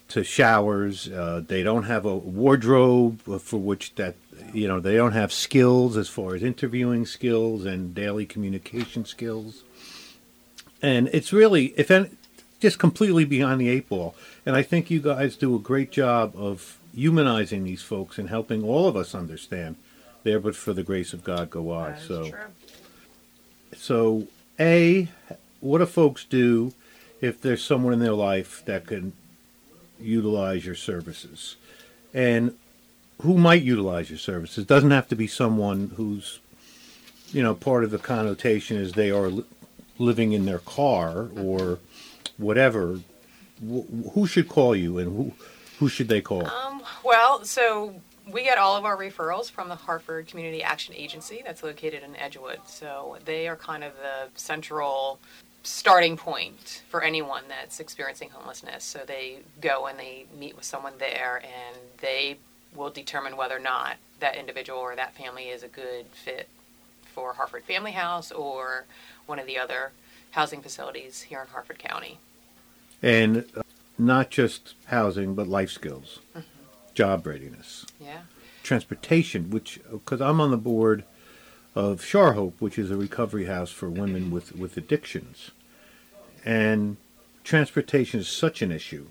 to 0.08 0.22
showers. 0.22 1.08
Uh, 1.08 1.42
they 1.46 1.62
don't 1.62 1.84
have 1.84 2.04
a 2.04 2.16
wardrobe 2.16 3.20
for 3.40 3.58
which 3.58 3.94
that 3.96 4.14
you 4.52 4.68
know 4.68 4.80
they 4.80 4.96
don't 4.96 5.12
have 5.12 5.32
skills 5.32 5.96
as 5.96 6.08
far 6.08 6.34
as 6.34 6.42
interviewing 6.42 7.06
skills 7.06 7.64
and 7.64 7.94
daily 7.94 8.26
communication 8.26 9.04
skills. 9.04 9.62
And 10.82 11.08
it's 11.12 11.32
really 11.32 11.74
if 11.76 11.90
any, 11.90 12.10
just 12.60 12.78
completely 12.78 13.24
beyond 13.24 13.60
the 13.60 13.68
eight 13.68 13.88
ball. 13.88 14.14
And 14.44 14.56
I 14.56 14.62
think 14.62 14.90
you 14.90 15.00
guys 15.00 15.36
do 15.36 15.54
a 15.54 15.58
great 15.58 15.90
job 15.90 16.34
of 16.36 16.78
humanizing 16.94 17.64
these 17.64 17.82
folks 17.82 18.18
and 18.18 18.28
helping 18.28 18.64
all 18.64 18.88
of 18.88 18.96
us 18.96 19.14
understand. 19.14 19.76
There, 20.22 20.40
but 20.40 20.56
for 20.56 20.72
the 20.72 20.82
grace 20.82 21.12
of 21.12 21.22
God, 21.22 21.50
go 21.50 21.72
I. 21.72 21.96
So. 21.98 22.30
true. 22.30 22.38
So, 23.76 24.26
A, 24.58 25.08
what 25.66 25.78
do 25.78 25.86
folks 25.86 26.24
do 26.24 26.72
if 27.20 27.40
there's 27.40 27.64
someone 27.64 27.92
in 27.92 27.98
their 28.00 28.12
life 28.12 28.62
that 28.66 28.86
can 28.86 29.12
utilize 30.00 30.64
your 30.66 30.74
services? 30.74 31.56
And 32.14 32.54
who 33.22 33.36
might 33.38 33.62
utilize 33.62 34.10
your 34.10 34.18
services? 34.18 34.58
It 34.58 34.68
Doesn't 34.68 34.90
have 34.90 35.08
to 35.08 35.16
be 35.16 35.26
someone 35.26 35.92
who's, 35.96 36.40
you 37.32 37.42
know, 37.42 37.54
part 37.54 37.84
of 37.84 37.90
the 37.90 37.98
connotation 37.98 38.76
is 38.76 38.92
they 38.92 39.10
are 39.10 39.28
li- 39.28 39.44
living 39.98 40.32
in 40.32 40.44
their 40.44 40.58
car 40.58 41.28
or 41.36 41.78
whatever. 42.36 43.00
Wh- 43.60 44.12
Who 44.12 44.26
should 44.26 44.48
call 44.48 44.76
you 44.76 44.98
and 44.98 45.16
who, 45.16 45.32
who 45.78 45.88
should 45.88 46.08
they 46.08 46.20
call? 46.20 46.46
Um, 46.46 46.82
well, 47.04 47.44
so 47.44 48.00
we 48.30 48.42
get 48.42 48.58
all 48.58 48.76
of 48.76 48.84
our 48.84 48.96
referrals 48.96 49.50
from 49.50 49.68
the 49.68 49.74
Harford 49.76 50.26
Community 50.26 50.62
Action 50.62 50.94
Agency 50.94 51.42
that's 51.44 51.62
located 51.62 52.02
in 52.02 52.16
Edgewood. 52.16 52.60
So 52.66 53.16
they 53.24 53.48
are 53.48 53.56
kind 53.56 53.84
of 53.84 53.92
the 53.96 54.28
central 54.38 55.18
starting 55.66 56.16
point 56.16 56.82
for 56.88 57.02
anyone 57.02 57.42
that's 57.48 57.80
experiencing 57.80 58.30
homelessness. 58.30 58.84
So 58.84 59.00
they 59.06 59.38
go 59.60 59.86
and 59.86 59.98
they 59.98 60.26
meet 60.38 60.54
with 60.56 60.64
someone 60.64 60.94
there 60.98 61.42
and 61.42 61.76
they 61.98 62.38
will 62.74 62.90
determine 62.90 63.36
whether 63.36 63.56
or 63.56 63.60
not 63.60 63.96
that 64.20 64.36
individual 64.36 64.78
or 64.78 64.94
that 64.96 65.14
family 65.16 65.44
is 65.44 65.62
a 65.62 65.68
good 65.68 66.06
fit 66.12 66.48
for 67.02 67.34
Harford 67.34 67.64
Family 67.64 67.92
House 67.92 68.30
or 68.30 68.84
one 69.26 69.38
of 69.38 69.46
the 69.46 69.58
other 69.58 69.92
housing 70.32 70.60
facilities 70.62 71.22
here 71.22 71.40
in 71.40 71.48
Harford 71.48 71.78
County. 71.78 72.18
And 73.02 73.44
uh, 73.56 73.62
not 73.98 74.30
just 74.30 74.74
housing, 74.86 75.34
but 75.34 75.48
life 75.48 75.70
skills, 75.70 76.20
job 76.94 77.26
readiness. 77.26 77.86
Yeah. 78.00 78.20
transportation, 78.62 79.50
which 79.50 79.80
because 79.90 80.20
I'm 80.20 80.40
on 80.40 80.50
the 80.50 80.56
board 80.56 81.04
of 81.74 82.02
Shore 82.04 82.32
Hope, 82.34 82.60
which 82.60 82.78
is 82.78 82.90
a 82.90 82.96
recovery 82.96 83.46
house 83.46 83.70
for 83.70 83.88
women 83.88 84.30
with 84.30 84.54
with 84.56 84.76
addictions, 84.76 85.50
and 86.46 86.96
transportation 87.44 88.20
is 88.20 88.28
such 88.28 88.62
an 88.62 88.72
issue 88.72 89.06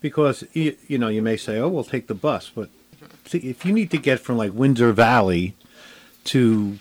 because 0.00 0.44
you, 0.52 0.76
know 0.96 1.08
you 1.08 1.20
may 1.20 1.36
say, 1.36 1.58
oh, 1.58 1.68
we'll 1.68 1.84
take 1.84 2.06
the 2.06 2.14
bus, 2.14 2.50
but 2.54 2.70
see, 3.26 3.38
if 3.38 3.66
you 3.66 3.72
need 3.72 3.90
to 3.90 3.98
get 3.98 4.20
from 4.20 4.36
like 4.38 4.52
Windsor 4.52 4.92
Valley 4.92 5.54
to 6.24 6.78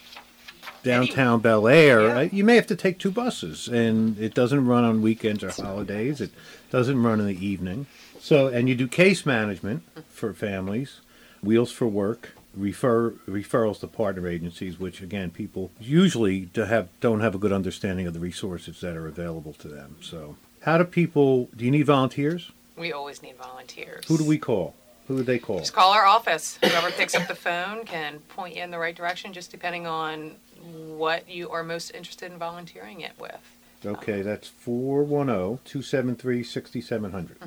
downtown 0.83 1.39
Bel 1.39 1.67
Air, 1.67 2.01
Yeah. 2.01 2.21
you 2.31 2.43
may 2.43 2.55
have 2.55 2.67
to 2.67 2.75
take 2.75 2.99
two 2.99 3.11
buses, 3.11 3.67
and 3.67 4.17
it 4.19 4.33
doesn't 4.33 4.65
run 4.67 4.83
on 4.83 5.01
weekends 5.01 5.43
or 5.43 5.49
holidays. 5.51 6.21
It 6.21 6.31
doesn't 6.69 7.01
run 7.01 7.19
in 7.19 7.25
the 7.27 7.45
evening. 7.45 7.87
So, 8.21 8.47
and 8.47 8.69
you 8.69 8.75
do 8.75 8.87
case 8.87 9.25
management 9.25 9.83
for 10.09 10.33
families, 10.33 11.01
Wheels 11.41 11.71
for 11.71 11.87
Work, 11.87 12.36
refer 12.57 13.11
referrals 13.27 13.79
to 13.79 13.87
partner 13.87 14.27
agencies, 14.27 14.79
which 14.79 15.01
again, 15.01 15.31
people 15.31 15.71
usually 15.79 16.41
do 16.41 16.61
have 16.61 16.89
don't 16.99 17.21
have 17.21 17.35
a 17.35 17.37
good 17.37 17.51
understanding 17.51 18.07
of 18.07 18.13
the 18.13 18.19
resources 18.19 18.81
that 18.81 18.95
are 18.95 19.07
available 19.07 19.53
to 19.53 19.67
them. 19.67 19.97
So, 20.01 20.35
how 20.61 20.77
do 20.77 20.83
people? 20.83 21.49
Do 21.55 21.65
you 21.65 21.71
need 21.71 21.85
volunteers? 21.85 22.51
We 22.75 22.91
always 22.91 23.21
need 23.21 23.37
volunteers. 23.37 24.05
Who 24.07 24.17
do 24.17 24.23
we 24.23 24.37
call? 24.37 24.75
Who 25.07 25.17
do 25.17 25.23
they 25.23 25.39
call? 25.39 25.59
Just 25.59 25.73
call 25.73 25.93
our 25.93 26.05
office. 26.05 26.59
Whoever 26.61 26.91
picks 26.91 27.15
up 27.15 27.27
the 27.27 27.35
phone 27.35 27.85
can 27.85 28.19
point 28.29 28.55
you 28.55 28.63
in 28.63 28.71
the 28.71 28.77
right 28.77 28.95
direction, 28.95 29.31
just 29.31 29.51
depending 29.51 29.87
on 29.87 30.35
what 30.61 31.29
you 31.29 31.49
are 31.49 31.63
most 31.63 31.91
interested 31.91 32.31
in 32.31 32.37
volunteering 32.37 33.01
it 33.01 33.13
with. 33.19 33.39
Okay, 33.85 34.21
that's 34.21 34.49
oh, 34.49 34.61
410 34.65 35.59
273 35.63 36.43
6700. 36.43 37.37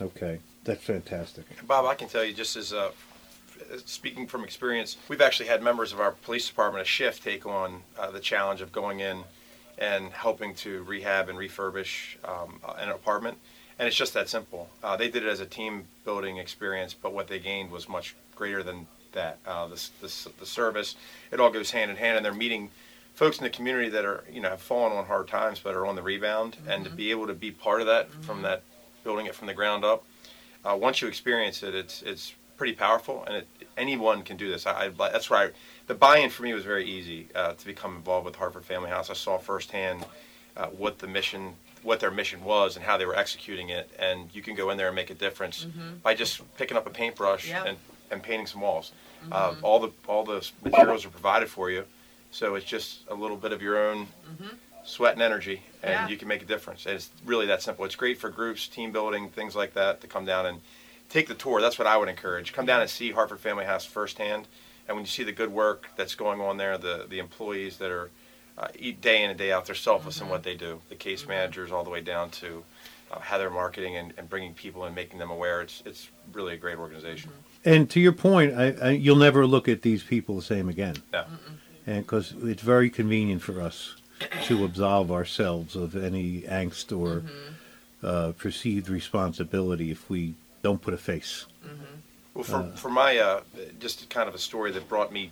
Okay, 0.00 0.38
that's 0.64 0.84
fantastic. 0.84 1.44
Bob, 1.66 1.86
I 1.86 1.94
can 1.94 2.08
tell 2.08 2.24
you 2.24 2.34
just 2.34 2.56
as 2.56 2.72
uh, 2.72 2.86
f- 2.88 3.15
speaking 3.84 4.26
from 4.26 4.44
experience, 4.44 4.96
we've 5.08 5.20
actually 5.20 5.48
had 5.48 5.62
members 5.62 5.92
of 5.92 6.00
our 6.00 6.12
police 6.12 6.48
department, 6.48 6.82
a 6.82 6.84
shift, 6.86 7.22
take 7.22 7.46
on 7.46 7.82
uh, 7.98 8.10
the 8.10 8.20
challenge 8.20 8.60
of 8.60 8.72
going 8.72 9.00
in 9.00 9.24
and 9.78 10.10
helping 10.10 10.54
to 10.54 10.82
rehab 10.84 11.28
and 11.28 11.38
refurbish 11.38 12.16
um, 12.24 12.60
an 12.78 12.88
apartment. 12.88 13.38
And 13.78 13.86
it's 13.86 13.96
just 13.96 14.14
that 14.14 14.28
simple. 14.28 14.70
Uh, 14.82 14.96
they 14.96 15.08
did 15.08 15.24
it 15.24 15.28
as 15.28 15.40
a 15.40 15.46
team 15.46 15.84
building 16.04 16.38
experience, 16.38 16.94
but 16.94 17.12
what 17.12 17.28
they 17.28 17.38
gained 17.38 17.70
was 17.70 17.88
much 17.88 18.16
greater 18.34 18.62
than 18.62 18.86
that. 19.12 19.38
Uh, 19.46 19.66
the, 19.66 19.88
the, 20.00 20.30
the 20.40 20.46
service, 20.46 20.96
it 21.30 21.40
all 21.40 21.50
goes 21.50 21.70
hand 21.72 21.90
in 21.90 21.96
hand, 21.96 22.16
and 22.16 22.24
they're 22.24 22.32
meeting 22.32 22.70
folks 23.14 23.38
in 23.38 23.44
the 23.44 23.50
community 23.50 23.88
that 23.90 24.04
are, 24.04 24.24
you 24.32 24.40
know, 24.40 24.50
have 24.50 24.62
fallen 24.62 24.96
on 24.96 25.04
hard 25.06 25.28
times 25.28 25.60
but 25.62 25.74
are 25.74 25.86
on 25.86 25.94
the 25.94 26.02
rebound, 26.02 26.56
and 26.66 26.84
to 26.84 26.90
be 26.90 27.10
able 27.10 27.26
to 27.26 27.34
be 27.34 27.50
part 27.50 27.80
of 27.80 27.86
that 27.86 28.10
from 28.22 28.42
that, 28.42 28.62
building 29.04 29.26
it 29.26 29.34
from 29.34 29.46
the 29.46 29.54
ground 29.54 29.84
up, 29.84 30.04
uh, 30.64 30.76
once 30.76 31.00
you 31.00 31.08
experience 31.08 31.62
it, 31.62 31.74
it's 31.74 32.02
it's 32.02 32.34
pretty 32.56 32.72
powerful, 32.74 33.24
and 33.26 33.36
it, 33.36 33.48
anyone 33.76 34.22
can 34.22 34.36
do 34.36 34.48
this. 34.50 34.66
I, 34.66 34.86
I 34.86 34.88
that's 34.88 35.30
why 35.30 35.50
the 35.86 35.94
buy-in 35.94 36.30
for 36.30 36.42
me 36.42 36.54
was 36.54 36.64
very 36.64 36.84
easy 36.84 37.28
uh, 37.34 37.52
to 37.52 37.66
become 37.66 37.96
involved 37.96 38.26
with 38.26 38.36
Harford 38.36 38.64
Family 38.64 38.90
House. 38.90 39.10
I 39.10 39.14
saw 39.14 39.38
firsthand 39.38 40.04
uh, 40.56 40.66
what 40.66 40.98
the 40.98 41.06
mission, 41.06 41.54
what 41.82 42.00
their 42.00 42.10
mission 42.10 42.42
was, 42.44 42.76
and 42.76 42.84
how 42.84 42.96
they 42.96 43.06
were 43.06 43.16
executing 43.16 43.68
it. 43.68 43.90
And 43.98 44.30
you 44.34 44.42
can 44.42 44.54
go 44.54 44.70
in 44.70 44.76
there 44.78 44.88
and 44.88 44.96
make 44.96 45.10
a 45.10 45.14
difference 45.14 45.66
by 46.02 46.14
just 46.14 46.40
picking 46.56 46.76
up 46.76 46.86
a 46.86 46.90
paintbrush 46.90 47.48
Yeah. 47.48 47.64
and, 47.64 47.76
and 48.10 48.22
painting 48.22 48.46
some 48.46 48.60
walls. 48.60 48.92
Uh, 49.30 49.54
all 49.62 49.80
the 49.80 49.90
all 50.06 50.24
the 50.24 50.48
materials 50.62 51.04
are 51.04 51.10
provided 51.10 51.48
for 51.48 51.70
you, 51.70 51.84
so 52.30 52.54
it's 52.54 52.66
just 52.66 53.00
a 53.08 53.14
little 53.14 53.36
bit 53.36 53.52
of 53.52 53.60
your 53.60 53.76
own 53.90 54.06
sweat 54.84 55.14
and 55.14 55.22
energy, 55.22 55.62
and 55.82 55.92
Yeah. 55.92 56.08
you 56.08 56.16
can 56.16 56.28
make 56.28 56.42
a 56.42 56.44
difference. 56.44 56.86
And 56.86 56.94
it's 56.94 57.10
really 57.24 57.46
that 57.46 57.60
simple. 57.60 57.84
It's 57.84 57.96
great 57.96 58.18
for 58.18 58.30
groups, 58.30 58.68
team 58.68 58.92
building, 58.92 59.30
things 59.30 59.56
like 59.56 59.74
that, 59.74 60.00
to 60.02 60.06
come 60.06 60.24
down 60.24 60.46
and 60.46 60.60
take 61.08 61.28
the 61.28 61.34
tour. 61.34 61.60
That's 61.60 61.78
what 61.78 61.86
I 61.86 61.96
would 61.96 62.08
encourage. 62.08 62.52
Come 62.52 62.66
down 62.66 62.80
and 62.80 62.90
see 62.90 63.12
Harford 63.12 63.40
Family 63.40 63.64
House 63.64 63.84
firsthand, 63.84 64.48
and 64.88 64.96
when 64.96 65.04
you 65.04 65.10
see 65.10 65.24
the 65.24 65.32
good 65.32 65.52
work 65.52 65.88
that's 65.96 66.14
going 66.14 66.40
on 66.40 66.56
there, 66.56 66.78
the 66.78 67.06
the 67.08 67.18
employees 67.18 67.76
that 67.78 67.90
are 67.90 68.10
uh, 68.58 68.68
eat 68.78 69.00
day 69.00 69.22
in 69.22 69.30
and 69.30 69.38
day 69.38 69.52
out, 69.52 69.66
they're 69.66 69.74
selfless 69.74 70.20
in 70.20 70.28
what 70.28 70.42
they 70.42 70.54
do. 70.54 70.80
The 70.88 70.94
case 70.94 71.26
managers, 71.26 71.70
all 71.72 71.84
the 71.84 71.90
way 71.90 72.00
down 72.00 72.30
to 72.30 72.64
uh, 73.10 73.20
how 73.20 73.38
they're 73.38 73.50
marketing 73.50 73.96
and, 73.96 74.14
and 74.16 74.28
bringing 74.28 74.54
people 74.54 74.84
and 74.84 74.94
making 74.94 75.18
them 75.18 75.30
aware. 75.30 75.60
It's 75.62 75.82
it's 75.84 76.08
really 76.32 76.54
a 76.54 76.56
great 76.56 76.78
organization. 76.78 77.30
And 77.64 77.90
to 77.90 78.00
your 78.00 78.12
point, 78.12 78.54
I, 78.54 78.70
I, 78.80 78.90
you'll 78.90 79.16
never 79.16 79.46
look 79.46 79.68
at 79.68 79.82
these 79.82 80.02
people 80.02 80.36
the 80.36 80.42
same 80.42 80.68
again. 80.68 80.96
Yeah. 81.12 81.24
and 81.86 82.04
because 82.04 82.32
it's 82.42 82.62
very 82.62 82.90
convenient 82.90 83.42
for 83.42 83.60
us 83.60 83.96
to 84.44 84.64
absolve 84.64 85.10
ourselves 85.10 85.76
of 85.76 85.94
any 85.96 86.42
angst 86.42 86.96
or 86.96 87.22
uh, 88.02 88.32
perceived 88.32 88.88
responsibility 88.88 89.90
if 89.90 90.08
we 90.08 90.34
don't 90.66 90.82
put 90.82 90.92
a 90.92 90.98
face. 90.98 91.46
Well, 92.34 92.42
for, 92.42 92.76
for 92.76 92.88
my, 92.88 93.18
uh, 93.18 93.42
just 93.78 94.10
kind 94.10 94.28
of 94.28 94.34
a 94.34 94.38
story 94.38 94.72
that 94.72 94.88
brought 94.88 95.12
me 95.12 95.30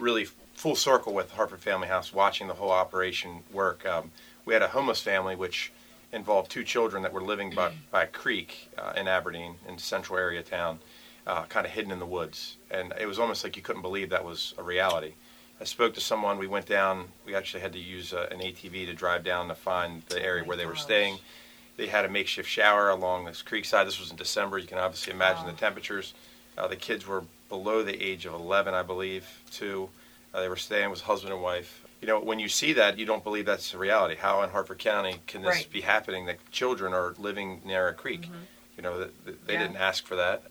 really 0.00 0.26
full 0.54 0.74
circle 0.74 1.14
with 1.14 1.30
Harford 1.30 1.60
Family 1.60 1.86
House, 1.86 2.12
watching 2.12 2.48
the 2.48 2.54
whole 2.54 2.72
operation 2.72 3.44
work. 3.52 3.86
Um, 3.86 4.10
we 4.44 4.52
had 4.52 4.62
a 4.62 4.68
homeless 4.68 5.00
family 5.00 5.36
which 5.36 5.72
involved 6.12 6.50
two 6.50 6.64
children 6.64 7.04
that 7.04 7.12
were 7.12 7.22
living 7.22 7.54
by, 7.54 7.72
by 7.92 8.02
a 8.02 8.06
creek 8.08 8.68
uh, 8.76 8.94
in 8.96 9.06
Aberdeen, 9.06 9.54
in 9.68 9.78
central 9.78 10.18
area 10.18 10.42
town, 10.42 10.80
uh, 11.24 11.44
kind 11.44 11.66
of 11.66 11.72
hidden 11.72 11.92
in 11.92 12.00
the 12.00 12.06
woods. 12.06 12.56
And 12.68 12.92
it 13.00 13.06
was 13.06 13.20
almost 13.20 13.44
like 13.44 13.56
you 13.56 13.62
couldn't 13.62 13.82
believe 13.82 14.10
that 14.10 14.24
was 14.24 14.54
a 14.58 14.62
reality. 14.64 15.12
I 15.60 15.64
spoke 15.64 15.94
to 15.94 16.00
someone, 16.00 16.36
we 16.36 16.48
went 16.48 16.66
down, 16.66 17.06
we 17.24 17.36
actually 17.36 17.60
had 17.60 17.72
to 17.74 17.78
use 17.78 18.12
uh, 18.12 18.26
an 18.32 18.40
ATV 18.40 18.86
to 18.86 18.92
drive 18.92 19.22
down 19.22 19.46
to 19.48 19.54
find 19.54 20.02
the 20.08 20.20
area 20.20 20.42
where 20.42 20.56
they 20.56 20.66
were 20.66 20.74
staying. 20.74 21.18
They 21.76 21.86
had 21.88 22.04
a 22.04 22.08
makeshift 22.08 22.48
shower 22.48 22.90
along 22.90 23.24
this 23.24 23.42
creek 23.42 23.64
side. 23.64 23.86
This 23.86 23.98
was 23.98 24.10
in 24.10 24.16
December. 24.16 24.58
You 24.58 24.66
can 24.66 24.78
obviously 24.78 25.12
imagine 25.12 25.46
the 25.46 25.52
temperatures. 25.52 26.14
Uh, 26.56 26.68
the 26.68 26.76
kids 26.76 27.06
were 27.06 27.24
below 27.48 27.82
the 27.82 28.00
age 28.00 28.26
of 28.26 28.34
11, 28.34 28.74
I 28.74 28.82
believe, 28.82 29.26
too. 29.50 29.90
Uh, 30.32 30.40
they 30.40 30.48
were 30.48 30.56
staying 30.56 30.90
with 30.90 31.00
husband 31.02 31.32
and 31.32 31.42
wife. 31.42 31.84
You 32.00 32.06
know, 32.08 32.20
when 32.20 32.38
you 32.38 32.48
see 32.48 32.72
that, 32.74 32.98
you 32.98 33.06
don't 33.06 33.24
believe 33.24 33.46
that's 33.46 33.74
a 33.74 33.78
reality. 33.78 34.14
How 34.16 34.42
in 34.42 34.50
Harford 34.50 34.78
County 34.78 35.20
can 35.26 35.42
this 35.42 35.48
Right. 35.56 35.72
be 35.72 35.80
happening 35.80 36.26
that 36.26 36.38
children 36.52 36.92
are 36.92 37.14
living 37.18 37.60
near 37.64 37.88
a 37.88 37.94
creek? 37.94 38.28
You 38.76 38.82
know, 38.82 39.04
they 39.24 39.54
Yeah. 39.54 39.58
didn't 39.60 39.76
ask 39.76 40.06
for 40.06 40.16
that. 40.16 40.42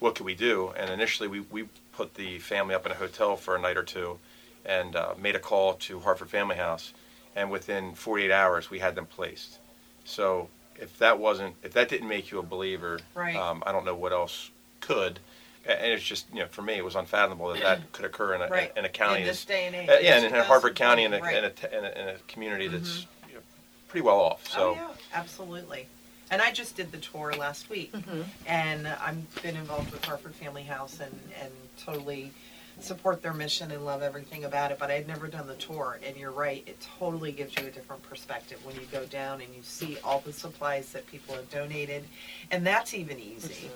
What 0.00 0.16
could 0.16 0.26
we 0.26 0.34
do? 0.34 0.72
And 0.76 0.90
initially, 0.90 1.28
we, 1.28 1.40
we 1.40 1.68
put 1.92 2.14
the 2.14 2.38
family 2.40 2.74
up 2.74 2.86
in 2.86 2.92
a 2.92 2.96
hotel 2.96 3.36
for 3.36 3.54
a 3.54 3.60
night 3.60 3.76
or 3.76 3.82
two 3.84 4.18
and 4.64 4.96
uh, 4.96 5.14
made 5.16 5.36
a 5.36 5.40
call 5.40 5.74
to 5.74 6.00
Harford 6.00 6.30
Family 6.30 6.56
House. 6.56 6.92
And 7.36 7.50
within 7.50 7.94
48 7.94 8.32
hours, 8.32 8.70
we 8.70 8.78
had 8.80 8.94
them 8.94 9.06
placed. 9.06 9.58
So 10.04 10.48
if 10.76 10.98
that 10.98 11.18
wasn't, 11.18 11.54
if 11.62 11.72
that 11.74 11.88
didn't 11.88 12.08
make 12.08 12.30
you 12.30 12.38
a 12.38 12.42
believer, 12.42 13.00
Right. 13.14 13.36
um, 13.36 13.62
I 13.66 13.72
don't 13.72 13.84
know 13.84 13.94
what 13.94 14.12
else 14.12 14.50
could. 14.80 15.18
And 15.64 15.92
it's 15.92 16.02
just, 16.02 16.26
you 16.32 16.40
know, 16.40 16.46
for 16.48 16.62
me, 16.62 16.74
it 16.74 16.84
was 16.84 16.96
unfathomable 16.96 17.52
that 17.52 17.62
that 17.62 17.92
could 17.92 18.04
occur 18.04 18.34
in 18.34 18.42
a, 18.42 18.48
Right. 18.48 18.72
in 18.76 18.84
a 18.84 18.88
county. 18.88 19.20
In 19.20 19.26
this 19.26 19.44
day 19.44 19.66
and 19.66 19.76
age. 19.76 19.88
uh, 19.88 19.92
yeah, 20.00 20.16
and 20.16 20.24
in 20.26 20.34
it 20.34 20.44
Harford 20.46 20.74
does. 20.74 20.78
County, 20.86 21.04
in 21.04 21.14
a, 21.14 21.20
Right. 21.20 21.36
in 21.36 21.44
a, 21.44 21.50
t- 21.50 21.68
in 21.72 21.84
a, 21.84 21.90
in 21.90 22.08
a 22.08 22.14
community 22.26 22.66
that's 22.66 23.06
you 23.28 23.34
know, 23.34 23.40
pretty 23.86 24.04
well 24.04 24.18
off. 24.18 24.48
So 24.48 24.70
oh 24.70 24.74
yeah, 24.74 24.88
absolutely. 25.14 25.86
And 26.32 26.42
I 26.42 26.50
just 26.50 26.76
did 26.76 26.90
the 26.90 26.98
tour 26.98 27.32
last 27.34 27.68
week, 27.70 27.92
Mhm. 27.92 28.24
and 28.46 28.88
I've 28.88 29.42
been 29.42 29.54
involved 29.54 29.92
with 29.92 30.04
Harford 30.04 30.34
Family 30.34 30.62
House 30.64 30.98
and, 30.98 31.16
and 31.40 31.52
totally 31.78 32.32
support 32.84 33.22
their 33.22 33.32
mission 33.32 33.70
and 33.70 33.84
love 33.84 34.02
everything 34.02 34.44
about 34.44 34.70
it. 34.70 34.78
But 34.78 34.90
I 34.90 34.94
had 34.94 35.06
never 35.06 35.28
done 35.28 35.46
the 35.46 35.54
tour, 35.54 35.98
and 36.06 36.16
you're 36.16 36.30
right, 36.30 36.62
it 36.66 36.78
totally 36.98 37.32
gives 37.32 37.56
you 37.56 37.66
a 37.66 37.70
different 37.70 38.02
perspective 38.02 38.64
when 38.64 38.74
you 38.76 38.82
go 38.90 39.04
down 39.06 39.40
and 39.40 39.54
you 39.54 39.62
see 39.62 39.98
all 40.04 40.20
the 40.20 40.32
supplies 40.32 40.92
that 40.92 41.06
people 41.06 41.34
have 41.34 41.50
donated, 41.50 42.04
and 42.50 42.66
that's 42.66 42.94
even 42.94 43.18
easy. 43.18 43.70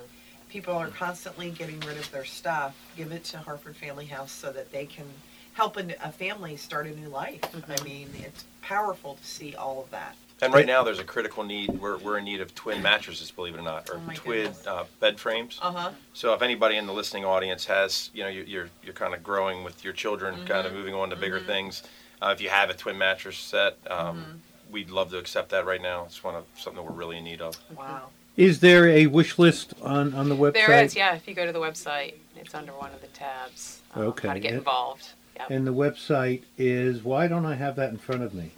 People 0.49 0.75
are 0.75 0.87
constantly 0.87 1.51
getting 1.51 1.79
rid 1.81 1.97
of 1.97 2.09
their 2.11 2.25
stuff. 2.25 2.75
Give 2.95 3.11
it 3.11 3.23
to 3.25 3.37
Harford 3.37 3.75
Family 3.75 4.05
House 4.05 4.31
so 4.31 4.51
that 4.51 4.71
they 4.71 4.85
can 4.85 5.05
help 5.53 5.75
a, 5.75 5.85
a 6.03 6.11
family 6.11 6.55
start 6.55 6.87
a 6.87 6.91
new 6.91 7.09
life. 7.09 7.41
Mm-hmm. 7.41 7.71
I 7.71 7.83
mean, 7.83 8.09
it's 8.19 8.45
powerful 8.61 9.15
to 9.15 9.25
see 9.25 9.55
all 9.55 9.81
of 9.81 9.91
that. 9.91 10.15
And 10.41 10.53
right 10.53 10.67
now, 10.67 10.83
there's 10.83 10.99
a 10.99 11.03
critical 11.03 11.43
need. 11.43 11.69
We're, 11.79 11.97
we're 11.97 12.19
in 12.19 12.25
need 12.25 12.41
of 12.41 12.53
twin 12.53 12.81
mattresses, 12.81 13.31
believe 13.31 13.55
it 13.55 13.59
or 13.59 13.63
not, 13.63 13.89
or 13.89 13.95
Oh 13.95 14.11
twin 14.13 14.51
uh, 14.67 14.83
bed 14.99 15.19
frames. 15.19 15.57
Uh 15.61 15.71
huh. 15.71 15.91
So 16.13 16.33
if 16.33 16.41
anybody 16.43 16.77
in 16.77 16.85
the 16.85 16.93
listening 16.93 17.25
audience 17.25 17.65
has, 17.65 18.11
you 18.13 18.23
know, 18.23 18.29
you're 18.29 18.43
you're, 18.45 18.69
you're 18.83 18.93
kind 18.93 19.13
of 19.15 19.23
growing 19.23 19.63
with 19.63 19.83
your 19.83 19.93
children, 19.93 20.35
kind 20.45 20.49
Mm-hmm. 20.49 20.67
of 20.67 20.73
moving 20.73 20.93
on 20.93 21.09
to 21.09 21.15
bigger 21.15 21.39
things. 21.39 21.83
Uh, 22.21 22.31
if 22.35 22.41
you 22.41 22.49
have 22.49 22.69
a 22.69 22.73
twin 22.75 22.97
mattress 22.97 23.37
set, 23.37 23.77
um, 23.89 23.97
Mm-hmm. 24.17 24.71
we'd 24.73 24.89
love 24.91 25.09
to 25.09 25.17
accept 25.17 25.49
that 25.49 25.65
right 25.65 25.81
now. 25.81 26.05
It's 26.05 26.23
one 26.23 26.35
of 26.35 26.45
something 26.55 26.83
that 26.83 26.89
we're 26.91 26.97
really 26.97 27.17
in 27.17 27.23
need 27.23 27.41
of. 27.41 27.57
Wow. 27.75 28.09
Is 28.35 28.59
there 28.59 28.87
a 28.87 29.07
wish 29.07 29.39
list 29.39 29.73
on, 29.81 30.13
on 30.13 30.29
the 30.29 30.35
website? 30.35 30.53
There 30.53 30.83
is, 30.83 30.95
yeah. 30.95 31.15
If 31.15 31.27
you 31.27 31.33
go 31.33 31.47
to 31.47 31.51
the 31.51 31.59
website, 31.59 32.13
it's 32.35 32.53
under 32.53 32.71
one 32.73 32.91
of 32.91 33.01
the 33.01 33.07
tabs. 33.07 33.81
um, 33.95 34.03
Okay. 34.03 34.27
How 34.27 34.35
to 34.35 34.39
get 34.39 34.49
And- 34.49 34.59
involved. 34.59 35.07
Yep. 35.39 35.51
And 35.51 35.67
the 35.67 35.73
website 35.73 36.43
is, 36.57 37.03
why 37.03 37.27
don't 37.27 37.45
I 37.45 37.55
have 37.55 37.75
that 37.75 37.91
in 37.91 37.97
front 37.97 38.23
of 38.23 38.33
me? 38.33 38.51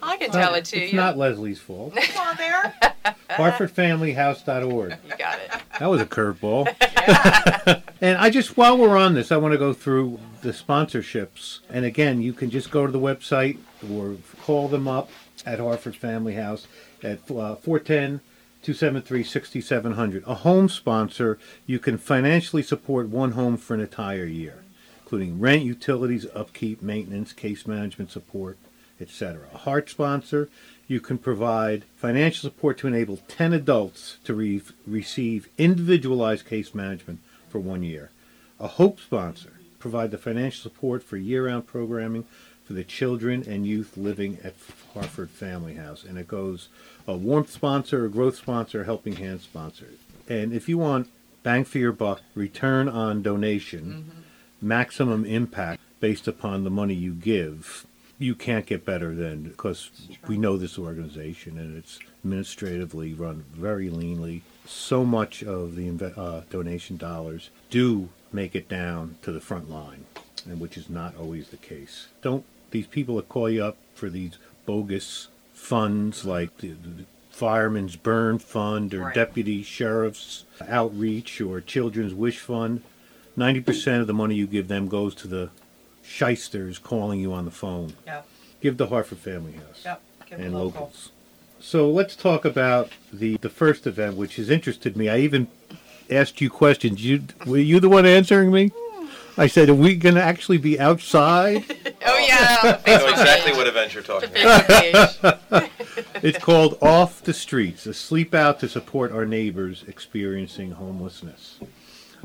I 0.00 0.16
can 0.16 0.30
tell 0.30 0.54
it 0.54 0.64
to 0.66 0.76
it's 0.76 0.76
you. 0.76 0.82
It's 0.84 0.92
not 0.94 1.18
Leslie's 1.18 1.58
fault. 1.58 1.92
It's 1.96 2.16
on 2.16 2.36
there. 2.36 2.74
HarfordFamilyHouse.org. 3.30 4.96
You 5.06 5.16
got 5.16 5.38
it. 5.40 5.50
That 5.78 5.90
was 5.90 6.00
a 6.00 6.06
curveball. 6.06 6.74
and 8.00 8.16
I 8.16 8.30
just, 8.30 8.56
while 8.56 8.78
we're 8.78 8.96
on 8.96 9.14
this, 9.14 9.32
I 9.32 9.36
want 9.36 9.52
to 9.52 9.58
go 9.58 9.72
through 9.72 10.18
the 10.42 10.52
sponsorships. 10.52 11.60
And 11.68 11.84
again, 11.84 12.22
you 12.22 12.32
can 12.32 12.50
just 12.50 12.70
go 12.70 12.86
to 12.86 12.92
the 12.92 13.00
website 13.00 13.58
or 13.92 14.16
call 14.42 14.68
them 14.68 14.88
up 14.88 15.10
at 15.44 15.58
Harford 15.58 15.96
Family 15.96 16.34
House 16.34 16.66
at 17.02 17.18
uh, 17.30 17.56
410 17.56 18.20
273 18.62 19.22
6700. 19.24 20.24
A 20.26 20.34
home 20.34 20.68
sponsor, 20.68 21.38
you 21.66 21.78
can 21.78 21.96
financially 21.96 22.62
support 22.62 23.08
one 23.08 23.32
home 23.32 23.56
for 23.56 23.74
an 23.74 23.80
entire 23.80 24.24
year, 24.24 24.64
including 25.08 25.40
rent, 25.40 25.62
utilities, 25.62 26.26
upkeep, 26.34 26.82
maintenance, 26.82 27.32
case 27.32 27.66
management 27.66 28.10
support, 28.10 28.58
etc. 29.00 29.46
A 29.54 29.56
heart 29.56 29.88
sponsor, 29.88 30.50
you 30.86 31.00
can 31.00 31.16
provide 31.16 31.84
financial 31.96 32.50
support 32.50 32.76
to 32.76 32.86
enable 32.86 33.16
10 33.26 33.54
adults 33.54 34.18
to 34.24 34.34
re- 34.34 34.60
receive 34.86 35.48
individualized 35.56 36.44
case 36.44 36.74
management 36.74 37.20
for 37.48 37.58
one 37.58 37.82
year. 37.82 38.10
A 38.60 38.66
hope 38.68 39.00
sponsor, 39.00 39.54
provide 39.78 40.10
the 40.10 40.18
financial 40.18 40.70
support 40.70 41.02
for 41.02 41.16
year-round 41.16 41.66
programming 41.66 42.26
for 42.66 42.74
the 42.74 42.84
children 42.84 43.42
and 43.48 43.66
youth 43.66 43.96
living 43.96 44.36
at 44.44 44.56
Harford 44.92 45.30
Family 45.30 45.76
House. 45.76 46.04
And 46.04 46.18
it 46.18 46.28
goes 46.28 46.68
a 47.06 47.16
warmth 47.16 47.50
sponsor, 47.50 48.04
a 48.04 48.10
growth 48.10 48.36
sponsor, 48.36 48.82
a 48.82 48.84
helping 48.84 49.16
hand 49.16 49.40
sponsor. 49.40 49.86
And 50.28 50.52
if 50.52 50.68
you 50.68 50.76
want 50.76 51.08
bang 51.42 51.64
for 51.64 51.78
your 51.78 51.92
buck, 51.92 52.20
return 52.34 52.90
on 52.90 53.22
donation, 53.22 54.04
mm-hmm. 54.10 54.20
Maximum 54.60 55.24
impact 55.24 55.80
based 56.00 56.28
upon 56.28 56.64
the 56.64 56.70
money 56.70 56.94
you 56.94 57.12
give, 57.12 57.86
you 58.18 58.34
can't 58.34 58.66
get 58.66 58.84
better 58.84 59.14
than 59.14 59.44
because 59.44 59.90
we 60.26 60.36
know 60.36 60.56
this 60.56 60.78
organization 60.78 61.58
and 61.58 61.76
it's 61.76 61.98
administratively 62.24 63.14
run 63.14 63.44
very 63.52 63.88
leanly. 63.88 64.42
So 64.66 65.04
much 65.04 65.42
of 65.42 65.76
the 65.76 66.12
uh, 66.16 66.42
donation 66.50 66.96
dollars 66.96 67.50
do 67.70 68.08
make 68.32 68.54
it 68.54 68.68
down 68.68 69.16
to 69.22 69.32
the 69.32 69.40
front 69.40 69.70
line, 69.70 70.04
and 70.44 70.60
which 70.60 70.76
is 70.76 70.90
not 70.90 71.16
always 71.16 71.48
the 71.48 71.56
case. 71.56 72.08
Don't 72.22 72.44
these 72.70 72.86
people 72.86 73.16
that 73.16 73.28
call 73.28 73.48
you 73.48 73.64
up 73.64 73.76
for 73.94 74.10
these 74.10 74.36
bogus 74.66 75.28
funds 75.54 76.24
like 76.24 76.58
the, 76.58 76.68
the 76.68 77.04
Fireman's 77.30 77.96
Burn 77.96 78.38
Fund 78.38 78.92
or 78.92 79.04
Right. 79.04 79.14
Deputy 79.14 79.62
Sheriff's 79.62 80.44
Outreach 80.68 81.40
or 81.40 81.60
Children's 81.60 82.12
Wish 82.12 82.40
Fund? 82.40 82.82
Ninety 83.38 83.60
percent 83.60 84.00
of 84.00 84.06
the 84.08 84.12
money 84.14 84.34
you 84.34 84.46
give 84.48 84.66
them 84.66 84.88
goes 84.88 85.14
to 85.16 85.28
the 85.28 85.50
shysters 86.02 86.76
calling 86.78 87.20
you 87.20 87.32
on 87.32 87.44
the 87.44 87.50
phone. 87.52 87.92
Yep. 88.06 88.26
Give 88.60 88.76
the 88.76 88.88
Harford 88.88 89.18
Family 89.18 89.52
House 89.52 89.82
Yep. 89.84 90.00
Give 90.28 90.38
'em 90.40 90.44
and 90.46 90.54
local. 90.54 90.80
locals. 90.82 91.10
So 91.60 91.88
let's 91.88 92.16
talk 92.16 92.44
about 92.44 92.90
the 93.12 93.36
the 93.36 93.48
first 93.48 93.86
event, 93.86 94.16
which 94.16 94.36
has 94.36 94.50
interested 94.50 94.96
me. 94.96 95.08
I 95.08 95.18
even 95.18 95.46
asked 96.10 96.40
you 96.40 96.50
questions. 96.50 97.04
You 97.04 97.22
were 97.46 97.58
you 97.58 97.78
the 97.78 97.88
one 97.88 98.06
answering 98.06 98.50
me? 98.50 98.72
I 99.36 99.46
said, 99.46 99.68
"Are 99.68 99.74
we 99.74 99.94
going 99.94 100.16
to 100.16 100.22
actually 100.22 100.58
be 100.58 100.80
outside?" 100.80 101.64
Oh 102.06 102.18
yeah. 102.26 102.80
I 102.86 102.96
know 102.96 103.08
exactly 103.08 103.52
what 103.52 103.66
event 103.66 103.92
you're 103.92 104.02
talking 104.02 104.30
about. 104.30 105.40
It's 106.22 106.38
called 106.38 106.78
"Off 106.82 107.22
the 107.22 107.34
Streets: 107.34 107.86
A 107.86 107.94
Sleep 107.94 108.34
Out 108.34 108.58
to 108.60 108.68
Support 108.68 109.12
Our 109.12 109.24
Neighbors 109.26 109.84
Experiencing 109.86 110.72
Homelessness." 110.72 111.58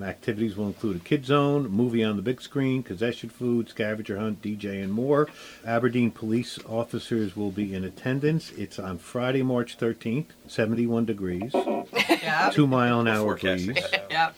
Activities 0.01 0.55
will 0.57 0.67
include 0.67 0.95
a 0.97 0.99
kid 0.99 1.25
zone, 1.25 1.69
movie 1.69 2.03
on 2.03 2.15
the 2.15 2.21
big 2.23 2.41
screen, 2.41 2.81
concession 2.81 3.29
food, 3.29 3.69
scavenger 3.69 4.17
hunt, 4.19 4.41
DJ, 4.41 4.83
and 4.83 4.91
more. 4.91 5.29
Aberdeen 5.65 6.09
police 6.11 6.57
officers 6.67 7.35
will 7.35 7.51
be 7.51 7.73
in 7.75 7.83
attendance. 7.83 8.51
It's 8.51 8.79
on 8.79 8.97
Friday, 8.97 9.43
March 9.43 9.77
13th, 9.77 10.27
71 10.47 11.05
degrees, 11.05 11.51
Yep. 11.53 12.53
two 12.53 12.65
mile 12.65 13.01
an 13.01 13.07
hour 13.07 13.37
Forecasting 13.37 13.73
breeze. 13.73 13.85
that. 14.09 14.33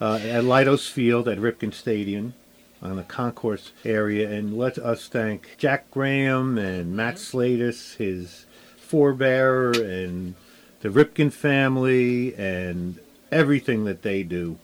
Uh, 0.00 0.14
at 0.16 0.44
Leidos 0.44 0.88
Field 0.90 1.28
at 1.28 1.38
Ripken 1.38 1.72
Stadium 1.74 2.34
on 2.80 2.96
the 2.96 3.02
concourse 3.04 3.72
area. 3.84 4.28
And 4.30 4.56
let 4.56 4.78
us 4.78 5.06
thank 5.06 5.54
Jack 5.58 5.90
Graham 5.90 6.56
and 6.58 6.96
Matt 6.96 7.16
Slatus, 7.16 7.96
his 7.96 8.46
forebearer, 8.80 9.72
and 10.04 10.34
the 10.80 10.88
Ripken 10.88 11.30
family, 11.32 12.34
and 12.34 12.98
everything 13.32 13.84
that 13.84 14.02
they 14.02 14.22
do 14.22 14.58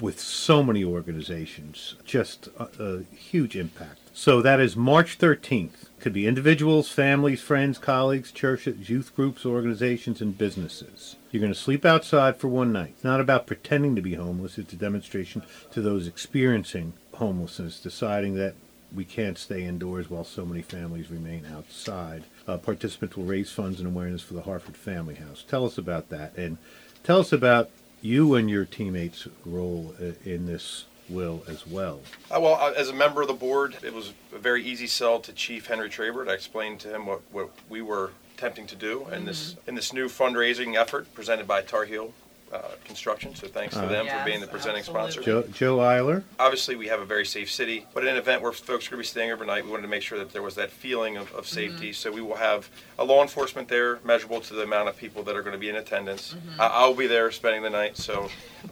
with 0.00 0.18
so 0.18 0.62
many 0.62 0.84
organizations. 0.84 1.94
Just 2.04 2.48
a, 2.58 2.68
a 2.82 3.02
huge 3.14 3.56
impact. 3.56 3.98
So 4.12 4.42
that 4.42 4.60
is 4.60 4.76
March 4.76 5.18
13th. 5.18 5.88
Could 6.00 6.12
be 6.12 6.26
individuals, 6.26 6.88
families, 6.88 7.40
friends, 7.40 7.78
colleagues, 7.78 8.30
churches, 8.32 8.88
youth 8.88 9.14
groups, 9.14 9.46
organizations, 9.46 10.20
and 10.20 10.36
businesses. 10.36 11.16
You're 11.30 11.40
going 11.40 11.52
to 11.52 11.58
sleep 11.58 11.84
outside 11.84 12.36
for 12.36 12.48
one 12.48 12.72
night. 12.72 12.94
It's 12.94 13.04
not 13.04 13.20
about 13.20 13.46
pretending 13.46 13.96
to 13.96 14.02
be 14.02 14.14
homeless. 14.14 14.58
It's 14.58 14.72
a 14.72 14.76
demonstration 14.76 15.42
to 15.72 15.80
those 15.80 16.06
experiencing 16.06 16.92
homelessness, 17.14 17.80
deciding 17.80 18.34
that 18.34 18.54
we 18.94 19.04
can't 19.04 19.38
stay 19.38 19.64
indoors 19.64 20.08
while 20.08 20.24
so 20.24 20.44
many 20.44 20.62
families 20.62 21.10
remain 21.10 21.46
outside. 21.52 22.24
Uh, 22.46 22.56
participants 22.56 23.16
will 23.16 23.24
raise 23.24 23.50
funds 23.50 23.80
and 23.80 23.88
awareness 23.88 24.22
for 24.22 24.34
the 24.34 24.42
Harford 24.42 24.76
Family 24.76 25.16
House. 25.16 25.44
Tell 25.48 25.64
us 25.64 25.78
about 25.78 26.10
that, 26.10 26.36
and 26.36 26.58
tell 27.02 27.18
us 27.18 27.32
about 27.32 27.70
you 28.04 28.34
and 28.34 28.50
your 28.50 28.66
teammates' 28.66 29.26
role 29.46 29.94
uh, 29.98 30.12
in 30.26 30.44
this 30.44 30.84
will 31.08 31.42
as 31.48 31.66
well. 31.66 32.00
Uh, 32.30 32.38
well, 32.38 32.54
uh, 32.54 32.72
as 32.76 32.90
a 32.90 32.92
member 32.92 33.22
of 33.22 33.28
the 33.28 33.34
board, 33.34 33.78
it 33.82 33.94
was 33.94 34.12
a 34.34 34.38
very 34.38 34.62
easy 34.62 34.86
sell 34.86 35.20
to 35.20 35.32
Chief 35.32 35.66
Henry 35.66 35.88
Trabert. 35.88 36.28
I 36.28 36.34
explained 36.34 36.80
to 36.80 36.94
him 36.94 37.06
what, 37.06 37.22
what 37.32 37.50
we 37.70 37.80
were 37.80 38.12
attempting 38.36 38.66
to 38.66 38.76
do 38.76 39.06
in 39.12 39.24
this 39.24 39.54
in 39.66 39.74
this 39.76 39.92
new 39.92 40.08
fundraising 40.08 40.74
effort 40.74 41.12
presented 41.14 41.46
by 41.46 41.62
Tar 41.62 41.84
Heel 41.84 42.12
uh, 42.54 42.60
Construction. 42.84 43.34
So 43.34 43.48
thanks 43.48 43.74
to 43.74 43.80
Uh-huh. 43.80 43.88
them 43.88 44.06
Yes, 44.06 44.18
for 44.20 44.24
being 44.24 44.40
the 44.40 44.46
presenting 44.46 44.80
absolutely. 44.80 45.12
sponsor. 45.12 45.22
Joe, 45.22 45.42
Joe 45.52 45.78
Eiler, 45.78 46.22
Obviously, 46.38 46.76
we 46.76 46.86
have 46.86 47.00
a 47.00 47.04
very 47.04 47.26
safe 47.26 47.50
city, 47.50 47.86
but 47.92 48.04
in 48.04 48.10
an 48.10 48.16
event 48.16 48.42
where 48.42 48.52
folks 48.52 48.86
are 48.86 48.90
going 48.90 49.02
to 49.02 49.06
be 49.06 49.10
staying 49.14 49.32
overnight, 49.32 49.64
we 49.64 49.70
wanted 49.70 49.82
to 49.82 49.88
make 49.88 50.02
sure 50.02 50.18
that 50.18 50.32
there 50.32 50.42
was 50.42 50.54
that 50.54 50.70
feeling 50.70 51.16
of, 51.16 51.32
of 51.34 51.46
safety. 51.48 51.92
So 51.92 52.12
we 52.12 52.20
will 52.22 52.36
have 52.36 52.68
a 52.98 53.04
law 53.04 53.22
enforcement 53.22 53.66
there, 53.68 53.98
measurable 54.04 54.40
to 54.42 54.54
the 54.54 54.62
amount 54.62 54.88
of 54.88 54.96
people 54.96 55.22
that 55.24 55.34
are 55.36 55.42
going 55.42 55.52
to 55.54 55.58
be 55.58 55.68
in 55.68 55.76
attendance. 55.76 56.36
I, 56.58 56.66
I'll 56.68 56.94
be 56.94 57.06
there 57.08 57.30
spending 57.32 57.62
the 57.62 57.70
night, 57.70 57.96
so 57.96 58.28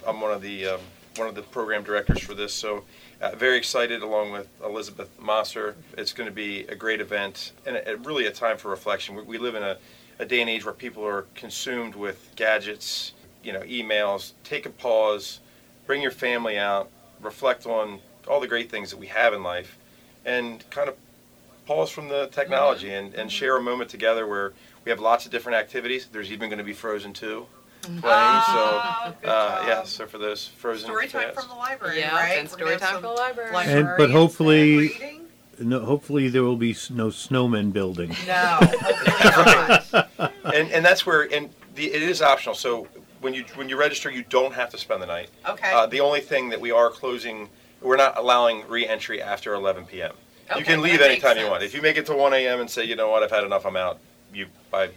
I'm 0.07 0.20
one 0.20 0.33
of 0.33 0.43
the 0.43 0.66
um, 0.68 0.80
one 1.16 1.28
of 1.28 1.35
the 1.35 1.43
program 1.43 1.83
directors 1.83 2.20
for 2.20 2.33
this. 2.35 2.55
So 2.55 2.85
uh, 3.20 3.33
very 3.37 3.59
excited, 3.59 4.03
along 4.03 4.33
with 4.33 4.49
Elizabeth 4.64 5.11
Mosser. 5.20 5.74
It's 5.99 6.12
going 6.12 6.26
to 6.28 6.35
be 6.35 6.61
a 6.68 6.74
great 6.74 7.01
event 7.03 7.53
and 7.66 7.76
a, 7.76 7.93
a- 7.93 7.97
really 7.97 8.26
a 8.26 8.30
time 8.33 8.57
for 8.57 8.70
reflection. 8.70 9.14
We, 9.16 9.22
we 9.22 9.39
live 9.39 9.55
in 9.55 9.62
a, 9.62 9.76
a 10.18 10.24
day 10.24 10.41
and 10.41 10.49
age 10.49 10.64
where 10.64 10.72
people 10.72 11.07
are 11.07 11.26
consumed 11.35 11.95
with 11.97 12.30
gadgets, 12.37 13.12
you 13.43 13.53
know, 13.53 13.61
emails. 13.61 14.32
Take 14.45 14.66
a 14.66 14.70
pause, 14.70 15.40
bring 15.86 16.03
your 16.03 16.11
family 16.11 16.59
out, 16.59 16.90
reflect 17.20 17.66
on 17.66 18.01
all 18.28 18.40
the 18.40 18.49
great 18.49 18.70
things 18.70 18.90
that 18.90 18.99
we 18.99 19.07
have 19.09 19.32
in 19.34 19.43
life, 19.43 19.78
and 20.24 20.68
kind 20.70 20.88
of 20.88 20.97
pause 21.66 21.90
from 21.90 22.09
the 22.09 22.28
technology 22.32 22.93
and, 22.93 23.14
and 23.14 23.30
share 23.30 23.57
a 23.57 23.62
moment 23.62 23.90
together 23.90 24.26
where 24.26 24.53
we 24.84 24.90
have 24.90 25.01
lots 25.01 25.26
of 25.26 25.32
different 25.32 25.57
activities. 25.59 26.07
There's 26.11 26.30
even 26.32 26.49
going 26.49 26.59
to 26.59 26.64
be 26.64 26.72
Frozen 26.72 27.12
2 27.14 27.47
playing. 27.82 28.01
Ah, 28.05 29.12
so, 29.12 29.20
good 29.20 29.28
uh, 29.28 29.57
job. 29.59 29.66
yeah, 29.68 29.82
so 29.84 30.07
for 30.07 30.18
those 30.18 30.47
Frozen 30.47 30.86
Story 30.86 31.09
time 31.09 31.22
fans. 31.22 31.34
from 31.34 31.49
the 31.49 31.55
library, 31.55 31.99
Yeah, 31.99 32.14
right? 32.14 32.38
and 32.38 32.49
We're 32.49 32.57
story 32.57 32.76
time 32.76 32.95
for 32.97 33.01
the 33.03 33.09
library. 33.09 33.51
And- 33.57 33.88
but 33.99 34.11
hopefully- 34.11 34.78
reading? 34.78 35.18
no, 35.59 35.80
hopefully 35.80 36.28
there 36.28 36.43
will 36.43 36.57
be 36.57 36.76
no 36.90 37.09
snowmen 37.09 37.72
building. 37.72 38.11
No, 38.26 38.59
hopefully. 38.61 40.05
And 40.18 40.55
and, 40.55 40.70
and 40.72 40.84
that's 40.84 41.05
where 41.07 41.32
and 41.32 41.51
the, 41.74 41.93
it 41.93 42.03
is 42.03 42.22
optional. 42.22 42.55
So 42.55 42.86
when 43.23 43.33
you 43.35 43.45
when 43.55 43.68
you 43.68 43.77
register, 43.79 44.11
you 44.11 44.25
don't 44.29 44.53
have 44.53 44.70
to 44.70 44.79
spend 44.79 45.01
the 45.01 45.07
night. 45.07 45.31
Okay. 45.49 45.73
Uh, 45.73 45.87
the 45.87 46.01
only 46.01 46.20
thing 46.20 46.51
that 46.51 46.61
we 46.61 46.70
are 46.70 46.91
closing, 46.91 47.49
we're 47.81 47.97
not 47.97 48.18
allowing 48.18 48.66
re-entry 48.68 49.23
after 49.23 49.55
11 49.55 49.87
p.m. 49.87 50.12
Okay, 50.51 50.59
you 50.59 50.64
can 50.64 50.83
leave 50.83 51.01
anytime 51.01 51.39
you 51.39 51.49
want. 51.49 51.62
If 51.62 51.73
you 51.73 51.81
make 51.81 51.97
it 51.97 52.05
to 52.07 52.14
1 52.14 52.35
a.m. 52.35 52.61
and 52.61 52.68
say, 52.68 52.85
you 52.85 52.97
know 52.97 53.09
what, 53.09 53.23
I've 53.23 53.31
had 53.31 53.45
enough, 53.45 53.64
I'm 53.64 53.77
out. 53.77 53.99
You 54.35 54.47
by 54.70 54.87
all 54.87 54.93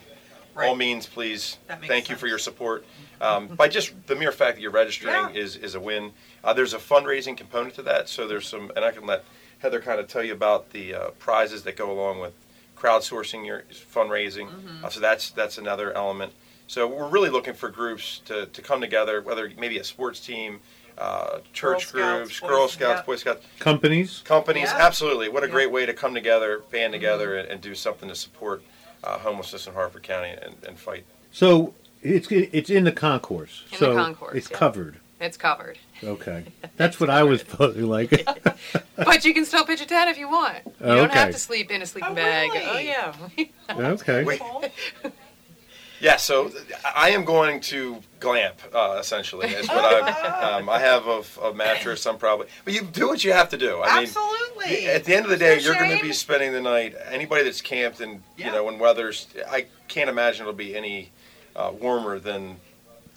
Right. 0.55 0.77
means, 0.77 1.05
please. 1.05 1.57
Thank 1.87 2.09
you 2.09 2.15
for 2.15 2.27
your 2.27 2.39
support. 2.39 2.85
Um, 3.21 3.47
by 3.47 3.67
just 3.67 3.93
the 4.07 4.15
mere 4.15 4.31
fact 4.31 4.55
that 4.55 4.61
you're 4.61 4.71
registering 4.71 5.13
Yeah. 5.13 5.29
is 5.41 5.55
is 5.55 5.75
a 5.75 5.79
win. 5.79 6.11
Uh, 6.43 6.53
there's 6.53 6.73
a 6.73 6.77
fundraising 6.79 7.37
component 7.37 7.75
to 7.75 7.81
that, 7.83 8.09
so 8.09 8.27
there's 8.27 8.47
some, 8.47 8.71
and 8.75 8.83
I 8.83 8.91
can 8.91 9.05
let 9.05 9.23
Heather 9.59 9.79
kind 9.81 9.99
of 9.99 10.07
tell 10.07 10.23
you 10.23 10.33
about 10.33 10.71
the 10.71 10.93
uh, 10.93 11.07
prizes 11.19 11.63
that 11.63 11.75
go 11.75 11.91
along 11.91 12.19
with 12.19 12.33
crowdsourcing 12.77 13.45
your 13.45 13.63
fundraising. 13.93 14.47
Mm-hmm. 14.49 14.85
Uh, 14.85 14.89
so 14.89 14.99
that's 14.99 15.29
that's 15.31 15.57
another 15.57 15.93
element. 15.93 16.33
So 16.67 16.87
we're 16.87 17.07
really 17.09 17.29
looking 17.29 17.53
for 17.53 17.69
groups 17.69 18.19
to, 18.25 18.47
to 18.47 18.61
come 18.61 18.81
together, 18.81 19.21
whether 19.21 19.51
maybe 19.57 19.77
a 19.77 19.83
sports 19.83 20.19
team, 20.19 20.59
uh, 20.97 21.39
church 21.53 21.91
Girl 21.91 22.19
groups, 22.19 22.35
Scouts, 22.35 22.49
Girl 22.51 22.67
Scouts, 22.67 22.99
yeah. 22.99 23.05
Boy 23.05 23.15
Scouts, 23.17 23.45
Companies. 23.59 24.21
companies. 24.25 24.69
Yeah. 24.71 24.85
Absolutely, 24.85 25.29
what 25.29 25.43
a 25.43 25.47
Yeah. 25.47 25.51
great 25.53 25.71
way 25.71 25.85
to 25.85 25.93
come 25.93 26.13
together, 26.13 26.63
band 26.71 26.93
together, 26.93 27.35
and, 27.37 27.49
and 27.49 27.61
do 27.61 27.75
something 27.75 28.09
to 28.09 28.15
support 28.15 28.63
uh, 29.03 29.19
homelessness 29.19 29.67
in 29.67 29.73
Harford 29.73 30.03
County 30.03 30.29
and, 30.29 30.55
and 30.67 30.79
fight. 30.79 31.05
So 31.31 31.73
it's 32.01 32.31
it's 32.31 32.69
in 32.69 32.85
the 32.85 32.91
concourse. 32.91 33.63
In 33.65 33.71
the 33.71 33.77
so 33.77 33.95
concourse, 33.95 34.35
it's 34.35 34.49
yeah. 34.49 34.57
covered. 34.57 34.95
It's 35.19 35.37
covered. 35.37 35.77
Okay, 36.03 36.45
that's 36.77 36.99
what 36.99 37.09
I 37.09 37.23
was 37.23 37.43
putting 37.43 37.83
like. 37.87 38.27
But 38.97 39.25
you 39.25 39.33
can 39.33 39.43
still 39.45 39.65
pitch 39.65 39.81
a 39.81 39.85
tent 39.85 40.09
if 40.09 40.17
you 40.17 40.29
want. 40.29 40.59
You 40.79 40.85
don't 40.85 41.11
have 41.11 41.31
to 41.31 41.37
sleep 41.37 41.69
in 41.69 41.81
a 41.81 41.85
sleeping 41.85 42.11
Oh, 42.11 42.15
bag. 42.15 42.49
really? 42.51 42.65
Oh 42.65 42.77
yeah. 42.79 43.45
okay. 43.91 44.39
Yeah, 46.01 46.17
so 46.17 46.51
I 46.95 47.11
am 47.11 47.23
going 47.25 47.61
to 47.61 48.01
glamp 48.19 48.55
uh, 48.73 48.97
essentially. 48.99 49.47
Is 49.49 49.67
what 49.67 49.83
I 50.03 50.57
um, 50.59 50.69
I 50.69 50.79
have 50.79 51.07
a, 51.07 51.23
a 51.43 51.53
mattress. 51.53 52.05
I'm 52.05 52.17
probably, 52.17 52.47
but 52.63 52.73
you 52.73 52.81
do 52.81 53.07
what 53.07 53.23
you 53.23 53.31
have 53.33 53.49
to 53.49 53.57
do. 53.57 53.81
I 53.81 53.95
mean, 53.95 54.03
Absolutely. 54.03 54.87
At 54.87 55.03
the 55.05 55.15
end 55.15 55.25
of 55.25 55.31
the 55.31 55.37
day, 55.37 55.57
No 55.57 55.61
you're 55.63 55.75
going 55.75 55.95
to 55.97 56.03
be 56.03 56.13
spending 56.13 56.51
the 56.51 56.61
night. 56.61 56.95
Anybody 57.09 57.43
that's 57.43 57.61
camped 57.61 58.01
and 58.01 58.21
Yeah. 58.37 58.47
you 58.47 58.51
know 58.51 58.63
when 58.65 58.79
weather's, 58.79 59.27
I 59.49 59.67
can't 59.87 60.09
imagine 60.09 60.41
it'll 60.41 60.53
be 60.53 60.75
any 60.75 61.11
uh, 61.55 61.71
warmer 61.79 62.19
than 62.19 62.57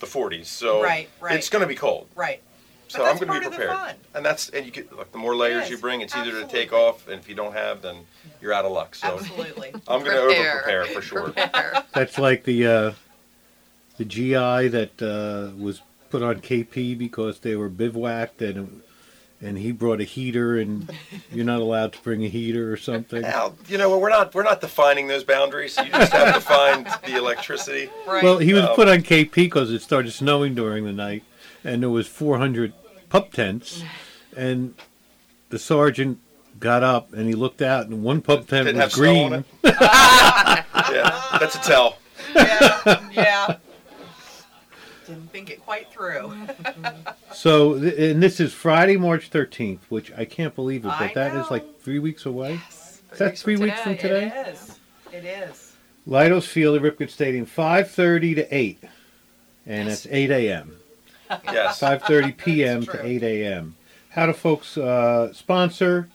the 0.01 0.07
40s. 0.07 0.47
So 0.47 0.83
Right, 0.83 1.09
right. 1.21 1.35
it's 1.37 1.49
going 1.49 1.63
to 1.63 1.67
be 1.69 1.75
cold. 1.75 2.07
right. 2.15 2.41
So 2.89 2.99
But 3.01 3.11
I'm 3.11 3.17
going 3.19 3.19
to 3.19 3.25
be 3.27 3.29
part 3.29 3.45
of 3.47 3.53
the 3.53 3.57
prepared. 3.59 3.97
And 4.15 4.25
that's 4.25 4.49
and 4.51 4.65
you 4.67 4.73
could 4.73 4.91
look. 4.93 5.13
The 5.13 5.19
more 5.19 5.37
layers 5.37 5.65
is. 5.65 5.71
you 5.71 5.79
bring, 5.79 6.01
it's 6.01 6.17
easier 6.17 6.41
to 6.41 6.47
take 6.47 6.73
off. 6.73 7.07
And 7.07 7.21
if 7.21 7.29
you 7.29 7.35
don't 7.35 7.53
have, 7.53 7.83
then 7.83 8.07
you're 8.41 8.53
out 8.53 8.65
of 8.65 8.73
luck. 8.73 8.95
So 8.95 9.19
Absolutely. 9.19 9.73
I'm 9.89 10.03
going 10.03 10.17
to 10.17 10.19
over 10.19 10.27
Prepare. 10.29 10.57
prepare 10.63 10.85
for 10.87 11.03
sure. 11.03 11.23
Prepare. 11.31 11.85
That's 11.95 12.19
like 12.19 12.45
the 12.45 12.67
uh, 12.67 12.93
the 13.99 14.05
GI 14.05 14.69
that 14.69 15.03
uh, 15.03 15.57
was 15.63 15.83
put 16.11 16.23
on 16.23 16.41
KP 16.41 16.97
because 16.97 17.41
they 17.41 17.55
were 17.57 17.69
bivouacked 17.69 18.41
and 18.43 18.83
and 19.41 19.59
he 19.59 19.71
brought 19.71 20.01
a 20.01 20.05
heater 20.05 20.59
and 20.59 20.91
you're 21.33 21.45
not 21.45 21.61
allowed 21.61 21.93
to 21.93 22.03
bring 22.03 22.25
a 22.25 22.29
heater 22.29 22.73
or 22.73 22.77
something. 22.77 23.23
Now, 23.23 23.55
you 23.69 23.79
know, 23.79 23.97
we're 23.99 24.09
not 24.09 24.35
we're 24.35 24.43
not 24.43 24.61
defining 24.61 25.07
those 25.07 25.23
boundaries. 25.25 25.77
You 25.77 25.91
just 25.91 26.13
have 26.13 26.35
to 26.35 26.41
find 26.41 26.87
the 27.07 27.17
electricity. 27.17 27.91
Right. 28.07 28.23
Well, 28.25 28.39
he 28.39 28.53
was 28.55 28.65
Um, 28.65 28.75
put 28.75 28.89
on 28.89 28.99
KP 29.03 29.33
because 29.35 29.71
it 29.71 29.83
started 29.83 30.11
snowing 30.13 30.55
during 30.55 30.85
the 30.85 30.93
night, 30.93 31.23
and 31.65 31.83
there 31.83 31.91
was 31.91 32.07
400 32.07 32.73
pup 33.09 33.33
tents, 33.33 33.83
and 34.37 34.75
the 35.51 35.59
sergeant 35.59 36.19
got 36.61 36.83
up 36.83 37.13
and 37.13 37.29
he 37.29 37.35
looked 37.35 37.63
out, 37.63 37.87
and 37.87 38.03
one 38.03 38.21
pup 38.21 38.47
tent 38.49 38.67
Didn't 38.67 38.77
was 38.77 38.85
have 38.85 38.93
snow 38.93 39.25
on 39.25 39.31
green. 39.31 39.45
it. 39.65 39.75
Yeah, 40.91 41.37
that's 41.39 41.55
a 41.55 41.61
tell. 41.61 41.99
yeah. 42.35 43.01
Yeah. 43.13 43.57
Didn't 45.07 45.31
think 45.33 45.51
it 45.51 45.61
quite 45.65 45.91
through. 45.93 46.33
So, 47.35 47.79
th- 47.79 48.13
and 48.13 48.23
this 48.23 48.41
is 48.41 48.53
Friday, 48.55 48.97
March 48.97 49.31
13th, 49.31 49.81
which 49.91 50.11
I 50.17 50.25
can't 50.25 50.55
believe 50.57 50.85
it, 50.87 50.89
I 50.89 51.07
but 51.09 51.15
that 51.15 51.33
is 51.37 51.43
know. 51.43 51.47
like 51.51 51.81
three 51.81 51.99
weeks 51.99 52.25
away. 52.27 52.53
Yes. 52.55 53.01
Is 53.13 53.19
that 53.19 53.39
three 53.39 53.57
weeks 53.57 53.79
from 53.81 53.97
today? 53.99 54.33
It 54.35 54.49
is. 54.49 54.79
It 55.13 55.25
is. 55.25 55.73
Leidos 56.09 56.45
Field 56.47 56.77
at 56.77 56.83
Ripken 56.83 57.09
Stadium, 57.11 57.45
5:30 57.47 58.35
to 58.37 58.55
8, 58.55 58.83
and 59.67 59.89
it's 59.89 60.07
8 60.11 60.31
a.m. 60.31 60.77
Yes. 61.45 61.81
5:30 61.81 62.37
p.m. 62.37 62.83
to 62.87 63.05
8 63.05 63.23
a.m. 63.23 63.77
How 64.11 64.27
do 64.27 64.33
folks 64.33 64.77
uh, 64.79 65.33
sponsor? 65.33 66.09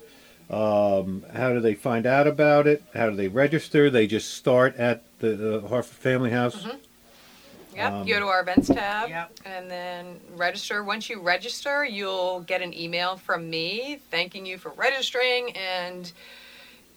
Um, 0.49 1.25
how 1.33 1.53
do 1.53 1.59
they 1.59 1.73
find 1.73 2.05
out 2.05 2.27
about 2.27 2.67
it? 2.67 2.83
How 2.93 3.09
do 3.09 3.15
they 3.15 3.27
register? 3.27 3.89
They 3.89 4.07
just 4.07 4.33
start 4.35 4.75
at 4.75 5.03
the 5.19 5.57
uh, 5.63 5.67
Harford 5.67 5.95
Family 5.97 6.31
House. 6.31 6.65
Yep. 7.75 7.91
Um, 7.91 8.05
go 8.07 8.19
to 8.19 8.27
our 8.27 8.41
events 8.41 8.67
tab 8.67 9.09
Yep. 9.09 9.39
and 9.45 9.71
then 9.71 10.19
register. 10.35 10.83
Once 10.83 11.09
you 11.09 11.19
register, 11.21 11.83
you'll 11.83 12.41
get 12.41 12.61
an 12.61 12.73
email 12.73 13.17
from 13.17 13.49
me 13.49 13.99
thanking 14.11 14.45
you 14.45 14.57
for 14.59 14.69
registering. 14.71 15.55
And 15.57 16.11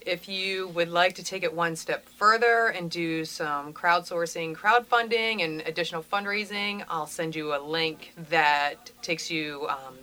if 0.06 0.28
you 0.28 0.68
would 0.68 0.88
like 0.88 1.14
to 1.16 1.24
take 1.24 1.42
it 1.42 1.52
one 1.52 1.76
step 1.76 2.08
further 2.08 2.68
and 2.68 2.90
do 2.90 3.24
some 3.24 3.72
crowdsourcing, 3.72 4.54
crowdfunding, 4.54 5.44
and 5.44 5.60
additional 5.62 6.02
fundraising, 6.02 6.84
I'll 6.88 7.08
send 7.08 7.34
you 7.34 7.54
a 7.54 7.60
link 7.60 8.12
that 8.30 8.90
takes 9.02 9.30
you 9.30 9.66
um, 9.68 9.96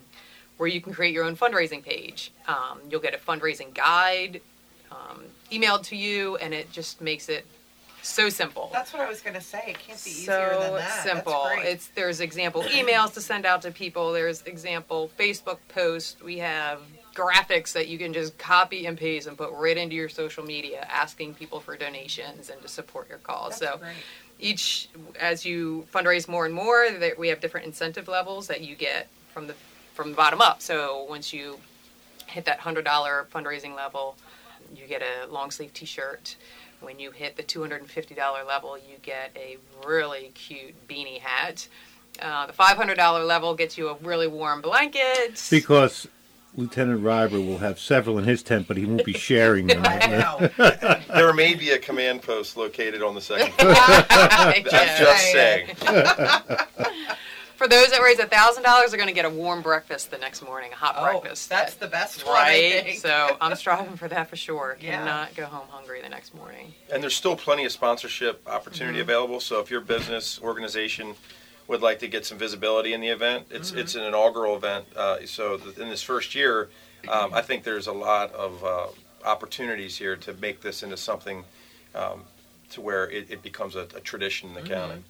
where 0.57 0.67
you 0.67 0.81
can 0.81 0.93
create 0.93 1.13
your 1.13 1.23
own 1.23 1.35
fundraising 1.35 1.83
page. 1.83 2.31
Um, 2.47 2.79
you'll 2.89 3.01
get 3.01 3.13
a 3.13 3.17
fundraising 3.17 3.73
guide 3.73 4.41
um, 4.91 5.23
emailed 5.51 5.83
to 5.83 5.95
you, 5.95 6.35
and 6.37 6.53
it 6.53 6.71
just 6.71 7.01
makes 7.01 7.29
it 7.29 7.45
so 8.01 8.27
simple 8.27 8.69
That's 8.73 8.91
what 8.91 9.01
I 9.01 9.07
was 9.07 9.21
going 9.21 9.35
to 9.35 9.41
say. 9.41 9.63
It 9.67 9.79
can't 9.79 10.03
be 10.03 10.09
easier 10.09 10.53
so 10.53 10.59
than 10.59 10.73
that. 10.73 11.03
simple. 11.03 11.45
It's 11.59 11.87
there's 11.95 12.19
example 12.19 12.63
emails 12.63 13.13
to 13.13 13.21
send 13.21 13.45
out 13.45 13.61
to 13.61 13.71
people. 13.71 14.11
There's 14.11 14.41
example 14.41 15.09
Facebook 15.17 15.59
posts. 15.69 16.21
We 16.21 16.39
have 16.39 16.81
graphics 17.13 17.73
that 17.73 17.87
you 17.87 17.97
can 17.97 18.13
just 18.13 18.37
copy 18.37 18.85
and 18.85 18.97
paste 18.97 19.27
and 19.27 19.37
put 19.37 19.51
right 19.53 19.77
into 19.77 19.95
your 19.95 20.09
social 20.09 20.43
media, 20.43 20.85
asking 20.89 21.35
people 21.35 21.59
for 21.59 21.77
donations 21.77 22.49
and 22.49 22.61
to 22.61 22.67
support 22.67 23.07
your 23.09 23.19
cause. 23.19 23.59
That's 23.59 23.73
so 23.73 23.77
great. 23.77 23.93
each 24.39 24.89
as 25.19 25.45
you 25.45 25.85
fundraise 25.93 26.27
more 26.27 26.45
and 26.45 26.53
more, 26.53 26.89
that 26.89 27.17
we 27.17 27.27
have 27.29 27.39
different 27.39 27.65
incentive 27.67 28.07
levels 28.07 28.47
that 28.47 28.61
you 28.61 28.75
get 28.75 29.07
from 29.33 29.47
the 29.47 29.55
from 29.93 30.09
the 30.11 30.15
bottom 30.15 30.41
up. 30.41 30.61
So 30.61 31.05
once 31.07 31.31
you 31.33 31.59
hit 32.25 32.45
that 32.45 32.59
hundred 32.59 32.85
dollar 32.85 33.27
fundraising 33.33 33.75
level, 33.75 34.15
you 34.75 34.87
get 34.87 35.01
a 35.01 35.31
long 35.31 35.51
sleeve 35.51 35.73
T-shirt. 35.73 36.35
When 36.81 36.99
you 36.99 37.11
hit 37.11 37.37
the 37.37 37.43
two 37.43 37.61
hundred 37.61 37.81
and 37.81 37.89
fifty 37.89 38.15
dollar 38.15 38.43
level, 38.43 38.77
you 38.77 38.97
get 39.03 39.31
a 39.35 39.57
really 39.85 40.31
cute 40.33 40.87
beanie 40.87 41.19
hat. 41.19 41.67
Uh, 42.21 42.45
the 42.47 42.53
five 42.53 42.75
hundred 42.75 42.95
dollar 42.95 43.23
level 43.23 43.55
gets 43.55 43.77
you 43.77 43.89
a 43.89 43.95
really 44.01 44.27
warm 44.27 44.61
blanket. 44.61 45.47
Because 45.49 46.07
Lieutenant 46.55 47.01
Reiber 47.03 47.39
will 47.43 47.57
have 47.59 47.79
several 47.79 48.17
in 48.19 48.25
his 48.25 48.43
tent, 48.43 48.67
but 48.67 48.77
he 48.77 48.85
won't 48.85 49.03
be 49.05 49.13
sharing 49.13 49.67
them. 49.67 49.81
I 49.85 50.07
know. 50.07 50.99
There 51.13 51.31
may 51.33 51.53
be 51.53 51.69
a 51.71 51.77
command 51.77 52.23
post 52.23 52.57
located 52.57 53.03
on 53.03 53.13
the 53.13 53.21
second 53.21 53.53
floor. 53.59 53.73
I'm 53.77 54.55
I'm 54.55 54.63
just 54.63 55.31
saying. 55.31 55.67
For 57.55 57.67
those 57.67 57.91
that 57.91 58.01
raise 58.03 58.17
thousand 58.17 58.63
dollars, 58.63 58.89
they're 58.89 58.97
going 58.97 59.07
to 59.09 59.13
get 59.13 59.25
a 59.25 59.29
warm 59.29 59.61
breakfast 59.61 60.09
the 60.11 60.17
next 60.17 60.43
morning, 60.43 60.71
a 60.73 60.75
hot 60.75 60.95
Oh, 60.97 61.19
breakfast. 61.19 61.49
that's 61.49 61.75
the 61.75 61.87
best 61.87 62.25
one, 62.25 62.35
I 62.35 62.39
right. 62.39 62.83
think. 62.83 62.99
So 62.99 63.37
I'm 63.39 63.55
striving 63.55 63.95
for 63.95 64.07
that 64.07 64.27
for 64.29 64.35
sure. 64.35 64.75
Yeah. 64.81 64.97
Cannot 64.97 65.35
go 65.35 65.45
home 65.45 65.67
hungry 65.69 66.01
the 66.01 66.09
next 66.09 66.33
morning. 66.33 66.73
And 66.91 67.01
there's 67.01 67.15
still 67.15 67.35
plenty 67.35 67.63
of 67.65 67.71
sponsorship 67.71 68.45
opportunity 68.49 68.97
Mm-hmm. 68.97 69.09
available. 69.09 69.39
So 69.39 69.59
if 69.61 69.69
your 69.69 69.81
business 69.81 70.39
organization 70.41 71.13
would 71.67 71.81
like 71.81 71.99
to 71.99 72.07
get 72.07 72.25
some 72.25 72.37
visibility 72.37 72.93
in 72.93 73.01
the 73.01 73.07
event, 73.09 73.47
it's 73.49 73.71
Mm-hmm. 73.71 73.79
it's 73.79 73.95
an 73.95 74.03
inaugural 74.03 74.55
event. 74.55 74.85
Uh, 74.95 75.25
so 75.25 75.57
th- 75.57 75.77
in 75.77 75.89
this 75.89 76.01
first 76.01 76.35
year, 76.35 76.69
um, 77.07 77.33
I 77.33 77.41
think 77.41 77.63
there's 77.63 77.87
a 77.87 77.93
lot 77.93 78.31
of 78.33 78.63
uh, 78.63 78.87
opportunities 79.25 79.97
here 79.97 80.15
to 80.17 80.33
make 80.33 80.61
this 80.61 80.83
into 80.83 80.97
something 80.97 81.43
um, 81.95 82.23
to 82.71 82.81
where 82.81 83.09
it, 83.09 83.27
it 83.29 83.41
becomes 83.43 83.75
a, 83.75 83.81
a 83.95 83.99
tradition 84.01 84.49
in 84.49 84.55
the 84.55 84.61
Mm-hmm. 84.61 84.73
county. 84.73 85.03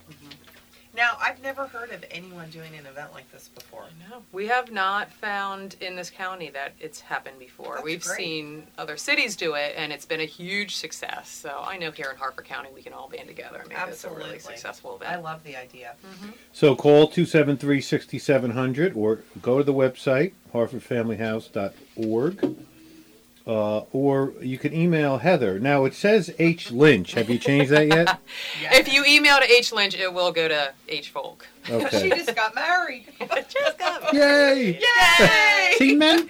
Now, 0.96 1.18
I've 1.20 1.42
never 1.42 1.66
heard 1.66 1.90
of 1.92 2.06
anyone 2.12 2.52
doing 2.52 2.76
an 2.76 2.86
event 2.86 3.14
like 3.14 3.32
this 3.32 3.48
before. 3.48 3.86
No, 4.10 4.22
we 4.32 4.46
have 4.48 4.72
not 4.72 5.12
found 5.12 5.76
in 5.82 5.96
this 5.96 6.12
county 6.12 6.52
that 6.52 6.74
it's 6.80 7.00
happened 7.00 7.40
before. 7.40 7.76
That's 7.76 7.84
We've 7.84 8.04
great. 8.04 8.18
seen 8.18 8.68
other 8.78 8.96
cities 8.96 9.36
do 9.36 9.56
it, 9.56 9.74
and 9.76 9.92
it's 9.92 10.06
been 10.06 10.20
a 10.20 10.26
huge 10.26 10.76
success. 10.76 11.30
So 11.30 11.64
I 11.66 11.78
know 11.78 11.90
here 11.90 12.12
in 12.12 12.18
Harford 12.18 12.46
County, 12.46 12.70
we 12.74 12.84
can 12.84 12.94
all 12.94 13.10
band 13.10 13.28
together 13.28 13.58
and 13.58 13.70
make 13.70 13.84
this 13.88 14.04
a 14.04 14.10
really 14.12 14.38
successful 14.38 14.98
event. 14.98 15.12
I 15.12 15.16
love 15.16 15.44
the 15.44 15.56
idea. 15.56 15.96
Mm-hmm. 16.06 16.30
So 16.52 16.76
call 16.76 17.10
273-6700 17.10 18.96
or 18.96 19.22
go 19.42 19.58
to 19.58 19.64
the 19.64 19.74
website, 19.74 20.34
harfordfamilyhouse.org. 20.54 22.56
Uh, 23.46 23.80
or 23.92 24.34
you 24.40 24.58
can 24.58 24.74
email 24.74 25.18
Heather. 25.18 25.60
Now 25.60 25.84
it 25.84 25.94
says 25.94 26.34
H 26.40 26.72
Lynch. 26.72 27.14
Have 27.14 27.30
you 27.30 27.38
changed 27.38 27.72
that 27.72 27.88
yet? 27.88 28.20
If 28.72 28.92
you 28.92 29.04
email 29.06 29.38
to 29.38 29.52
H 29.52 29.74
Lynch, 29.74 29.96
it 29.96 30.14
will 30.14 30.32
go 30.32 30.48
to 30.48 30.72
H 30.88 31.12
Volk. 31.12 31.46
She 31.66 32.10
just 32.10 32.36
got 32.36 32.56
married. 32.56 33.06
Just 33.50 33.78
got 33.78 34.14
Yay! 34.14 34.80
Yay! 35.20 35.74
See, 35.78 35.96
men, 35.96 36.30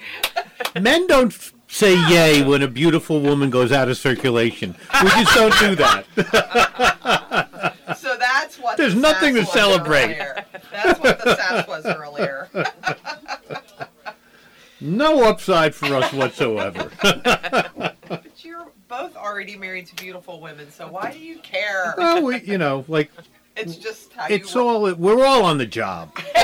men 0.80 1.06
don't 1.08 1.32
f- 1.34 1.54
say 1.68 1.94
yay 2.10 2.44
when 2.44 2.62
a 2.62 2.68
beautiful 2.68 3.20
woman 3.22 3.50
goes 3.50 3.72
out 3.72 3.90
of 3.90 3.98
circulation. 3.98 4.76
We 5.02 5.10
just 5.10 5.34
don't 5.36 5.58
do 5.60 5.76
that. 5.76 6.06
So 7.98 8.16
that's 8.18 8.60
what. 8.60 8.78
There's 8.78 8.94
the 8.96 9.02
nothing 9.02 9.36
to 9.36 9.46
celebrate. 9.46 10.06
earlier. 10.16 10.46
That's 10.72 11.00
what 11.00 11.24
the 11.24 11.36
sass 11.36 11.68
was 11.68 11.86
earlier. 11.86 12.50
No 14.84 15.24
upside 15.24 15.74
for 15.74 15.96
us 15.96 16.14
whatsoever. 16.14 16.92
But 18.10 18.46
you're 18.46 18.68
both 18.90 19.16
already 19.16 19.56
married 19.58 19.88
to 19.88 19.96
beautiful 19.96 20.40
women, 20.40 20.70
so 20.70 20.88
why 20.88 21.12
do 21.12 21.18
you 21.18 21.40
care? 21.40 21.96
well, 21.98 22.22
we, 22.22 22.42
you 22.42 22.60
know, 22.60 22.86
like 22.88 23.10
It's 23.56 23.76
just 23.78 24.12
it's 24.30 24.56
all 24.56 24.94
we're 24.94 25.26
all 25.26 25.46
on 25.46 25.58
the 25.58 25.66
job. 25.66 26.12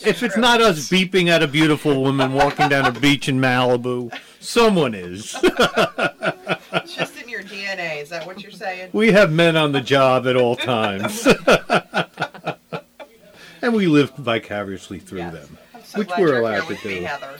if 0.00 0.22
it's 0.22 0.38
not 0.38 0.62
us 0.62 0.88
beeping 0.88 1.28
at 1.28 1.42
a 1.42 1.48
beautiful 1.48 2.02
woman 2.02 2.32
walking 2.32 2.70
down 2.70 2.86
a 2.86 2.92
beach 2.98 3.28
in 3.28 3.38
Malibu, 3.40 4.10
someone 4.40 4.94
is. 4.94 5.36
It's 5.42 6.94
just 6.94 7.20
in 7.20 7.28
your 7.28 7.42
DNA. 7.42 8.00
Is 8.00 8.08
that 8.08 8.26
what 8.26 8.42
you're 8.42 8.52
saying? 8.52 8.88
We 8.94 9.12
have 9.12 9.30
men 9.32 9.54
on 9.56 9.72
the 9.72 9.82
job 9.82 10.26
at 10.26 10.34
all 10.36 10.56
times. 10.56 11.26
and 13.60 13.74
we 13.74 13.86
live 13.86 14.12
vicariously 14.16 14.98
through 15.00 15.18
Yes. 15.18 15.34
them. 15.34 15.58
So 15.84 15.98
Which 15.98 16.08
we're 16.18 16.40
allowed 16.40 16.66
to 16.68 16.72
me, 16.72 16.78
do. 17.00 17.04
Heather. 17.04 17.36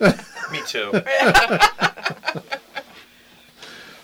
Me 0.52 0.60
too. 0.66 0.92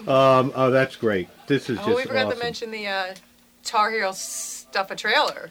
Um, 0.06 0.52
oh, 0.56 0.70
that's 0.72 0.96
great. 0.96 1.28
This 1.46 1.70
is 1.70 1.76
just 1.78 1.88
Oh, 1.88 1.94
we 1.94 2.02
forgot 2.02 2.26
awesome. 2.26 2.38
to 2.38 2.44
mention 2.44 2.70
the 2.72 2.88
uh, 2.88 3.14
Tar 3.62 3.92
Heel 3.92 4.12
Stuff 4.12 4.90
a 4.90 4.96
Trailer. 4.96 5.50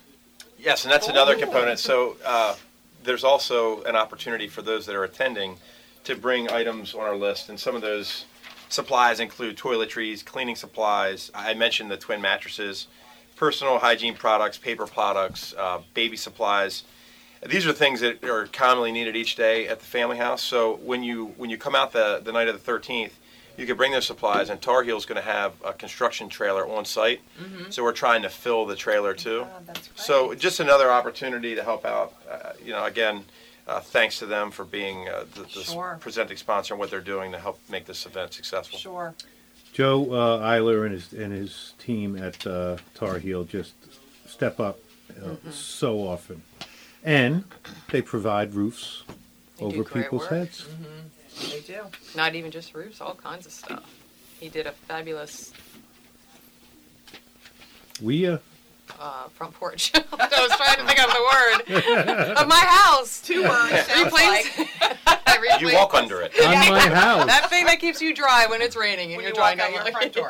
Yes, 0.59 0.83
and 0.83 0.91
that's 0.91 1.07
another 1.07 1.37
component. 1.37 1.79
So 1.79 2.17
uh, 2.25 2.55
there's 3.03 3.23
also 3.23 3.81
an 3.83 3.95
opportunity 3.95 4.49
for 4.49 4.61
those 4.61 4.85
that 4.87 4.95
are 4.95 5.05
attending 5.05 5.55
to 6.03 6.15
bring 6.15 6.49
items 6.51 6.93
on 6.93 7.01
our 7.01 7.15
list, 7.15 7.47
and 7.47 7.57
some 7.57 7.75
of 7.75 7.81
those 7.81 8.25
supplies 8.67 9.21
include 9.21 9.57
toiletries, 9.57 10.23
cleaning 10.25 10.57
supplies. 10.57 11.31
I 11.33 11.53
mentioned 11.53 11.89
the 11.89 11.95
twin 11.97 12.21
mattresses, 12.21 12.87
personal 13.37 13.79
hygiene 13.79 14.15
products, 14.15 14.57
paper 14.57 14.85
products, 14.85 15.53
uh, 15.57 15.79
baby 15.93 16.17
supplies. 16.17 16.83
These 17.47 17.65
are 17.65 17.73
things 17.73 18.01
that 18.01 18.23
are 18.23 18.45
commonly 18.47 18.91
needed 18.91 19.15
each 19.15 19.35
day 19.35 19.67
at 19.67 19.79
the 19.79 19.85
family 19.85 20.17
house. 20.17 20.43
So 20.43 20.75
when 20.83 21.01
you 21.03 21.27
when 21.37 21.49
you 21.49 21.57
come 21.57 21.75
out 21.75 21.91
the, 21.91 22.21
the 22.23 22.31
night 22.31 22.47
of 22.47 22.63
the 22.63 22.71
13th, 22.71 23.11
you 23.57 23.65
can 23.65 23.75
bring 23.77 23.91
those 23.91 24.05
supplies, 24.05 24.49
and 24.49 24.61
Tar 24.61 24.83
Heel's 24.83 25.05
going 25.05 25.21
to 25.21 25.27
have 25.27 25.53
a 25.65 25.73
construction 25.73 26.29
trailer 26.29 26.67
on 26.67 26.85
site. 26.85 27.21
So 27.69 27.83
we're 27.83 27.93
trying 27.93 28.21
to 28.21 28.29
fill 28.29 28.65
the 28.65 28.75
trailer 28.75 29.13
too. 29.13 29.45
Oh, 29.45 29.59
that's. 29.65 29.89
So 29.95 30.33
just 30.35 30.59
another 30.59 30.91
opportunity 30.91 31.55
to 31.55 31.63
help 31.63 31.83
out. 31.85 32.13
Uh, 32.29 32.51
you 32.63 32.71
know, 32.71 32.85
again, 32.85 33.25
uh, 33.67 33.79
thanks 33.79 34.19
to 34.19 34.25
them 34.27 34.51
for 34.51 34.63
being 34.63 35.09
uh, 35.09 35.25
the, 35.33 35.41
the 35.41 35.63
Sure. 35.63 35.97
presenting 35.99 36.37
sponsor 36.37 36.73
and 36.75 36.79
what 36.79 36.89
they're 36.91 36.99
doing 37.01 37.31
to 37.31 37.39
help 37.39 37.59
make 37.69 37.85
this 37.85 38.05
event 38.05 38.33
successful. 38.33 38.77
Sure. 38.77 39.13
Joe 39.73 40.11
uh, 40.13 40.45
Eiler 40.47 40.83
and 40.85 40.93
his 40.93 41.11
and 41.13 41.31
his 41.33 41.73
team 41.79 42.15
at 42.17 42.45
uh, 42.45 42.77
Tar 42.93 43.17
Heel 43.19 43.43
just 43.45 43.73
step 44.27 44.59
up 44.59 44.79
uh, 45.09 45.13
Mm-hmm. 45.29 45.51
so 45.51 45.99
often, 45.99 46.41
and 47.03 47.43
they 47.89 48.01
provide 48.01 48.53
roofs 48.53 49.03
They 49.57 49.69
do 49.69 49.75
over 49.79 49.83
great 49.83 50.03
people's 50.05 50.21
work. 50.23 50.29
heads. 50.31 50.67
They 51.49 51.61
do. 51.61 51.81
Not 52.15 52.35
even 52.35 52.51
just 52.51 52.73
roofs, 52.73 53.01
all 53.01 53.15
kinds 53.15 53.45
of 53.45 53.51
stuff. 53.51 53.83
He 54.39 54.49
did 54.49 54.67
a 54.67 54.71
fabulous 54.71 55.53
We 58.01 58.27
uh, 58.27 58.37
uh, 58.99 59.27
front 59.29 59.53
porch. 59.53 59.91
I 59.95 59.99
was 60.47 60.55
trying 60.57 60.77
to 60.77 60.85
think 60.85 60.99
of 60.99 61.09
the 61.11 61.75
word 61.77 62.33
of 62.37 62.47
my 62.47 62.55
house. 62.59 63.21
Two 63.21 63.43
words. 63.43 63.85
sounds 63.85 64.11
like. 64.11 64.45
Replace. 64.57 64.69
I 65.17 65.37
You 65.59 65.67
replaced- 65.67 65.75
walk 65.75 65.93
under 65.93 66.21
it. 66.21 66.31
on 66.39 66.51
my 66.51 66.79
house. 66.89 67.25
That 67.27 67.49
thing 67.49 67.65
that 67.65 67.79
keeps 67.79 68.01
you 68.01 68.13
dry 68.13 68.45
when 68.49 68.61
it's 68.61 68.75
raining 68.75 69.13
and 69.13 69.17
When 69.17 69.21
you're 69.23 69.29
you 69.29 69.35
drying 69.35 69.59
walk 69.59 69.69
out 69.73 69.79
out 69.79 69.85
your 69.85 69.91
front 69.93 70.13
door. 70.13 70.27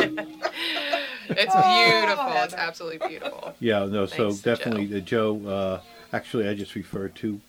It's 1.30 1.54
Oh, 1.56 2.02
beautiful. 2.02 2.28
It's 2.28 2.54
Heather. 2.54 2.58
absolutely 2.58 3.08
beautiful. 3.08 3.54
Yeah, 3.60 3.86
no, 3.86 4.06
so 4.06 4.30
Thanks, 4.30 4.40
definitely 4.42 4.86
the 4.86 5.02
Joe. 5.02 5.42
Uh, 5.46 5.82
actually, 6.14 6.48
I 6.48 6.54
just 6.54 6.76
refer 6.76 7.08
two 7.08 7.40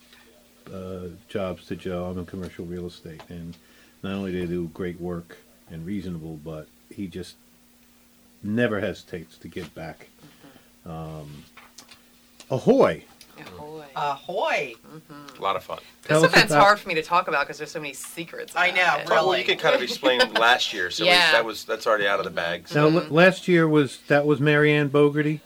uh, 0.73 1.09
jobs 1.29 1.67
to 1.67 1.77
Joe. 1.77 2.07
I'm 2.07 2.19
in 2.19 2.27
commercial 2.27 2.65
real 2.65 2.87
estate, 2.87 3.21
and 3.29 3.57
not 4.03 4.13
only 4.15 4.33
do 4.33 4.41
they 4.41 4.47
do 4.47 4.69
great 4.75 5.01
work 5.01 5.39
and 5.71 5.85
reasonable, 5.87 6.39
but 6.45 6.69
he 6.95 7.07
just 7.07 7.37
never 8.43 8.81
hesitates 8.81 9.37
to 9.39 9.49
give 9.49 9.75
back. 9.75 10.09
Um, 10.85 11.45
ahoy! 12.51 13.05
Ahoy. 13.57 13.85
Ahoy. 13.97 14.75
A 15.39 15.43
lot 15.43 15.57
of 15.57 15.65
fun. 15.65 15.79
Tell 16.05 16.21
this 16.21 16.29
us 16.31 16.37
event's 16.37 16.53
about- 16.53 16.63
hard 16.65 16.79
for 16.81 16.89
me 16.89 16.95
to 16.95 17.03
talk 17.03 17.29
about 17.29 17.47
because 17.47 17.59
there's 17.59 17.71
so 17.71 17.81
many 17.81 17.95
secrets. 17.95 18.55
I 18.55 18.71
know, 18.71 18.83
about 18.83 19.01
it. 19.01 19.09
really. 19.09 19.29
Well, 19.29 19.39
you 19.39 19.45
can 19.45 19.59
kind 19.59 19.75
of 19.75 19.83
explain 19.83 20.21
last 20.35 20.73
year, 20.73 20.91
so 20.91 21.05
at 21.05 21.09
least 21.11 21.21
Yeah. 21.21 21.33
that 21.33 21.45
was 21.45 21.65
that's 21.65 21.87
already 21.87 22.07
out 22.07 22.19
of 22.19 22.25
the 22.25 22.31
bag. 22.31 22.69
So 22.69 22.89
Now, 22.91 22.99
l- 23.01 23.07
last 23.09 23.49
year 23.49 23.67
was 23.67 23.99
that 24.09 24.27
was 24.27 24.39
Marianne 24.41 24.91
Bogarty. 24.91 25.41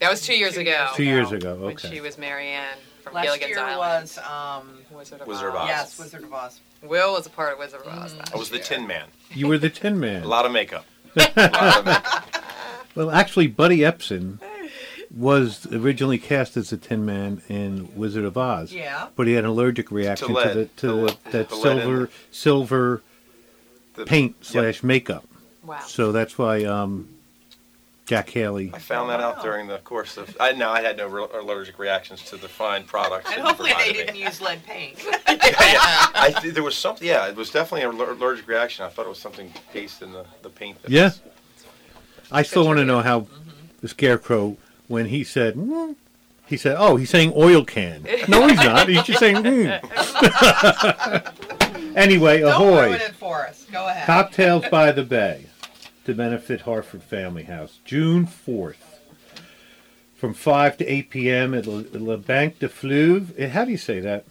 That 0.00 0.10
was 0.10 0.20
two 0.22 0.36
years 0.36 0.54
Two 0.54 0.60
ago. 0.60 0.88
Two 0.94 1.04
years 1.04 1.32
ago. 1.32 1.56
When 1.56 1.76
she 1.76 2.00
was 2.00 2.18
Marianne 2.18 2.76
from 3.02 3.14
Last 3.14 3.24
Gilligan's 3.24 3.48
year 3.50 3.58
Island. 3.60 4.02
was 4.02 4.18
um 4.18 4.78
Wizard 4.90 5.20
of 5.22 5.26
Wizard 5.26 5.48
of 5.48 5.54
Oz. 5.54 5.62
Oz. 5.62 5.68
yes 5.68 5.98
Wizard 5.98 6.24
of 6.24 6.32
Oz. 6.34 6.60
Will 6.82 7.12
was 7.14 7.26
a 7.26 7.30
part 7.30 7.52
of 7.52 7.58
Wizard 7.58 7.80
of 7.80 7.86
Oz. 7.88 8.12
Mm. 8.14 8.18
last 8.18 8.34
I 8.34 8.36
was 8.38 8.50
the 8.50 8.56
year. 8.56 8.64
Tin 8.64 8.86
Man. 8.86 9.06
You 9.32 9.48
were 9.48 9.58
the 9.58 9.70
Tin 9.70 9.98
Man. 9.98 10.22
A 10.22 10.28
lot 10.28 10.44
of 10.46 10.52
makeup. 10.52 10.84
A 11.16 11.20
lot 11.36 11.78
of 11.78 11.84
makeup. 11.86 12.24
Well, 12.94 13.10
actually, 13.10 13.46
Buddy 13.48 13.80
Ebsen 13.80 14.38
was 15.14 15.66
originally 15.70 16.16
cast 16.16 16.56
as 16.56 16.70
the 16.70 16.78
Tin 16.78 17.04
Man 17.04 17.42
in 17.46 17.94
Wizard 17.94 18.24
of 18.24 18.38
Oz. 18.38 18.72
Yeah. 18.72 19.08
But 19.14 19.26
he 19.26 19.34
had 19.34 19.44
an 19.44 19.50
allergic 19.50 19.90
reaction 19.90 20.28
to, 20.28 20.32
lead. 20.34 20.54
the 20.54 20.64
to 20.64 20.86
The 20.86 20.86
the, 20.86 20.94
lead- 21.02 21.16
that 21.32 21.48
the 21.50 21.56
silver 21.56 22.10
silver 22.30 23.02
The- 23.96 24.06
paint 24.06 24.36
Yep. 24.38 24.44
slash 24.46 24.82
makeup. 24.82 25.26
Wow. 25.62 25.80
So 25.80 26.10
that's 26.10 26.38
why 26.38 26.64
um, 26.64 27.08
Jack 28.06 28.30
Haley. 28.30 28.70
I 28.72 28.78
found 28.78 29.10
that 29.10 29.18
Wow. 29.18 29.30
out 29.32 29.42
during 29.42 29.66
the 29.66 29.78
course 29.78 30.16
of. 30.16 30.34
I 30.38 30.52
no, 30.52 30.70
I 30.70 30.80
had 30.80 30.96
no 30.96 31.08
re- 31.08 31.26
allergic 31.34 31.78
reactions 31.78 32.22
to 32.30 32.36
the 32.36 32.48
fine 32.48 32.84
products. 32.84 33.28
And 33.30 33.38
that 33.38 33.46
hopefully 33.46 33.72
they 33.76 33.92
didn't 33.92 34.14
me. 34.14 34.22
use 34.22 34.40
lead 34.40 34.64
paint. 34.64 35.02
yeah, 35.04 35.18
yeah. 35.26 35.42
I, 36.14 36.50
there 36.54 36.62
was 36.62 36.76
something. 36.78 37.06
Yeah, 37.06 37.26
it 37.26 37.34
was 37.36 37.50
definitely 37.50 37.82
an 37.88 38.00
allergic 38.00 38.46
reaction. 38.46 38.84
I 38.84 38.88
thought 38.90 39.06
it 39.06 39.08
was 39.08 39.18
something 39.18 39.52
based 39.72 40.02
in 40.02 40.12
the, 40.12 40.24
the 40.42 40.48
paint. 40.50 40.80
that 40.82 40.90
Yeah. 40.90 41.04
was- 41.06 41.20
I 42.30 42.42
still 42.42 42.64
want 42.64 42.78
to 42.78 42.84
know 42.84 43.00
how 43.02 43.26
the 43.80 43.88
Scarecrow 43.88 44.56
when 44.88 45.06
he 45.06 45.22
said. 45.24 45.54
"Mm," 45.54 45.96
he 46.46 46.56
said, 46.56 46.76
"Oh, 46.78 46.94
he's 46.96 47.10
saying 47.10 47.32
oil 47.36 47.64
can." 47.64 48.04
No, 48.28 48.46
he's 48.46 48.56
not. 48.58 48.88
He's 48.88 49.02
just 49.02 49.18
saying. 49.20 49.36
Mm. 49.36 49.80
anyway, 51.96 52.40
Don't 52.40 52.50
ahoy! 52.52 52.86
ruin 52.86 53.00
it 53.00 53.14
for 53.14 53.46
us. 53.46 53.66
Go 53.72 53.86
ahead. 53.88 54.06
Cocktails 54.06 54.64
by 54.70 54.92
the 54.92 55.02
Bay 55.04 55.46
to 56.06 56.14
benefit 56.14 56.62
Harford 56.62 57.02
Family 57.02 57.44
House, 57.44 57.78
June 57.84 58.26
4th, 58.26 58.76
from 60.16 60.32
5 60.34 60.78
to 60.78 60.86
8 60.86 61.10
p.m. 61.10 61.54
at 61.54 61.66
Le, 61.66 61.84
Le 61.92 62.16
Banque 62.16 62.58
de 62.58 62.68
Fleuve. 62.68 63.34
Eh, 63.38 63.48
How 63.48 63.64
do 63.64 63.70
you 63.70 63.76
say 63.76 64.00
that? 64.00 64.24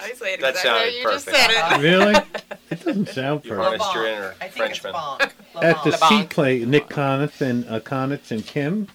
I 0.00 0.12
say 0.12 0.34
it 0.34 0.40
That 0.40 0.50
exactly 0.50 0.70
how 0.70 0.76
sounded 0.78 0.94
you 0.94 1.02
just 1.02 1.26
perfect. 1.26 1.52
said 1.52 1.72
it. 1.78 1.82
Really? 1.82 2.14
it 2.70 2.84
doesn't 2.84 3.08
sound 3.08 3.44
You're 3.44 3.56
perfect. 3.56 3.82
honest. 3.82 3.96
Or 3.96 4.34
I 4.40 4.48
think 4.48 4.54
Frenchman. 4.54 4.94
it's 4.94 4.98
bonk. 4.98 5.32
At 5.62 5.82
the 5.84 5.90
Le 5.90 5.96
Sea 5.98 6.08
Banque. 6.20 6.30
Play, 6.30 6.64
Nick 6.64 6.88
Conitz 6.88 7.40
and 7.40 7.68
uh, 7.68 7.80
Conitz 7.80 8.30
and 8.30 8.46
Kim 8.46 8.86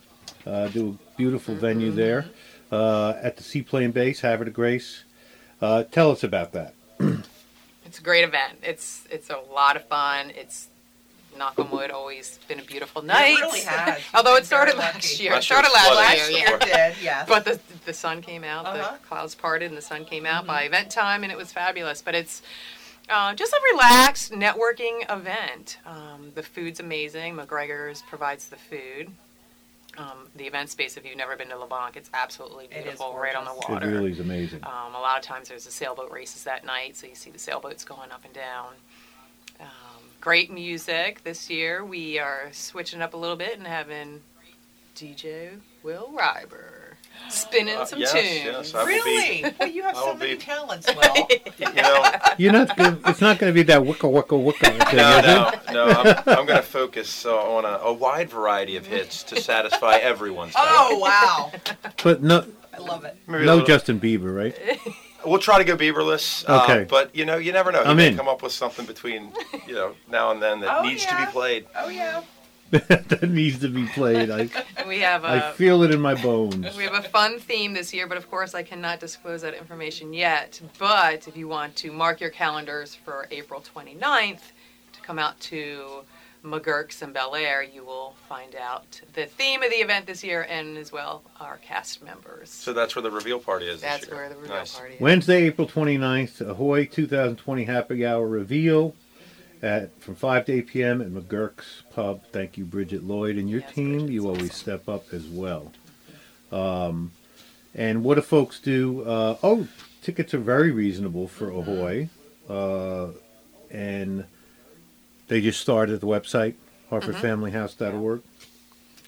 uh, 0.47 0.67
do 0.69 0.97
a 0.97 1.17
beautiful 1.17 1.55
venue 1.55 1.91
there. 1.91 2.25
Uh, 2.71 3.13
at 3.21 3.37
the 3.37 3.43
Seaplane 3.43 3.91
Base, 3.91 4.21
Havre 4.21 4.45
de 4.45 4.51
Grace. 4.51 5.03
Uh, 5.61 5.83
tell 5.83 6.09
us 6.09 6.23
about 6.23 6.53
that. 6.53 6.73
It's 7.85 7.99
a 7.99 8.01
great 8.01 8.23
event. 8.23 8.57
It's 8.63 9.03
it's 9.11 9.29
a 9.29 9.37
lot 9.53 9.75
of 9.75 9.85
fun. 9.87 10.31
It's 10.35 10.67
knock 11.37 11.57
on 11.59 11.69
wood, 11.71 11.91
always 11.91 12.39
been 12.47 12.59
a 12.59 12.63
beautiful 12.63 13.01
night. 13.01 13.37
really 13.39 13.61
has. 13.61 14.01
Although 14.13 14.35
it 14.35 14.45
started 14.45 14.77
last 14.77 14.95
lucky. 14.95 15.23
year. 15.23 15.33
It 15.33 15.43
started 15.43 15.71
last. 15.73 15.95
Last 15.95 16.29
year, 16.31 16.39
year 16.39 16.57
yeah. 16.67 16.89
did, 16.89 16.97
yes. 17.03 17.25
But 17.29 17.45
the 17.45 17.59
the 17.85 17.93
sun 17.93 18.21
came 18.21 18.43
out, 18.43 18.65
Uh-huh. 18.65 18.97
the 19.01 19.07
clouds 19.07 19.35
parted, 19.35 19.67
and 19.69 19.77
the 19.77 19.81
sun 19.81 20.05
came 20.05 20.25
out 20.25 20.45
by 20.45 20.63
event 20.63 20.89
time, 20.89 21.23
and 21.23 21.31
it 21.31 21.37
was 21.37 21.51
fabulous. 21.51 22.01
But 22.01 22.15
it's 22.15 22.41
uh, 23.09 23.33
just 23.35 23.51
a 23.53 23.59
relaxed 23.73 24.31
networking 24.31 25.01
event. 25.11 25.77
Um, 25.85 26.31
the 26.35 26.43
food's 26.43 26.79
amazing. 26.79 27.35
McGregor's 27.35 28.01
provides 28.03 28.47
the 28.47 28.55
food. 28.55 29.11
Um, 29.95 30.27
the 30.35 30.45
event 30.45 30.69
space, 30.71 30.97
if 30.97 31.05
you've 31.05 31.17
never 31.17 31.35
been 31.35 31.49
to 31.49 31.57
LeBlanc, 31.57 31.95
it's 31.95 32.09
absolutely 32.15 32.65
It 32.65 32.77
is 32.77 32.83
beautiful, 32.83 33.13
right 33.15 33.35
on 33.35 33.45
the 33.45 33.53
water. 33.53 33.87
It 33.87 33.93
really 33.93 34.11
is 34.11 34.19
amazing. 34.19 34.63
Um, 34.63 34.95
a 34.95 34.99
lot 34.99 35.19
of 35.19 35.23
times 35.23 35.49
there's 35.49 35.65
the 35.65 35.71
sailboat 35.71 36.11
races 36.11 36.43
that 36.45 36.65
night, 36.65 36.95
so 36.97 37.05
you 37.05 37.13
see 37.13 37.29
the 37.29 37.37
sailboats 37.37 37.83
going 37.85 38.09
up 38.11 38.25
and 38.25 38.33
down. 38.33 38.69
Great 40.23 40.49
music 40.49 41.21
this 41.25 41.49
year. 41.49 41.83
We 41.83 42.17
are 42.17 42.47
switching 42.53 43.01
up 43.01 43.13
a 43.13 43.17
little 43.17 43.35
bit 43.35 43.57
and 43.57 43.67
having 43.67 44.21
DJ 44.95 45.49
Will 45.83 46.13
Reiber 46.17 46.95
spinning 47.29 47.75
Uh, 47.75 47.83
some 47.83 47.99
yes, 47.99 48.13
tunes. 48.13 48.23
yes, 48.45 48.73
I 48.73 48.79
will 48.83 48.87
be- 48.87 48.93
Really? 48.93 49.53
Well, 49.59 49.67
you 49.67 49.83
have 49.83 49.97
so 49.97 50.13
many 50.15 50.35
be- 50.35 50.39
talents, 50.39 50.87
Will. 50.95 51.27
You 51.59 51.73
know, 51.73 52.11
You're 52.37 52.53
not. 52.53 52.77
Gonna, 52.77 52.97
it's 53.07 53.19
not 53.19 53.37
going 53.37 53.51
to 53.51 53.53
be 53.53 53.63
that 53.63 53.81
wicka 53.81 54.09
wicka 54.09 54.41
wicka 54.41 54.59
thing, 54.87 54.97
no, 54.97 55.17
is 55.19 55.25
it? 55.25 55.73
no, 55.73 55.87
no. 55.87 55.89
I'm, 55.91 56.07
I'm 56.39 56.45
going 56.45 56.55
to 56.55 56.61
focus 56.61 57.25
uh, 57.25 57.35
on 57.35 57.65
a, 57.65 57.79
a 57.83 57.91
wide 57.93 58.29
variety 58.29 58.77
of 58.77 58.85
hits 58.85 59.23
to 59.23 59.41
satisfy 59.41 59.97
everyone's. 59.97 60.53
Oh, 60.57 60.99
wow. 60.99 61.51
But 62.01 62.23
no, 62.23 62.45
I 62.73 62.77
love 62.77 63.03
it. 63.03 63.17
Maybe 63.27 63.43
a 63.43 63.45
no 63.45 63.53
little- 63.55 63.67
Justin 63.67 63.99
Bieber, 63.99 64.33
right? 64.33 64.57
We'll 65.25 65.39
try 65.39 65.57
to 65.57 65.63
go 65.63 65.75
Bieberless. 65.77 66.43
uh, 66.47 66.85
but 66.85 67.15
you 67.15 67.25
know, 67.25 67.37
you 67.37 67.51
never 67.51 67.71
know. 67.71 67.81
You 67.81 67.87
I'm 67.91 67.97
may 67.97 68.07
in. 68.09 68.17
come 68.17 68.27
up 68.27 68.41
with 68.43 68.51
something 68.51 68.85
between 68.85 69.31
you 69.67 69.73
know 69.75 69.95
now 70.09 70.31
and 70.31 70.41
then 70.41 70.59
that 70.61 70.79
Oh, 70.79 70.83
needs 70.83 71.05
to 71.05 71.15
be 71.15 71.25
played. 71.27 71.65
Oh, 71.75 71.89
yeah. 71.89 72.21
that 72.71 73.29
needs 73.29 73.59
to 73.59 73.67
be 73.69 73.85
played. 73.85 74.31
I 74.31 74.49
We 74.87 74.99
have 74.99 75.23
I 75.25 75.35
a 75.37 75.53
feel 75.53 75.83
it 75.83 75.91
in 75.91 76.01
my 76.01 76.15
bones. 76.15 76.75
we 76.75 76.83
have 76.85 76.95
a 76.95 77.03
fun 77.07 77.39
theme 77.39 77.73
this 77.73 77.93
year, 77.93 78.07
but 78.07 78.17
of 78.17 78.29
course 78.31 78.55
I 78.55 78.63
cannot 78.63 78.99
disclose 78.99 79.43
that 79.43 79.53
information 79.53 80.11
yet. 80.13 80.59
But 80.79 81.27
if 81.27 81.37
you 81.37 81.47
want 81.47 81.75
to 81.77 81.91
mark 81.91 82.19
your 82.19 82.31
calendars 82.31 82.95
for 82.95 83.27
April 83.29 83.63
29th 83.75 84.39
to 84.93 85.01
come 85.01 85.19
out 85.19 85.39
to 85.41 86.03
McGurk's 86.43 87.01
and 87.01 87.13
Bel 87.13 87.35
Air, 87.35 87.63
you 87.63 87.83
will 87.85 88.15
find 88.27 88.55
out 88.55 88.99
the 89.13 89.25
theme 89.25 89.63
of 89.63 89.69
the 89.69 89.77
event 89.77 90.05
this 90.05 90.23
year 90.23 90.45
and 90.49 90.77
as 90.77 90.91
well 90.91 91.23
our 91.39 91.57
cast 91.57 92.03
members. 92.03 92.49
So 92.49 92.73
that's 92.73 92.95
where 92.95 93.01
the 93.01 93.11
reveal 93.11 93.39
party 93.39 93.67
is. 93.67 93.81
this 93.81 93.89
That's 93.89 94.07
year. 94.07 94.15
where 94.15 94.29
the 94.29 94.35
reveal 94.35 94.55
Nice. 94.57 94.77
party 94.77 94.95
is. 94.95 95.01
Wednesday, 95.01 95.43
April 95.43 95.67
29th, 95.67 96.41
Ahoy 96.41 96.85
2020 96.85 97.63
Happy 97.63 98.05
Hour 98.05 98.27
reveal 98.27 98.93
at 99.61 99.97
from 100.01 100.15
5 100.15 100.45
to 100.47 100.51
8 100.53 100.67
p.m. 100.67 101.01
at 101.01 101.07
McGurk's 101.09 101.83
Pub. 101.93 102.21
Thank 102.33 102.57
you, 102.57 102.65
Bridget 102.65 103.03
Lloyd, 103.05 103.37
and 103.37 103.49
your 103.49 103.61
Yes, 103.61 103.73
team. 103.73 103.91
Bridget's 103.99 104.11
You 104.11 104.25
always 104.27 104.41
awesome. 104.49 104.55
step 104.55 104.89
up 104.89 105.13
as 105.13 105.25
well. 105.27 105.71
Um, 106.51 107.11
and 107.73 108.03
what 108.03 108.15
do 108.15 108.21
folks 108.21 108.59
do? 108.59 109.03
Uh, 109.03 109.37
oh, 109.41 109.67
tickets 110.01 110.33
are 110.33 110.39
very 110.39 110.71
reasonable 110.71 111.27
for 111.29 111.49
Ahoy. 111.49 112.09
Uh, 112.49 113.07
and 113.71 114.25
they 115.33 115.41
just 115.41 115.59
start 115.59 115.89
at 115.89 115.99
the 115.99 116.05
website, 116.05 116.53
harfordfamilyhouse.org. 116.91 118.21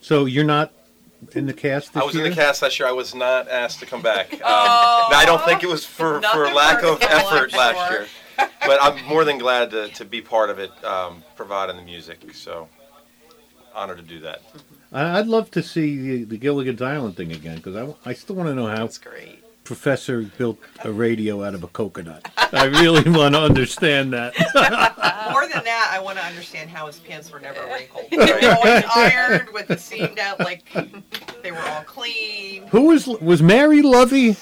So 0.01 0.25
you're 0.25 0.43
not 0.43 0.73
in 1.33 1.45
the 1.45 1.53
cast 1.53 1.93
this 1.93 2.01
I 2.01 2.05
was 2.05 2.15
year? 2.15 2.23
in 2.25 2.31
the 2.31 2.35
cast 2.35 2.63
last 2.63 2.79
year. 2.79 2.89
I 2.89 2.93
was 2.93 3.13
not 3.13 3.47
asked 3.47 3.79
to 3.81 3.85
come 3.85 4.01
back. 4.01 4.31
Um, 4.41 4.41
I 4.43 5.23
don't 5.27 5.43
think 5.45 5.61
it 5.61 5.69
was 5.69 5.85
for, 5.85 6.15
for 6.15 6.21
Nothing 6.21 6.55
lack 6.55 6.83
of 6.83 6.99
personal, 6.99 7.19
I'm 7.27 7.35
effort 7.35 7.53
last 7.53 7.89
sure. 7.91 7.99
year. 7.99 8.07
But 8.65 8.81
I'm 8.81 9.05
more 9.05 9.23
than 9.23 9.37
glad 9.37 9.69
to, 9.69 9.87
to 9.89 10.03
be 10.03 10.19
part 10.19 10.49
of 10.49 10.57
it, 10.57 10.71
um, 10.83 11.23
providing 11.35 11.75
the 11.75 11.83
music. 11.83 12.21
So, 12.33 12.67
honored 13.75 13.97
to 13.97 14.03
do 14.03 14.19
that. 14.21 14.41
I- 14.91 15.19
I'd 15.19 15.27
love 15.27 15.51
to 15.51 15.61
see 15.61 15.97
the, 15.97 16.23
the 16.23 16.37
Gilligan's 16.39 16.81
Island 16.81 17.17
thing 17.17 17.31
again 17.31 17.57
because 17.57 17.75
I, 17.75 18.09
I 18.09 18.13
still 18.13 18.35
want 18.35 18.49
to 18.49 18.55
know 18.55 18.65
how 18.65 18.77
That's 18.77 18.97
great. 18.97 19.43
Professor 19.65 20.21
built 20.21 20.57
a 20.83 20.91
radio 20.91 21.43
out 21.43 21.53
of 21.55 21.63
a 21.63 21.67
coconut. 21.67 22.31
I 22.37 22.65
really 22.65 23.09
want 23.09 23.35
to 23.35 23.41
understand 23.41 24.13
that. 24.13 24.33
More 25.31 25.47
than 25.47 25.63
that, 25.65 25.89
I 25.91 25.99
want 25.99 26.17
to 26.17 26.23
understand 26.23 26.69
how 26.69 26.87
his 26.87 26.99
pants 26.99 27.31
were 27.31 27.39
never 27.39 27.65
wrinkled. 27.65 28.05
They 28.11 28.17
were 28.17 28.55
always 28.55 28.83
ironed 28.95 29.49
with 29.51 29.67
the 29.67 29.77
seamed 29.77 30.19
out, 30.19 30.39
like 30.39 30.63
they 31.43 31.51
were 31.51 31.59
all 31.59 31.83
clean. 31.83 32.67
Who 32.67 32.83
was 32.83 33.07
was 33.07 33.41
Mary 33.41 33.81
Lovey? 33.81 34.37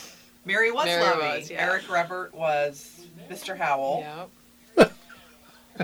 Mary 0.45 0.71
was 0.71 0.85
Mary 0.85 1.01
lovely. 1.03 1.39
was, 1.39 1.49
yeah. 1.49 1.65
Eric 1.65 1.89
Robert 1.89 2.33
was 2.35 3.05
Mr. 3.31 3.57
Howell. 3.57 4.29
Yep. 4.77 4.93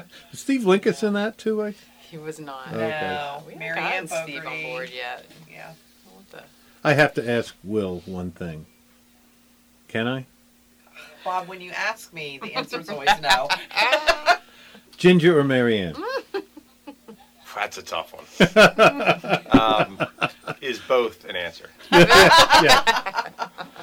Steve 0.34 0.66
Lincoln's 0.66 1.02
in 1.02 1.14
that 1.14 1.38
too. 1.38 1.64
I, 1.64 1.74
He 2.10 2.18
was 2.18 2.40
not. 2.40 2.68
Okay. 2.68 2.90
No, 3.02 3.42
We 3.48 3.56
Mary 3.56 3.80
haven't 3.80 4.12
Ann 4.12 4.24
Steve 4.28 4.46
on 4.46 4.62
board 4.64 4.92
yet. 4.94 5.26
Yeah. 5.52 5.72
I 6.84 6.94
have 6.94 7.14
to 7.16 7.30
ask 7.30 7.56
Will 7.64 8.02
one 8.06 8.32
thing. 8.32 8.66
Can 9.90 10.08
I? 10.08 10.26
Bob, 11.26 11.48
when 11.50 11.60
you 11.60 11.72
ask 11.72 12.14
me, 12.14 12.40
the 12.42 12.54
answer 12.56 12.80
is 12.80 12.90
always 12.90 13.10
no. 13.22 13.48
Ginger 14.98 15.38
or 15.38 15.44
Marianne? 15.44 15.96
That's 17.56 17.78
a 17.78 17.82
tough 17.82 18.14
one. 18.14 19.50
um, 19.62 20.00
is 20.62 20.80
both 20.80 21.26
an 21.26 21.36
answer. 21.36 21.70
yeah. 21.92 22.80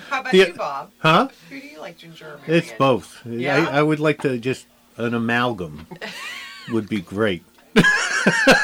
How 0.09 0.21
about 0.21 0.33
Yeah. 0.33 0.47
you, 0.47 0.55
Bob? 0.55 0.93
Huh? 0.99 1.29
Who 1.51 1.61
do 1.61 1.67
you 1.67 1.79
like, 1.81 1.99
Ginger 1.99 2.27
or 2.27 2.39
Mary 2.47 2.59
It's 2.61 2.73
both. 2.79 3.21
Yeah? 3.27 3.69
I, 3.71 3.79
I 3.81 3.83
would 3.83 4.01
like 4.01 4.23
to 4.23 4.39
just 4.39 4.67
an 4.97 5.13
amalgam 5.13 5.87
would 6.71 6.89
be 6.89 7.03
great. 7.03 7.43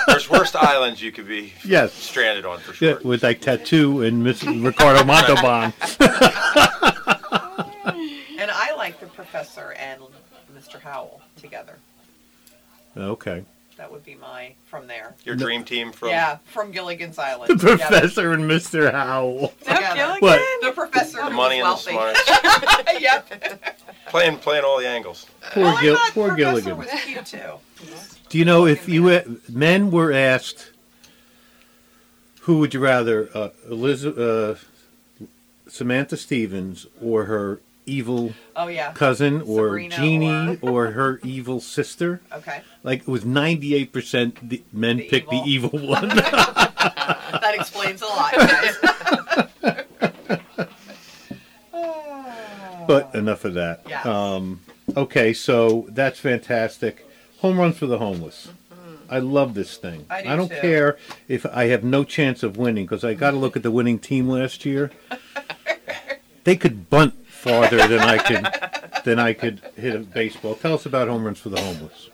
There's 0.06 0.30
worst 0.30 0.56
islands 0.56 1.02
you 1.02 1.12
could 1.12 1.28
be 1.28 1.52
Yes. 1.62 1.92
stranded 1.92 2.46
on 2.46 2.60
for 2.60 2.72
sure. 2.72 2.88
Yeah, 2.92 2.96
with 3.04 3.22
like 3.22 3.40
tattoo 3.42 4.00
and 4.00 4.24
Miss 4.24 4.42
Ricardo 4.44 5.04
Montalban. 5.04 5.74
And 7.32 8.50
I 8.50 8.74
like 8.76 8.98
the 9.00 9.06
professor 9.06 9.72
and 9.78 10.00
Mr. 10.56 10.80
Howell 10.80 11.20
together. 11.36 11.76
Okay. 12.96 13.44
That 13.76 13.90
would 13.90 14.04
be 14.04 14.14
my 14.14 14.52
from 14.66 14.86
there. 14.86 15.14
Your 15.24 15.34
dream 15.34 15.64
team 15.64 15.92
from 15.92 16.10
yeah, 16.10 16.38
from 16.44 16.70
Gilligan's 16.72 17.18
Island. 17.18 17.50
The 17.50 17.56
together. 17.56 17.76
professor 17.88 18.32
and 18.32 18.44
Mr. 18.44 18.92
Howell. 18.92 19.48
Together. 19.60 20.16
What? 20.20 20.40
The 20.60 20.72
professor 20.72 21.22
the 21.24 21.30
money 21.30 21.60
and 21.60 21.68
was 21.68 21.84
the 21.84 21.94
wealthy. 21.94 22.20
smarts. 22.26 22.84
yep. 23.00 23.60
playing 24.08 24.38
playing 24.38 24.64
all 24.64 24.78
the 24.78 24.86
angles. 24.88 25.26
Poor, 25.52 25.62
Well, 25.64 25.80
Gil- 25.82 25.96
poor 26.10 26.28
Professor 26.28 26.36
Gilligan. 26.36 26.76
was 26.78 26.88
cute 27.04 27.26
too. 27.26 27.52
Do 28.28 28.38
you 28.38 28.44
know 28.44 28.66
if 28.66 28.88
you 28.88 29.08
uh, 29.08 29.22
men 29.48 29.90
were 29.90 30.12
asked, 30.12 30.70
who 32.42 32.58
would 32.58 32.74
you 32.74 32.80
rather, 32.80 33.28
uh, 33.34 33.50
Elizabeth, 33.70 34.18
uh, 34.18 34.66
Samantha 35.72 36.18
Stevens 36.18 36.86
or 37.00 37.24
her 37.24 37.60
evil 37.86 38.34
Oh 38.54 38.68
yeah. 38.68 38.92
cousin 38.92 39.40
or 39.40 39.68
Sabrina 39.68 39.96
Jeannie 39.96 40.58
or... 40.62 40.90
her 40.90 41.18
evil 41.24 41.60
sister? 41.60 42.20
Okay. 42.30 42.60
Like 42.82 43.00
it 43.00 43.08
was 43.08 43.24
ninety 43.24 43.74
eight 43.74 43.90
percent 43.90 44.46
the 44.46 44.62
men 44.70 44.98
The 44.98 45.08
picked 45.08 45.30
the 45.30 45.40
evil 45.46 45.70
one. 45.88 46.08
That 46.10 47.54
explains 47.54 48.02
a 48.02 48.06
lot, 48.06 48.34
guys. 48.34 48.76
but 52.86 53.14
enough 53.14 53.46
of 53.46 53.54
that. 53.54 53.80
Yeah. 53.88 54.02
Um, 54.02 54.60
okay, 54.94 55.32
so 55.32 55.86
that's 55.88 56.20
fantastic. 56.20 57.06
Home 57.38 57.58
runs 57.58 57.78
for 57.78 57.86
the 57.86 57.96
homeless. 57.96 58.50
I 59.08 59.18
love 59.18 59.54
this 59.54 59.76
thing. 59.76 60.06
I 60.08 60.22
do 60.22 60.36
don't 60.36 60.48
too. 60.48 60.60
care 60.60 60.96
if 61.28 61.44
I 61.46 61.66
have 61.66 61.84
no 61.84 62.02
chance 62.02 62.42
of 62.42 62.56
winning 62.56 62.84
because 62.86 63.04
I 63.04 63.12
got 63.14 63.32
to 63.32 63.36
look 63.36 63.56
at 63.56 63.62
the 63.62 63.70
winning 63.70 63.98
team 63.98 64.26
last 64.28 64.64
year. 64.64 64.90
They 66.44 66.56
could 66.56 66.88
bunt 66.90 67.14
farther 67.26 67.86
than 67.88 68.00
I 68.00 68.18
could 68.18 68.46
than 69.04 69.18
I 69.18 69.32
could 69.32 69.60
hit 69.76 69.94
a 69.94 69.98
baseball. 70.00 70.54
Tell 70.54 70.74
us 70.74 70.86
about 70.86 71.08
home 71.08 71.24
runs 71.24 71.38
for 71.38 71.48
the 71.48 71.60
homeless. 71.60 72.08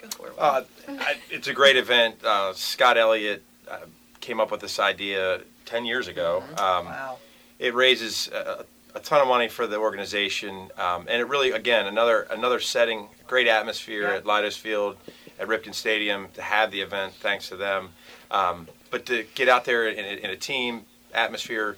Go 0.00 0.08
for 0.08 0.28
it. 0.28 0.34
Uh, 0.38 0.62
I, 0.88 1.16
it's 1.30 1.48
a 1.48 1.52
great 1.52 1.76
event. 1.76 2.16
Uh, 2.24 2.52
Scott 2.54 2.96
Elliott 2.96 3.42
uh, 3.70 3.78
came 4.20 4.40
up 4.40 4.50
with 4.50 4.60
this 4.60 4.78
idea 4.78 5.40
10 5.66 5.84
years 5.84 6.08
ago. 6.08 6.42
Um, 6.52 6.86
wow. 6.86 7.18
it 7.58 7.74
raises 7.74 8.28
a, 8.28 8.64
a 8.94 9.00
ton 9.00 9.20
of 9.20 9.26
money 9.28 9.48
for 9.48 9.66
the 9.66 9.78
organization, 9.78 10.68
um, 10.78 11.06
and 11.08 11.20
it 11.20 11.28
really, 11.28 11.50
again, 11.50 11.86
another 11.86 12.26
another 12.30 12.60
setting, 12.60 13.08
great 13.26 13.48
atmosphere 13.48 14.02
Yeah. 14.02 14.16
at 14.16 14.24
Leidos 14.24 14.56
Field, 14.58 14.96
at 15.40 15.48
Ripken 15.48 15.74
Stadium 15.74 16.28
to 16.34 16.42
have 16.42 16.70
the 16.70 16.80
event, 16.80 17.14
thanks 17.14 17.48
to 17.48 17.56
them. 17.56 17.88
Um, 18.30 18.68
but 18.90 19.06
to 19.06 19.24
get 19.34 19.48
out 19.48 19.64
there 19.64 19.88
in 19.88 20.04
a, 20.04 20.24
in 20.24 20.30
a 20.30 20.36
team 20.36 20.82
atmosphere, 21.12 21.76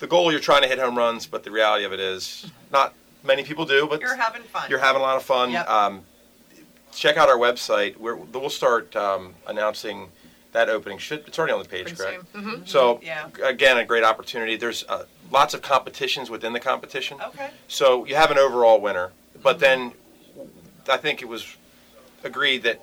the 0.00 0.06
goal 0.06 0.32
you're 0.32 0.40
trying 0.40 0.62
to 0.62 0.68
hit 0.68 0.78
home 0.78 0.96
runs, 0.98 1.26
but 1.26 1.44
the 1.44 1.50
reality 1.50 1.84
of 1.84 1.92
it 1.92 2.00
is 2.00 2.50
not 2.72 2.94
many 3.22 3.44
people 3.44 3.64
do, 3.66 3.86
but 3.86 4.00
You're 4.00 4.16
having 4.16 4.42
fun. 4.42 4.68
you're 4.68 4.78
having 4.78 5.00
a 5.00 5.04
lot 5.04 5.16
of 5.16 5.22
fun. 5.22 5.50
Yep. 5.52 5.68
Um, 5.68 6.02
check 6.92 7.16
out 7.16 7.28
our 7.28 7.36
website. 7.36 7.96
We're, 7.98 8.16
we'll 8.16 8.50
start 8.50 8.96
um, 8.96 9.34
announcing 9.46 10.08
that 10.52 10.68
opening. 10.68 10.98
Should 10.98 11.20
it's 11.28 11.38
already 11.38 11.52
on 11.52 11.62
the 11.62 11.68
page, 11.68 11.84
Pretty 11.84 11.96
correct? 11.96 12.32
Mhm. 12.32 12.66
So 12.66 12.98
Yeah. 13.02 13.28
again, 13.44 13.76
a 13.78 13.84
great 13.84 14.02
opportunity. 14.02 14.56
There's 14.56 14.84
uh, 14.88 15.04
lots 15.30 15.54
of 15.54 15.62
competitions 15.62 16.28
within 16.30 16.52
the 16.54 16.60
competition. 16.60 17.18
Okay. 17.20 17.50
So 17.68 18.04
you 18.06 18.16
have 18.16 18.30
an 18.32 18.38
overall 18.38 18.80
winner, 18.80 19.12
but 19.42 19.60
then 19.60 19.92
I 20.88 20.96
think 20.96 21.22
it 21.22 21.26
was 21.28 21.56
agreed 22.24 22.62
that 22.64 22.80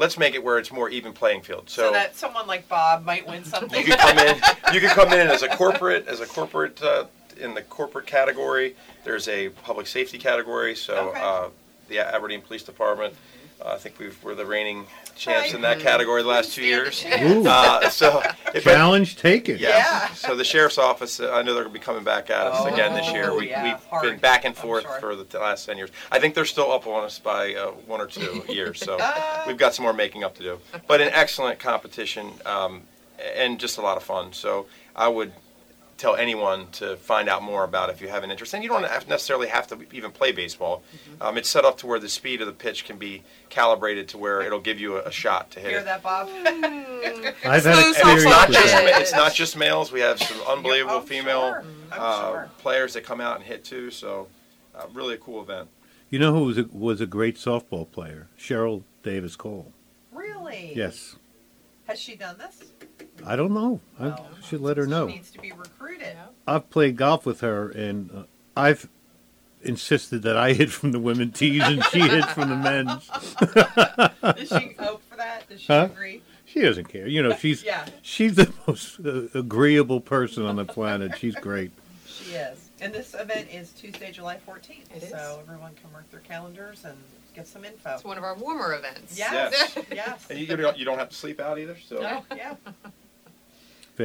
let's 0.00 0.16
make 0.16 0.34
it 0.34 0.42
where 0.42 0.58
it's 0.58 0.72
more 0.72 0.88
even 0.88 1.12
playing 1.12 1.42
field. 1.42 1.68
So, 1.68 1.82
So, 1.88 1.92
that 1.92 2.16
someone 2.16 2.46
like 2.46 2.66
Bob 2.68 3.04
might 3.04 3.28
win 3.28 3.44
something. 3.44 3.78
you 3.78 3.84
could 3.84 3.98
come 4.00 4.18
in. 4.18 4.40
You 4.72 4.80
could 4.80 4.90
come 4.90 5.12
in 5.12 5.26
as 5.28 5.42
a 5.42 5.48
corporate, 5.48 6.06
as 6.08 6.20
a 6.20 6.26
corporate 6.26 6.80
uh, 6.82 7.04
in 7.38 7.54
the 7.54 7.62
corporate 7.62 8.06
category. 8.06 8.76
There's 9.04 9.26
a 9.28 9.48
public 9.50 9.86
safety 9.88 10.16
category. 10.16 10.74
So 10.76 11.08
Okay. 11.10 11.20
uh, 11.20 11.48
the 11.88 11.98
Aberdeen 11.98 12.40
Police 12.40 12.62
Department. 12.62 13.14
Uh, 13.62 13.72
I 13.74 13.76
think 13.78 13.98
we 13.98 14.10
were 14.22 14.34
the 14.34 14.46
reigning 14.46 14.86
champs 15.16 15.48
Right. 15.48 15.54
in 15.54 15.60
that 15.62 15.80
category 15.80 16.22
the 16.22 16.28
last 16.28 16.54
two 16.54 16.62
years. 16.64 17.04
Ooh, 17.20 17.46
Uh, 17.46 17.90
so 17.90 18.22
if 18.54 18.66
I- 18.66 18.72
challenge 18.72 19.16
taken. 19.16 19.58
yeah. 19.58 19.68
Yeah. 19.68 20.08
So 20.14 20.34
the 20.34 20.44
sheriff's 20.44 20.78
office, 20.78 21.20
uh, 21.20 21.30
I 21.32 21.42
know 21.42 21.52
they're 21.54 21.64
going 21.64 21.74
to 21.74 21.78
be 21.78 21.84
coming 21.84 22.04
back 22.04 22.30
at 22.30 22.46
us 22.46 22.60
Oh, 22.60 22.72
again 22.72 22.94
this 22.94 23.10
year. 23.12 23.34
We, 23.34 23.50
yeah, 23.50 23.62
we've 23.64 23.84
hard, 23.90 24.02
been 24.04 24.18
back 24.18 24.44
and 24.46 24.56
forth 24.56 24.84
sure. 24.84 24.98
for 25.00 25.16
the 25.16 25.24
t- 25.24 25.36
last 25.36 25.66
10 25.66 25.76
years. 25.76 25.90
I 26.10 26.18
think 26.20 26.34
they're 26.34 26.44
still 26.46 26.72
up 26.72 26.86
on 26.86 27.04
us 27.04 27.18
by 27.18 27.54
uh, 27.54 27.66
one 27.86 28.00
or 28.00 28.06
two 28.06 28.44
years. 28.48 28.80
So 28.80 28.96
Ah. 29.00 29.44
we've 29.46 29.58
got 29.58 29.74
some 29.74 29.82
more 29.82 29.92
making 29.92 30.24
up 30.24 30.36
to 30.36 30.42
do. 30.42 30.58
But 30.86 31.00
an 31.02 31.10
excellent 31.12 31.58
competition 31.58 32.32
um, 32.46 32.82
and 33.36 33.60
just 33.60 33.76
a 33.76 33.82
lot 33.82 33.96
of 33.98 34.02
fun. 34.02 34.32
So 34.32 34.66
I 34.96 35.08
would 35.08 35.32
tell 36.00 36.16
anyone 36.16 36.66
to 36.72 36.96
find 36.96 37.28
out 37.28 37.42
more 37.42 37.62
about 37.62 37.90
if 37.90 38.00
you 38.00 38.08
have 38.08 38.24
an 38.24 38.30
interest. 38.30 38.54
And 38.54 38.62
you 38.62 38.70
don't 38.70 38.84
have 38.84 39.06
necessarily 39.06 39.48
have 39.48 39.66
to 39.68 39.78
even 39.92 40.10
play 40.10 40.32
baseball. 40.32 40.82
Mm-hmm. 40.94 41.22
Um, 41.22 41.36
it's 41.36 41.48
set 41.48 41.66
up 41.66 41.76
to 41.78 41.86
where 41.86 41.98
the 41.98 42.08
speed 42.08 42.40
of 42.40 42.46
the 42.46 42.54
pitch 42.54 42.86
can 42.86 42.96
be 42.96 43.22
calibrated 43.50 44.08
to 44.08 44.18
where 44.18 44.40
it'll 44.40 44.60
give 44.60 44.80
you 44.80 44.96
a, 44.96 45.02
a 45.02 45.12
shot 45.12 45.50
to 45.52 45.60
hit 45.60 45.70
Hear 45.70 45.80
it. 45.80 45.84
that, 45.84 46.02
Bob? 46.02 46.28
I've 47.44 47.64
had 47.64 47.74
Smooth 47.74 47.76
And 47.76 47.78
it's 47.78 47.98
experience 47.98 48.24
not 48.24 48.50
just 48.50 48.74
it's 48.74 49.12
not 49.12 49.34
just 49.34 49.56
males. 49.56 49.92
We 49.92 50.00
have 50.00 50.18
some 50.20 50.40
unbelievable 50.48 50.96
Oh, 50.96 51.00
female 51.02 51.50
sure. 51.52 51.64
Uh, 51.92 52.30
sure. 52.30 52.50
players 52.58 52.94
that 52.94 53.04
come 53.04 53.20
out 53.20 53.36
and 53.36 53.44
hit 53.44 53.64
too. 53.64 53.90
So 53.90 54.28
uh, 54.74 54.86
really 54.94 55.14
a 55.14 55.18
cool 55.18 55.42
event. 55.42 55.68
You 56.08 56.18
know 56.18 56.32
who 56.32 56.44
was 56.46 56.58
a, 56.58 56.64
was 56.72 57.00
a 57.00 57.06
great 57.06 57.36
softball 57.36 57.88
player? 57.90 58.28
Cheryl 58.38 58.82
Davis 59.02 59.36
Cole. 59.36 59.72
Really? 60.12 60.72
Yes. 60.74 61.16
Has 61.84 62.00
she 62.00 62.16
done 62.16 62.38
this? 62.38 62.70
I 63.26 63.36
don't 63.36 63.52
know. 63.52 63.80
I 63.98 64.08
Well, 64.08 64.28
should 64.42 64.60
let 64.60 64.76
her 64.76 64.86
know. 64.86 65.08
She 65.08 65.14
needs 65.14 65.30
to 65.32 65.40
be 65.40 65.52
recruited. 65.52 66.08
Yeah. 66.14 66.26
I've 66.46 66.68
played 66.70 66.96
golf 66.96 67.24
with 67.26 67.40
her, 67.40 67.68
and 67.70 68.10
uh, 68.10 68.22
I've 68.56 68.88
insisted 69.62 70.22
that 70.22 70.36
I 70.36 70.52
hit 70.54 70.70
from 70.70 70.92
the 70.92 70.98
women's 70.98 71.38
tees 71.38 71.62
and 71.62 71.84
she 71.86 72.00
hits 72.00 72.32
from 72.32 72.48
the 72.48 72.56
men's. 72.56 73.06
Does 74.36 74.48
she 74.48 74.74
hope 74.78 75.02
for 75.10 75.16
that? 75.16 75.48
Does 75.48 75.60
she 75.60 75.66
Huh? 75.66 75.88
agree? 75.92 76.22
She 76.46 76.62
doesn't 76.62 76.88
care. 76.88 77.06
You 77.06 77.22
know, 77.22 77.36
she's 77.36 77.62
Yeah, 77.62 77.86
she's 78.02 78.34
the 78.36 78.52
most 78.66 78.98
uh, 79.00 79.38
agreeable 79.38 80.00
person 80.00 80.44
on 80.46 80.56
the 80.56 80.64
planet. 80.64 81.16
She's 81.18 81.34
great. 81.36 81.70
she 82.06 82.32
is. 82.32 82.70
And 82.80 82.92
this 82.92 83.14
event 83.14 83.48
is 83.52 83.72
Tuesday, 83.72 84.10
July 84.10 84.38
14th. 84.48 84.96
It 84.96 85.02
is. 85.02 85.10
So 85.10 85.38
everyone 85.42 85.72
can 85.74 85.92
mark 85.92 86.10
their 86.10 86.20
calendars 86.20 86.84
and 86.86 86.96
get 87.36 87.46
some 87.46 87.64
info. 87.64 87.90
It's 87.94 88.02
one 88.04 88.16
of 88.18 88.24
our 88.24 88.34
warmer 88.36 88.74
events. 88.74 89.16
Yes, 89.18 89.52
Yes. 89.76 89.86
yes. 89.92 90.26
And 90.30 90.38
you, 90.38 90.46
you 90.46 90.56
don't 90.56 90.78
you 90.78 90.84
don't 90.86 90.98
have 90.98 91.10
to 91.10 91.14
sleep 91.16 91.38
out 91.38 91.58
either. 91.58 91.76
So 91.86 91.96
No, 92.00 92.24
yeah. 92.34 92.54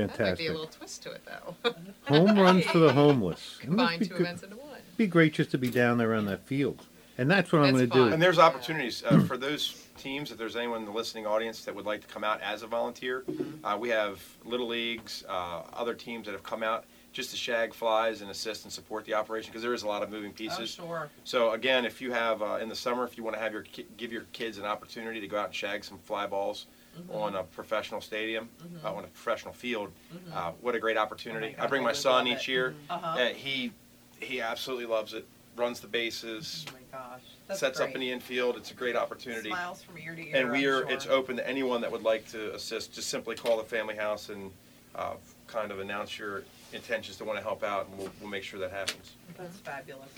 That 0.01 0.07
might 0.09 0.17
be 0.17 0.23
Fantastic. 0.23 0.49
a 0.49 0.51
little 0.51 0.67
twist 0.67 1.03
to 1.03 1.11
it, 1.11 1.21
though. 1.25 1.73
Home 2.07 2.37
runs 2.39 2.65
for 2.65 2.79
the 2.79 2.93
homeless. 2.93 3.59
It 3.63 3.69
must 3.69 3.77
Combine 3.77 3.99
be 3.99 4.05
two 4.05 4.11
good- 4.13 4.21
events 4.21 4.43
into 4.43 4.55
one. 4.57 4.79
be 4.97 5.07
great 5.07 5.33
just 5.33 5.51
to 5.51 5.57
be 5.57 5.69
down 5.69 5.97
there 5.97 6.13
on 6.13 6.25
that 6.25 6.45
field. 6.45 6.83
And 7.17 7.31
that's 7.31 7.51
what 7.53 7.59
I'm 7.61 7.73
That's 7.73 7.77
going 7.77 7.89
to 7.89 7.95
do. 7.95 8.03
fun. 8.05 8.13
And 8.13 8.21
there's 8.21 8.39
opportunities 8.39 9.01
uh, 9.05 9.21
for 9.21 9.37
those 9.37 9.87
teams. 9.97 10.31
If 10.31 10.37
there's 10.37 10.57
anyone 10.57 10.79
in 10.81 10.85
the 10.85 10.91
listening 10.91 11.25
audience 11.25 11.63
that 11.63 11.73
would 11.73 11.85
like 11.85 12.01
to 12.01 12.07
come 12.07 12.25
out 12.25 12.41
as 12.41 12.61
a 12.61 12.67
volunteer, 12.67 13.23
uh, 13.63 13.77
we 13.79 13.87
have 13.87 14.21
little 14.43 14.67
leagues, 14.67 15.23
uh, 15.29 15.61
other 15.71 15.93
teams 15.93 16.25
that 16.25 16.33
have 16.33 16.43
come 16.43 16.61
out 16.61 16.83
just 17.13 17.29
to 17.31 17.37
shag 17.37 17.73
flies 17.73 18.19
and 18.19 18.29
assist 18.29 18.65
and 18.65 18.73
support 18.73 19.05
the 19.05 19.13
operation 19.13 19.49
because 19.49 19.61
there 19.61 19.73
is 19.73 19.83
a 19.83 19.87
lot 19.87 20.03
of 20.03 20.09
moving 20.11 20.31
Oh, 20.31 20.37
pieces. 20.37 20.71
sure. 20.71 21.09
So 21.23 21.51
again, 21.51 21.85
if 21.85 22.01
you 22.01 22.11
have 22.11 22.41
uh, 22.41 22.57
in 22.61 22.67
the 22.67 22.75
summer, 22.75 23.05
if 23.05 23.17
you 23.17 23.23
want 23.23 23.37
to 23.37 23.41
have 23.41 23.53
your 23.53 23.61
ki- 23.61 23.87
give 23.95 24.11
your 24.11 24.23
kids 24.33 24.57
an 24.57 24.65
opportunity 24.65 25.21
to 25.21 25.27
go 25.27 25.37
out 25.39 25.45
and 25.45 25.55
shag 25.55 25.85
some 25.85 25.97
fly 25.99 26.27
balls 26.27 26.65
Mm-hmm. 26.67 26.71
On 27.11 27.35
a 27.35 27.43
professional 27.43 28.01
stadium, 28.01 28.49
uh, 28.83 28.93
on 28.93 29.03
a 29.03 29.07
professional 29.07 29.53
field, 29.53 29.91
uh, 30.33 30.51
what 30.61 30.75
a 30.75 30.79
great 30.79 30.97
opportunity! 30.97 31.53
Oh 31.55 31.59
my 31.59 31.63
I 31.65 31.67
bring 31.67 31.81
God, 31.81 31.87
my 31.87 31.93
son 31.93 32.27
each 32.27 32.47
it. 32.47 32.51
year. 32.51 32.75
Uh-huh. 32.89 33.19
Uh, 33.19 33.27
he 33.29 33.71
he 34.19 34.41
absolutely 34.41 34.85
loves 34.85 35.13
it. 35.13 35.25
Runs 35.57 35.79
the 35.79 35.87
bases, 35.87 36.65
Oh 36.67 36.73
my 36.73 36.99
gosh. 36.99 37.21
That's 37.47 37.59
sets 37.61 37.77
great. 37.77 37.89
up 37.89 37.95
in 37.95 38.01
the 38.01 38.11
infield. 38.11 38.57
It's 38.57 38.71
a 38.71 38.73
great 38.73 38.95
opportunity. 38.97 39.49
Smiles 39.49 39.81
from 39.83 39.97
ear 39.97 40.13
to 40.13 40.21
ear. 40.27 40.35
And 40.35 40.51
we 40.51 40.65
are. 40.65 40.81
sure. 40.81 40.89
it's 40.89 41.07
open 41.07 41.37
to 41.37 41.47
anyone 41.47 41.79
that 41.79 41.89
would 41.91 42.03
like 42.03 42.27
to 42.31 42.53
assist. 42.53 42.93
Just 42.93 43.07
simply 43.09 43.35
call 43.35 43.55
the 43.57 43.63
family 43.63 43.95
house 43.95 44.27
and 44.27 44.51
uh, 44.95 45.13
kind 45.47 45.71
of 45.71 45.79
announce 45.79 46.19
your 46.19 46.43
intentions 46.73 47.15
to 47.17 47.23
want 47.23 47.37
to 47.39 47.43
help 47.43 47.63
out, 47.63 47.87
and 47.87 47.97
we'll, 47.97 48.09
we'll 48.19 48.29
make 48.29 48.43
sure 48.43 48.59
that 48.59 48.71
happens. 48.71 49.13
That's 49.37 49.57
fabulous. 49.59 50.09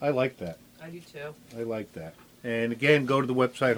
I 0.00 0.10
like 0.10 0.36
that. 0.38 0.58
I 0.82 0.88
do 0.90 1.00
too. 1.00 1.34
I 1.58 1.62
like 1.64 1.92
that. 1.94 2.14
And 2.44 2.70
again, 2.72 3.06
go 3.06 3.20
to 3.20 3.26
the 3.26 3.34
website 3.34 3.76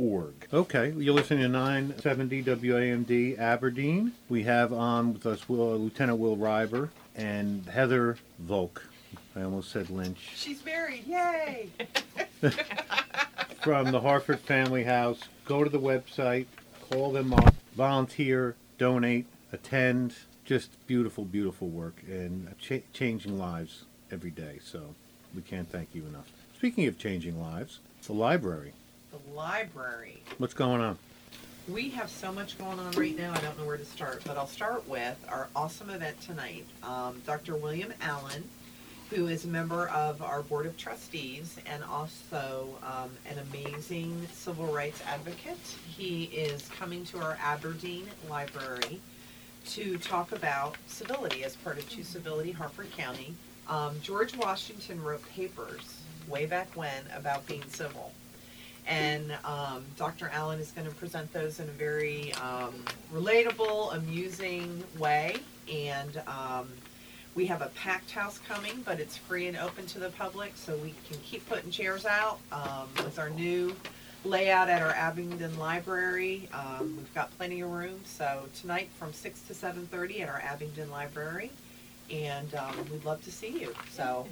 harfordfamilyhouse.org. 0.00 0.48
Okay, 0.52 0.92
you're 0.96 1.14
listening 1.14 1.42
to 1.42 1.48
970 1.48 2.42
WAMD 2.44 3.38
Aberdeen. 3.38 4.12
We 4.28 4.44
have 4.44 4.72
on 4.72 5.14
with 5.14 5.26
us 5.26 5.48
Will, 5.48 5.76
Lieutenant 5.78 6.18
Will 6.18 6.36
Reiber 6.36 6.90
and 7.14 7.66
Heather 7.66 8.16
Volk. 8.38 8.86
I 9.36 9.42
almost 9.42 9.70
said 9.70 9.90
Lynch. 9.90 10.18
She's 10.34 10.64
married. 10.64 11.06
Yay! 11.06 11.68
From 13.62 13.90
the 13.92 14.00
Harford 14.00 14.40
Family 14.40 14.84
House. 14.84 15.20
Go 15.44 15.62
to 15.64 15.70
the 15.70 15.80
website, 15.80 16.46
call 16.90 17.12
them 17.12 17.32
up, 17.34 17.54
volunteer, 17.74 18.56
donate, 18.78 19.26
attend. 19.52 20.14
Just 20.44 20.70
beautiful, 20.88 21.24
beautiful 21.24 21.68
work 21.68 22.02
and 22.08 22.52
cha- 22.58 22.82
changing 22.92 23.38
lives 23.38 23.84
every 24.10 24.30
day. 24.30 24.58
So 24.64 24.94
we 25.34 25.42
can't 25.42 25.70
thank 25.70 25.90
you 25.94 26.04
enough. 26.06 26.26
Speaking 26.56 26.86
of 26.86 26.98
changing 26.98 27.40
lives, 27.40 27.78
the 28.06 28.12
library. 28.12 28.72
The 29.10 29.34
library. 29.34 30.22
What's 30.38 30.54
going 30.54 30.80
on? 30.80 30.96
We 31.68 31.90
have 31.90 32.10
so 32.10 32.32
much 32.32 32.58
going 32.58 32.78
on 32.78 32.92
right 32.92 33.16
now, 33.16 33.32
I 33.32 33.40
don't 33.40 33.58
know 33.58 33.64
where 33.64 33.76
to 33.76 33.84
start, 33.84 34.22
but 34.24 34.36
I'll 34.36 34.46
start 34.46 34.88
with 34.88 35.16
our 35.28 35.48
awesome 35.54 35.90
event 35.90 36.20
tonight. 36.20 36.64
Um, 36.82 37.20
Dr. 37.26 37.56
William 37.56 37.92
Allen, 38.00 38.44
who 39.10 39.26
is 39.26 39.44
a 39.44 39.48
member 39.48 39.88
of 39.88 40.22
our 40.22 40.42
Board 40.42 40.66
of 40.66 40.76
Trustees 40.76 41.58
and 41.66 41.82
also 41.84 42.68
um, 42.82 43.10
an 43.28 43.38
amazing 43.50 44.26
civil 44.32 44.66
rights 44.66 45.02
advocate, 45.06 45.58
he 45.86 46.24
is 46.24 46.68
coming 46.78 47.04
to 47.06 47.18
our 47.18 47.36
Aberdeen 47.42 48.06
Library 48.28 49.00
to 49.66 49.98
talk 49.98 50.32
about 50.32 50.76
civility 50.86 51.44
as 51.44 51.56
part 51.56 51.78
of 51.78 51.88
Choose 51.88 52.08
Civility 52.08 52.52
Harford 52.52 52.90
County. 52.96 53.34
Um, 53.68 53.96
George 54.02 54.36
Washington 54.36 55.02
wrote 55.02 55.22
papers 55.30 56.00
way 56.28 56.46
back 56.46 56.68
when 56.74 57.04
about 57.14 57.46
being 57.46 57.62
civil. 57.68 58.12
And 58.90 59.32
um, 59.44 59.84
Dr. 59.96 60.30
Allen 60.34 60.58
is 60.58 60.72
going 60.72 60.86
to 60.88 60.94
present 60.94 61.32
those 61.32 61.60
in 61.60 61.68
a 61.68 61.72
very 61.72 62.34
um, 62.34 62.74
relatable, 63.14 63.94
amusing 63.94 64.82
way. 64.98 65.36
And 65.72 66.20
um, 66.26 66.68
we 67.36 67.46
have 67.46 67.62
a 67.62 67.68
packed 67.68 68.10
house 68.10 68.38
coming, 68.38 68.82
but 68.84 68.98
it's 68.98 69.16
free 69.16 69.46
and 69.46 69.56
open 69.56 69.86
to 69.86 70.00
the 70.00 70.10
public, 70.10 70.52
so 70.56 70.76
we 70.78 70.92
can 71.08 71.18
keep 71.22 71.48
putting 71.48 71.70
chairs 71.70 72.04
out 72.04 72.40
um, 72.50 72.88
with 73.04 73.20
our 73.20 73.30
new 73.30 73.76
layout 74.24 74.68
at 74.68 74.82
our 74.82 74.90
Abingdon 74.90 75.56
Library. 75.56 76.48
Um, 76.52 76.96
we've 76.96 77.14
got 77.14 77.30
plenty 77.38 77.60
of 77.60 77.70
room. 77.70 78.00
So 78.04 78.46
tonight 78.60 78.88
from 78.98 79.12
six 79.12 79.40
to 79.42 79.54
seven 79.54 79.86
thirty 79.86 80.20
at 80.22 80.28
our 80.28 80.40
Abingdon 80.40 80.90
Library, 80.90 81.52
and 82.10 82.52
um, 82.56 82.74
we'd 82.90 83.04
love 83.04 83.22
to 83.24 83.30
see 83.30 83.60
you. 83.60 83.72
So 83.92 84.26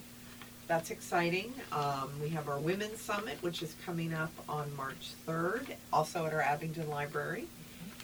that's 0.69 0.91
exciting. 0.91 1.53
Um, 1.73 2.11
we 2.21 2.29
have 2.29 2.49
our 2.49 2.59
Women's 2.59 3.01
Summit, 3.01 3.39
which 3.41 3.63
is 3.63 3.75
coming 3.85 4.13
up 4.13 4.31
on 4.49 4.71
March 4.77 5.13
third, 5.25 5.75
also 5.93 6.27
at 6.27 6.35
our 6.35 6.43
Abingdon 6.43 6.89
Library. 6.91 7.47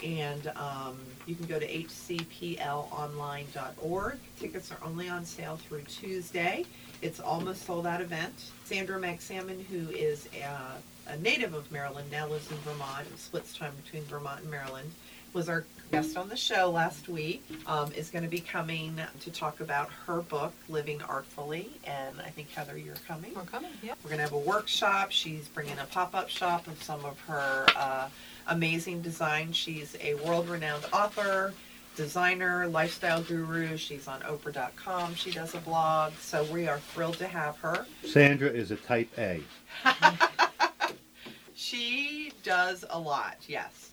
And 0.02 0.50
um, 0.56 0.98
you 1.26 1.36
can 1.36 1.46
go 1.46 1.58
to 1.58 1.68
hcplonline.org. 1.68 4.18
Tickets 4.38 4.72
are 4.72 4.78
only 4.82 5.08
on 5.08 5.24
sale 5.24 5.56
through 5.56 5.82
Tuesday. 5.82 6.64
It's 7.02 7.20
almost 7.20 7.66
sold 7.66 7.86
out 7.86 8.00
event. 8.00 8.50
Sandra 8.64 8.98
Magsamen, 8.98 9.62
who 9.66 9.90
is 9.90 10.28
a, 10.34 10.72
a 11.10 11.16
native 11.18 11.54
of 11.54 11.70
Maryland, 11.70 12.10
now 12.10 12.26
lives 12.26 12.50
in 12.50 12.56
Vermont, 12.58 13.06
splits 13.18 13.56
time 13.56 13.72
between 13.84 14.02
Vermont 14.04 14.40
and 14.40 14.50
Maryland, 14.50 14.90
was 15.34 15.48
our 15.48 15.64
guest 15.90 16.16
on 16.16 16.28
the 16.28 16.36
show 16.36 16.70
last 16.70 17.08
week, 17.08 17.44
um, 17.66 17.92
is 17.92 18.08
going 18.08 18.22
to 18.22 18.30
be 18.30 18.40
coming 18.40 18.98
to 19.20 19.30
talk 19.30 19.60
about 19.60 19.90
her 20.06 20.20
book, 20.22 20.52
Living 20.68 21.02
Artfully. 21.02 21.70
And 21.84 22.20
I 22.20 22.30
think, 22.30 22.50
Heather, 22.50 22.78
you're 22.78 22.94
coming. 23.06 23.32
We're 23.34 23.42
coming, 23.42 23.70
yep. 23.82 23.98
We're 24.02 24.10
going 24.10 24.18
to 24.18 24.24
have 24.24 24.32
a 24.32 24.38
workshop. 24.38 25.10
She's 25.10 25.48
bringing 25.48 25.78
a 25.78 25.84
pop 25.84 26.14
up 26.14 26.28
shop 26.28 26.66
of 26.68 26.82
some 26.82 27.04
of 27.04 27.18
her 27.20 27.66
uh, 27.76 28.08
amazing 28.46 29.02
designs. 29.02 29.56
She's 29.56 29.96
a 30.00 30.14
world 30.14 30.48
renowned 30.48 30.86
author, 30.92 31.52
designer, 31.96 32.66
lifestyle 32.68 33.22
guru. 33.22 33.76
She's 33.76 34.08
on 34.08 34.20
Oprah.com. 34.20 35.14
She 35.14 35.32
does 35.32 35.54
a 35.54 35.58
blog. 35.58 36.12
So 36.20 36.44
we 36.44 36.68
are 36.68 36.78
thrilled 36.78 37.18
to 37.18 37.26
have 37.26 37.58
her. 37.58 37.86
Sandra 38.04 38.48
is 38.48 38.70
a 38.70 38.76
type 38.76 39.10
A. 39.18 39.42
She 41.56 42.32
does 42.42 42.84
a 42.90 42.98
lot, 42.98 43.36
yes. 43.46 43.83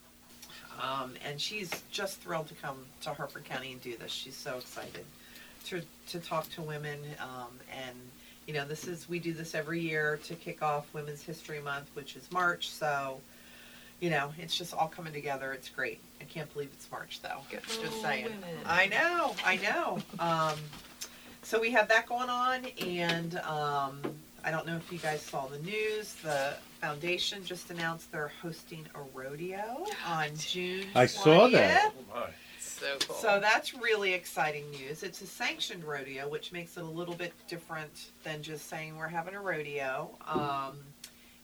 Um, 0.82 1.14
and 1.26 1.40
she's 1.40 1.70
just 1.92 2.20
thrilled 2.22 2.48
to 2.48 2.56
come 2.56 2.78
to 3.02 3.14
Harford 3.14 3.46
County 3.46 3.72
and 3.72 3.82
do 3.82 3.96
this. 3.98 4.12
She's 4.12 4.36
so 4.36 4.58
excited 4.58 5.06
to, 5.68 5.82
to 6.10 6.20
talk 6.20 6.50
to 6.52 6.62
women. 6.62 7.00
Um, 7.20 7.52
and, 7.72 7.96
you 8.48 8.54
know, 8.54 8.66
this 8.66 8.88
is, 8.88 9.08
we 9.08 9.20
do 9.20 9.34
this 9.34 9.54
every 9.54 9.80
year 9.80 10.20
to 10.26 10.36
kick 10.36 10.62
off 10.64 10.92
Women's 10.94 11.22
History 11.22 11.62
Month, 11.62 11.90
which 11.94 12.16
is 12.16 12.32
March. 12.32 12.70
So, 12.70 13.20
you 14.00 14.10
know, 14.10 14.34
it's 14.40 14.58
just 14.58 14.74
all 14.74 14.88
coming 14.88 15.14
together. 15.14 15.54
It's 15.54 15.70
great. 15.70 16.00
I 16.20 16.24
can't 16.24 16.52
believe 16.54 16.70
it's 16.74 16.90
March, 16.90 17.22
though. 17.22 17.42
Just 17.52 18.02
saying. 18.02 18.26
women. 18.26 18.42
I 18.66 18.88
know, 18.88 19.36
I 19.46 19.58
know. 19.58 20.00
Um, 20.20 20.58
so 21.44 21.60
we 21.60 21.72
have 21.72 21.88
that 21.90 22.08
going 22.08 22.30
on, 22.30 22.66
and 22.80 23.38
um, 23.40 24.00
I 24.44 24.52
don't 24.52 24.66
know 24.66 24.76
if 24.76 24.92
you 24.92 24.98
guys 25.00 25.22
saw 25.22 25.46
the 25.48 25.60
news. 25.60 26.16
The 26.24 26.54
foundation 26.82 27.46
just 27.46 27.70
announced 27.70 28.12
they're 28.12 28.32
hosting 28.42 28.86
a 28.96 29.02
rodeo 29.18 29.86
on 30.08 30.30
June. 30.38 30.88
20th. 30.88 30.96
I 30.96 31.06
saw 31.06 31.48
that. 31.50 31.94
Oh. 32.14 32.26
So 32.60 32.98
cool. 33.08 33.16
So 33.18 33.40
that's 33.40 33.76
really 33.76 34.14
exciting 34.14 34.70
news. 34.72 35.04
It's 35.04 35.22
a 35.22 35.28
sanctioned 35.28 35.84
rodeo, 35.84 36.28
which 36.28 36.52
makes 36.52 36.78
it 36.78 36.84
a 36.84 36.88
little 36.88 37.14
bit 37.14 37.32
different 37.48 38.10
than 38.24 38.42
just 38.42 38.68
saying 38.70 38.98
we're 38.98 39.08
having 39.08 39.36
a 39.36 39.42
rodeo. 39.42 40.10
Um, 40.28 40.80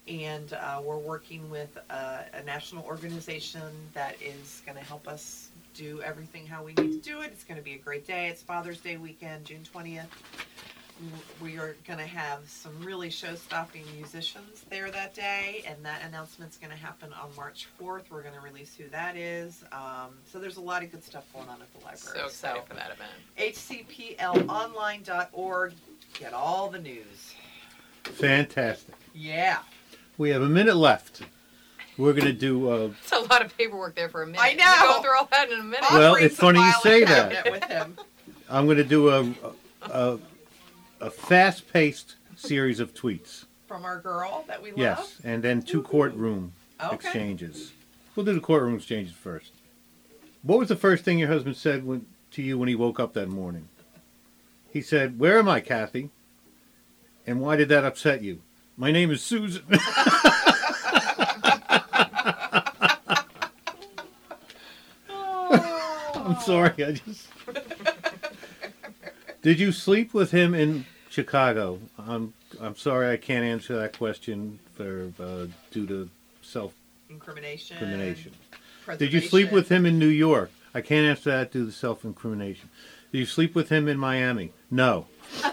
and 0.07 0.53
uh, 0.53 0.81
we're 0.83 0.97
working 0.97 1.49
with 1.49 1.77
a, 1.89 2.25
a 2.33 2.43
national 2.43 2.83
organization 2.85 3.61
that 3.93 4.15
is 4.21 4.61
going 4.65 4.77
to 4.77 4.83
help 4.83 5.07
us 5.07 5.49
do 5.75 6.01
everything 6.01 6.47
how 6.47 6.63
we 6.63 6.73
need 6.73 7.03
to 7.03 7.09
do 7.09 7.21
it. 7.21 7.27
It's 7.27 7.43
going 7.43 7.57
to 7.57 7.63
be 7.63 7.73
a 7.73 7.77
great 7.77 8.07
day. 8.07 8.29
It's 8.29 8.41
Father's 8.41 8.79
Day 8.79 8.97
weekend, 8.97 9.45
June 9.45 9.63
20th. 9.73 10.05
We 11.41 11.57
are 11.59 11.75
going 11.85 11.99
to 11.99 12.07
have 12.07 12.49
some 12.49 12.71
really 12.81 13.09
show-stopping 13.11 13.83
musicians 13.95 14.63
there 14.69 14.89
that 14.89 15.13
day, 15.13 15.63
and 15.67 15.83
that 15.85 16.01
announcement's 16.03 16.57
going 16.57 16.71
to 16.71 16.77
happen 16.77 17.13
on 17.13 17.29
March 17.35 17.67
4th. 17.79 18.09
We're 18.09 18.23
going 18.23 18.33
to 18.33 18.39
release 18.41 18.73
who 18.75 18.87
that 18.89 19.15
is. 19.15 19.63
Um, 19.71 20.15
so 20.31 20.39
there's 20.39 20.57
a 20.57 20.61
lot 20.61 20.81
of 20.83 20.91
good 20.91 21.03
stuff 21.03 21.25
going 21.33 21.47
on 21.49 21.61
at 21.61 21.71
the 21.73 21.77
library. 21.85 22.17
so 22.19 22.25
excited 22.25 22.63
for 22.67 22.73
that 22.73 22.89
event. 22.91 23.11
HCPLonline.org. 23.37 25.73
Get 26.19 26.33
all 26.33 26.69
the 26.69 26.79
news. 26.79 27.35
Fantastic. 28.03 28.95
Yeah. 29.13 29.59
We 30.17 30.29
have 30.31 30.41
a 30.41 30.49
minute 30.49 30.75
left. 30.77 31.21
we're 31.97 32.13
gonna 32.13 32.31
do. 32.33 32.69
Uh, 32.71 32.89
It's 33.03 33.11
a 33.11 33.19
lot 33.19 33.43
of 33.45 33.55
paperwork 33.57 33.93
there 33.95 34.09
for 34.09 34.23
a 34.23 34.25
minute. 34.25 34.41
I 34.41 34.49
You 34.51 34.57
know. 34.57 34.93
go 34.95 35.01
through 35.01 35.17
all 35.17 35.27
that 35.31 35.51
in 35.51 35.59
a 35.59 35.63
minute. 35.63 35.81
Bob 35.81 35.93
Well, 35.93 36.13
brings 36.13 36.25
it's 36.27 36.35
the 36.37 36.41
funny 36.41 36.59
you 36.59 36.71
filing 36.71 36.81
say 36.83 37.03
that. 37.03 37.31
cabinet 37.33 37.51
With 37.51 37.63
him. 37.65 37.97
I'm 38.49 38.65
gonna 38.67 38.83
do 38.83 39.09
a 39.09 39.33
a, 39.83 40.17
a 40.99 41.09
fast-paced 41.09 42.15
series 42.35 42.79
of 42.79 42.93
tweets. 42.93 43.45
From 43.67 43.83
our 43.85 43.99
girl 43.99 44.45
that 44.47 44.61
we 44.61 44.69
love. 44.71 44.79
Yes, 44.79 45.17
and 45.23 45.43
then 45.43 45.61
two 45.61 45.81
courtroom 45.81 46.53
Okay. 46.81 46.95
exchanges. 46.95 47.71
We'll 48.15 48.25
do 48.25 48.33
the 48.33 48.39
courtroom 48.39 48.75
exchanges 48.75 49.13
first. 49.13 49.51
What 50.43 50.59
was 50.59 50.69
the 50.69 50.75
first 50.75 51.03
thing 51.03 51.19
your 51.19 51.27
husband 51.27 51.55
said 51.57 51.85
when, 51.85 52.05
to 52.31 52.41
you 52.41 52.57
when 52.57 52.69
he 52.69 52.75
woke 52.75 52.99
up 52.99 53.13
that 53.13 53.27
morning? 53.29 53.67
He 54.71 54.81
said, 54.81 55.19
"Where 55.19 55.39
am 55.39 55.49
I, 55.49 55.59
Kathy?" 55.59 56.09
And 57.25 57.41
why 57.41 57.55
did 57.57 57.69
that 57.69 57.83
upset 57.83 58.21
you? 58.21 58.41
My 58.77 58.91
name 58.91 59.11
is 59.11 59.21
Susan. 59.23 59.63
I'm 65.09 66.39
sorry. 66.41 66.73
I 66.85 66.91
just. 66.93 67.27
Did 69.41 69.59
you 69.59 69.71
sleep 69.71 70.13
with 70.13 70.31
him 70.31 70.53
in 70.53 70.85
Chicago? 71.09 71.79
I'm 71.97 72.33
I'm 72.59 72.75
sorry 72.75 73.11
I 73.11 73.17
can't 73.17 73.45
answer 73.45 73.75
that 73.77 73.97
question 73.97 74.59
for 74.75 75.11
uh, 75.19 75.47
due 75.71 75.85
to 75.87 76.09
self 76.41 76.73
Incrimination. 77.09 77.77
incrimination. 77.77 78.33
Did 78.97 79.13
you 79.13 79.21
sleep 79.21 79.51
with 79.51 79.69
him 79.69 79.85
in 79.85 79.99
New 79.99 80.07
York? 80.07 80.51
I 80.73 80.81
can't 80.81 81.05
answer 81.05 81.31
that 81.31 81.51
due 81.51 81.65
to 81.65 81.71
self 81.71 82.03
incrimination. 82.03 82.69
Did 83.11 83.19
you 83.19 83.25
sleep 83.25 83.55
with 83.55 83.69
him 83.69 83.87
in 83.87 83.97
Miami? 83.97 84.51
No. 84.69 85.07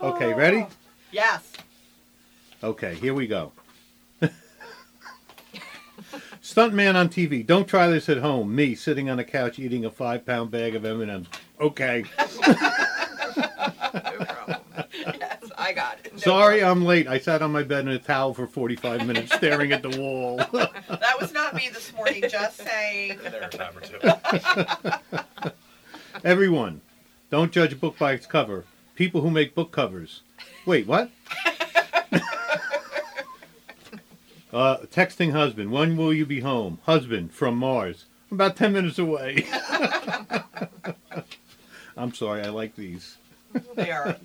okay, 0.00 0.34
ready? 0.34 0.66
Yes. 1.10 1.52
Okay, 2.62 2.94
here 2.96 3.14
we 3.14 3.26
go. 3.26 3.52
Stuntman 6.48 6.94
on 6.94 7.10
TV. 7.10 7.44
Don't 7.46 7.68
try 7.68 7.88
this 7.88 8.08
at 8.08 8.16
home. 8.16 8.56
Me 8.56 8.74
sitting 8.74 9.10
on 9.10 9.18
a 9.18 9.24
couch 9.24 9.58
eating 9.58 9.84
a 9.84 9.90
five-pound 9.90 10.50
bag 10.50 10.74
of 10.74 10.84
M&Ms. 10.84 11.26
Okay. 11.60 12.04
No 13.94 14.24
problem. 14.24 14.56
Yes, 15.18 15.44
I 15.56 15.72
got 15.72 15.98
it. 16.04 16.12
No 16.12 16.18
Sorry, 16.18 16.62
I'm 16.64 16.84
late. 16.84 17.06
I 17.06 17.18
sat 17.18 17.42
on 17.42 17.52
my 17.52 17.62
bed 17.62 17.80
in 17.86 17.88
a 17.88 17.98
towel 17.98 18.34
for 18.34 18.46
45 18.46 19.06
minutes 19.06 19.34
staring 19.34 19.72
at 19.72 19.82
the 19.82 19.90
wall. 20.00 20.36
That 20.88 21.20
was 21.20 21.32
not 21.32 21.54
me 21.54 21.68
this 21.72 21.92
morning. 21.94 22.24
Just 22.28 22.56
saying. 22.58 23.18
There 23.22 23.42
a 23.42 23.48
time 23.48 23.76
or 23.76 23.80
two. 23.80 25.52
Everyone, 26.24 26.80
don't 27.30 27.52
judge 27.52 27.72
a 27.72 27.76
book 27.76 27.98
by 27.98 28.12
its 28.12 28.26
cover. 28.26 28.64
People 28.94 29.20
who 29.20 29.30
make 29.30 29.54
book 29.54 29.70
covers. 29.70 30.22
Wait, 30.66 30.86
what? 30.86 31.10
Uh, 34.52 34.78
texting 34.92 35.32
husband. 35.32 35.70
When 35.70 35.96
will 35.96 36.12
you 36.12 36.26
be 36.26 36.40
home? 36.40 36.78
Husband 36.84 37.32
from 37.32 37.56
Mars. 37.56 38.06
I'm 38.30 38.36
about 38.36 38.56
10 38.56 38.72
minutes 38.72 38.98
away. 38.98 39.46
I'm 41.96 42.14
sorry, 42.14 42.42
I 42.42 42.48
like 42.50 42.76
these. 42.76 43.16
They 43.74 43.90
are 43.90 44.16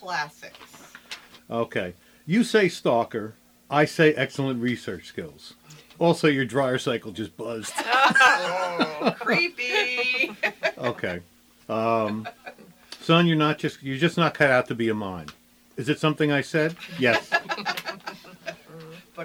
classics. 0.00 0.92
Okay. 1.50 1.94
You 2.26 2.44
say 2.44 2.68
stalker. 2.68 3.34
I 3.70 3.84
say 3.84 4.12
excellent 4.14 4.60
research 4.60 5.06
skills. 5.06 5.54
Also, 5.98 6.28
your 6.28 6.44
dryer 6.44 6.78
cycle 6.78 7.12
just 7.12 7.36
buzzed. 7.36 7.72
Oh, 9.04 9.14
creepy. 9.18 10.34
Okay. 10.78 11.20
Um, 11.68 12.28
son, 13.00 13.26
you're 13.26 13.36
not 13.36 13.58
just 13.58 13.82
you're 13.82 13.96
just 13.98 14.16
not 14.16 14.34
cut 14.34 14.50
out 14.50 14.66
to 14.68 14.74
be 14.74 14.88
a 14.88 14.94
mime. 14.94 15.26
Is 15.76 15.88
it 15.88 15.98
something 15.98 16.30
I 16.32 16.40
said? 16.40 16.76
Yes. 16.98 17.30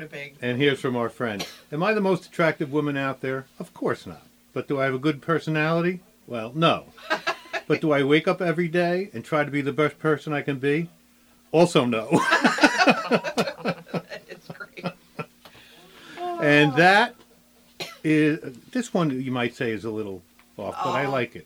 A 0.03 0.07
big. 0.07 0.35
And 0.41 0.57
here's 0.57 0.79
from 0.79 0.95
our 0.95 1.09
friend. 1.09 1.45
Am 1.71 1.81
I 1.83 1.93
the 1.93 2.01
most 2.01 2.25
attractive 2.25 2.71
woman 2.71 2.95
out 2.97 3.21
there? 3.21 3.45
Of 3.59 3.73
course 3.73 4.05
not. 4.05 4.21
But 4.53 4.67
do 4.67 4.79
I 4.79 4.85
have 4.85 4.93
a 4.93 4.99
good 4.99 5.21
personality? 5.21 6.01
Well, 6.27 6.51
no. 6.55 6.85
But 7.67 7.81
do 7.81 7.91
I 7.91 8.01
wake 8.03 8.29
up 8.29 8.41
every 8.41 8.69
day 8.69 9.09
and 9.13 9.25
try 9.25 9.43
to 9.43 9.51
be 9.51 9.59
the 9.59 9.73
best 9.73 9.99
person 9.99 10.31
I 10.31 10.41
can 10.41 10.57
be? 10.57 10.89
Also 11.51 11.83
no. 11.85 12.07
It's 14.29 14.47
great. 14.47 14.85
and 16.41 16.73
that 16.75 17.15
is 18.05 18.39
this 18.71 18.93
one 18.93 19.09
you 19.21 19.31
might 19.31 19.53
say 19.55 19.71
is 19.71 19.83
a 19.83 19.89
little 19.91 20.21
off, 20.57 20.75
but 20.81 20.91
I 20.91 21.05
Oh. 21.05 21.11
like 21.11 21.35
it. 21.35 21.45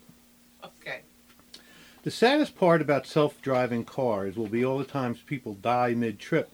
Okay. 0.64 1.00
The 2.04 2.10
saddest 2.12 2.56
part 2.56 2.80
about 2.80 3.04
self-driving 3.06 3.84
cars 3.84 4.36
will 4.36 4.46
be 4.46 4.64
all 4.64 4.78
the 4.78 4.84
times 4.84 5.18
people 5.26 5.54
die 5.54 5.94
mid-trip. 5.94 6.52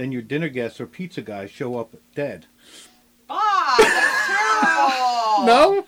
Then 0.00 0.12
your 0.12 0.22
dinner 0.22 0.48
guests 0.48 0.80
or 0.80 0.86
pizza 0.86 1.20
guys 1.20 1.50
show 1.50 1.78
up 1.78 1.94
dead. 2.14 2.46
Bob, 3.28 3.76
that's 3.76 4.26
terrible. 4.26 5.44
No? 5.46 5.84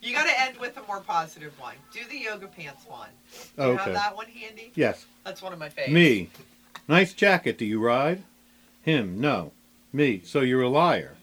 You 0.00 0.14
got 0.14 0.26
to 0.28 0.40
end 0.40 0.56
with 0.58 0.76
a 0.76 0.82
more 0.86 1.00
positive 1.00 1.52
one. 1.58 1.74
Do 1.92 1.98
the 2.08 2.16
yoga 2.16 2.46
pants 2.46 2.84
one. 2.86 3.08
Do 3.56 3.62
you 3.64 3.68
Okay. 3.70 3.82
have 3.82 3.92
that 3.94 4.14
one 4.14 4.26
handy? 4.28 4.70
Yes. 4.76 5.04
That's 5.24 5.42
one 5.42 5.52
of 5.52 5.58
my 5.58 5.68
favorites. 5.68 5.92
Me. 5.92 6.30
Nice 6.86 7.12
jacket. 7.12 7.58
Do 7.58 7.64
you 7.64 7.80
ride? 7.80 8.22
Him. 8.82 9.20
No. 9.20 9.50
Me. 9.92 10.22
So 10.24 10.42
you're 10.42 10.62
a 10.62 10.68
liar. 10.68 11.14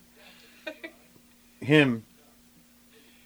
Him. 1.62 2.04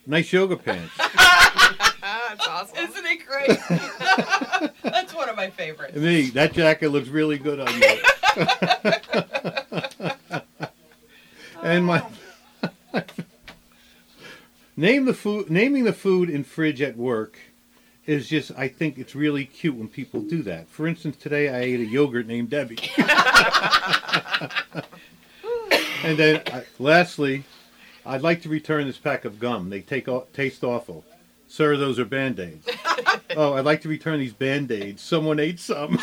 Nice 0.06 0.32
yoga 0.32 0.58
pants. 0.58 0.94
That's 0.98 2.48
awesome. 2.48 2.78
Isn't 2.78 3.06
it 3.08 3.26
great? 3.26 4.74
That's 4.84 5.12
one 5.16 5.28
of 5.28 5.36
my 5.36 5.50
favorites. 5.50 5.96
Me. 5.96 6.30
That 6.30 6.54
jacket 6.54 6.90
looks 6.90 7.08
really 7.10 7.40
good 7.40 7.60
on 7.60 7.74
you. 7.82 7.98
and 11.64 11.86
my 11.86 12.06
name 14.78 15.06
the 15.06 15.14
food. 15.14 15.50
Naming 15.50 15.86
the 15.86 15.94
food 15.94 16.30
in 16.30 16.44
fridge 16.44 16.82
at 16.82 16.98
work 16.98 17.40
is 18.06 18.28
just. 18.28 18.52
I 18.58 18.68
think 18.68 18.98
it's 18.98 19.16
really 19.16 19.46
cute 19.46 19.76
when 19.76 19.88
people 19.88 20.20
do 20.22 20.42
that. 20.44 20.68
For 20.68 20.86
instance, 20.88 21.16
today 21.18 21.50
I 21.50 21.62
ate 21.62 21.80
a 21.80 21.86
yogurt 21.86 22.28
named 22.28 22.50
Debbie. 22.52 22.78
and 26.04 26.18
then, 26.18 26.42
uh, 26.52 26.62
lastly, 26.80 27.44
I'd 28.06 28.22
like 28.22 28.42
to 28.44 28.50
return 28.50 28.86
this 28.88 28.98
pack 28.98 29.26
of 29.26 29.40
gum. 29.40 29.70
They 29.70 29.82
take 29.82 30.08
au- 30.08 30.28
taste 30.34 30.64
awful. 30.64 31.04
Sir, 31.50 31.78
those 31.78 31.98
are 31.98 32.04
band-aids. 32.04 32.68
oh, 33.38 33.54
I'd 33.54 33.64
like 33.64 33.80
to 33.84 33.88
return 33.88 34.20
these 34.20 34.34
band-aids. 34.34 35.02
Someone 35.02 35.40
ate 35.40 35.62
some. 35.62 35.98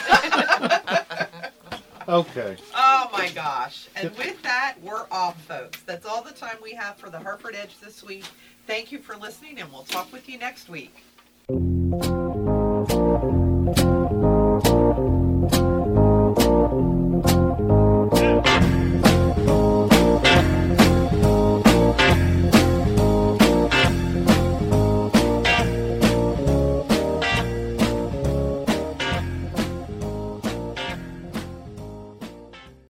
Okay. 2.08 2.56
Oh 2.74 3.08
my 3.12 3.28
gosh. 3.30 3.88
And 3.96 4.14
with 4.16 4.40
that, 4.42 4.76
we're 4.82 5.06
off, 5.10 5.40
folks. 5.44 5.80
That's 5.82 6.06
all 6.06 6.22
the 6.22 6.32
time 6.32 6.56
we 6.62 6.72
have 6.72 6.96
for 6.96 7.10
the 7.10 7.18
Harford 7.18 7.54
Edge 7.54 7.78
this 7.80 8.02
week. 8.02 8.24
Thank 8.66 8.92
you 8.92 8.98
for 8.98 9.16
listening, 9.16 9.60
and 9.60 9.70
we'll 9.72 9.84
talk 9.84 10.12
with 10.12 10.28
you 10.28 10.38
next 10.38 10.68
week. 10.68 11.04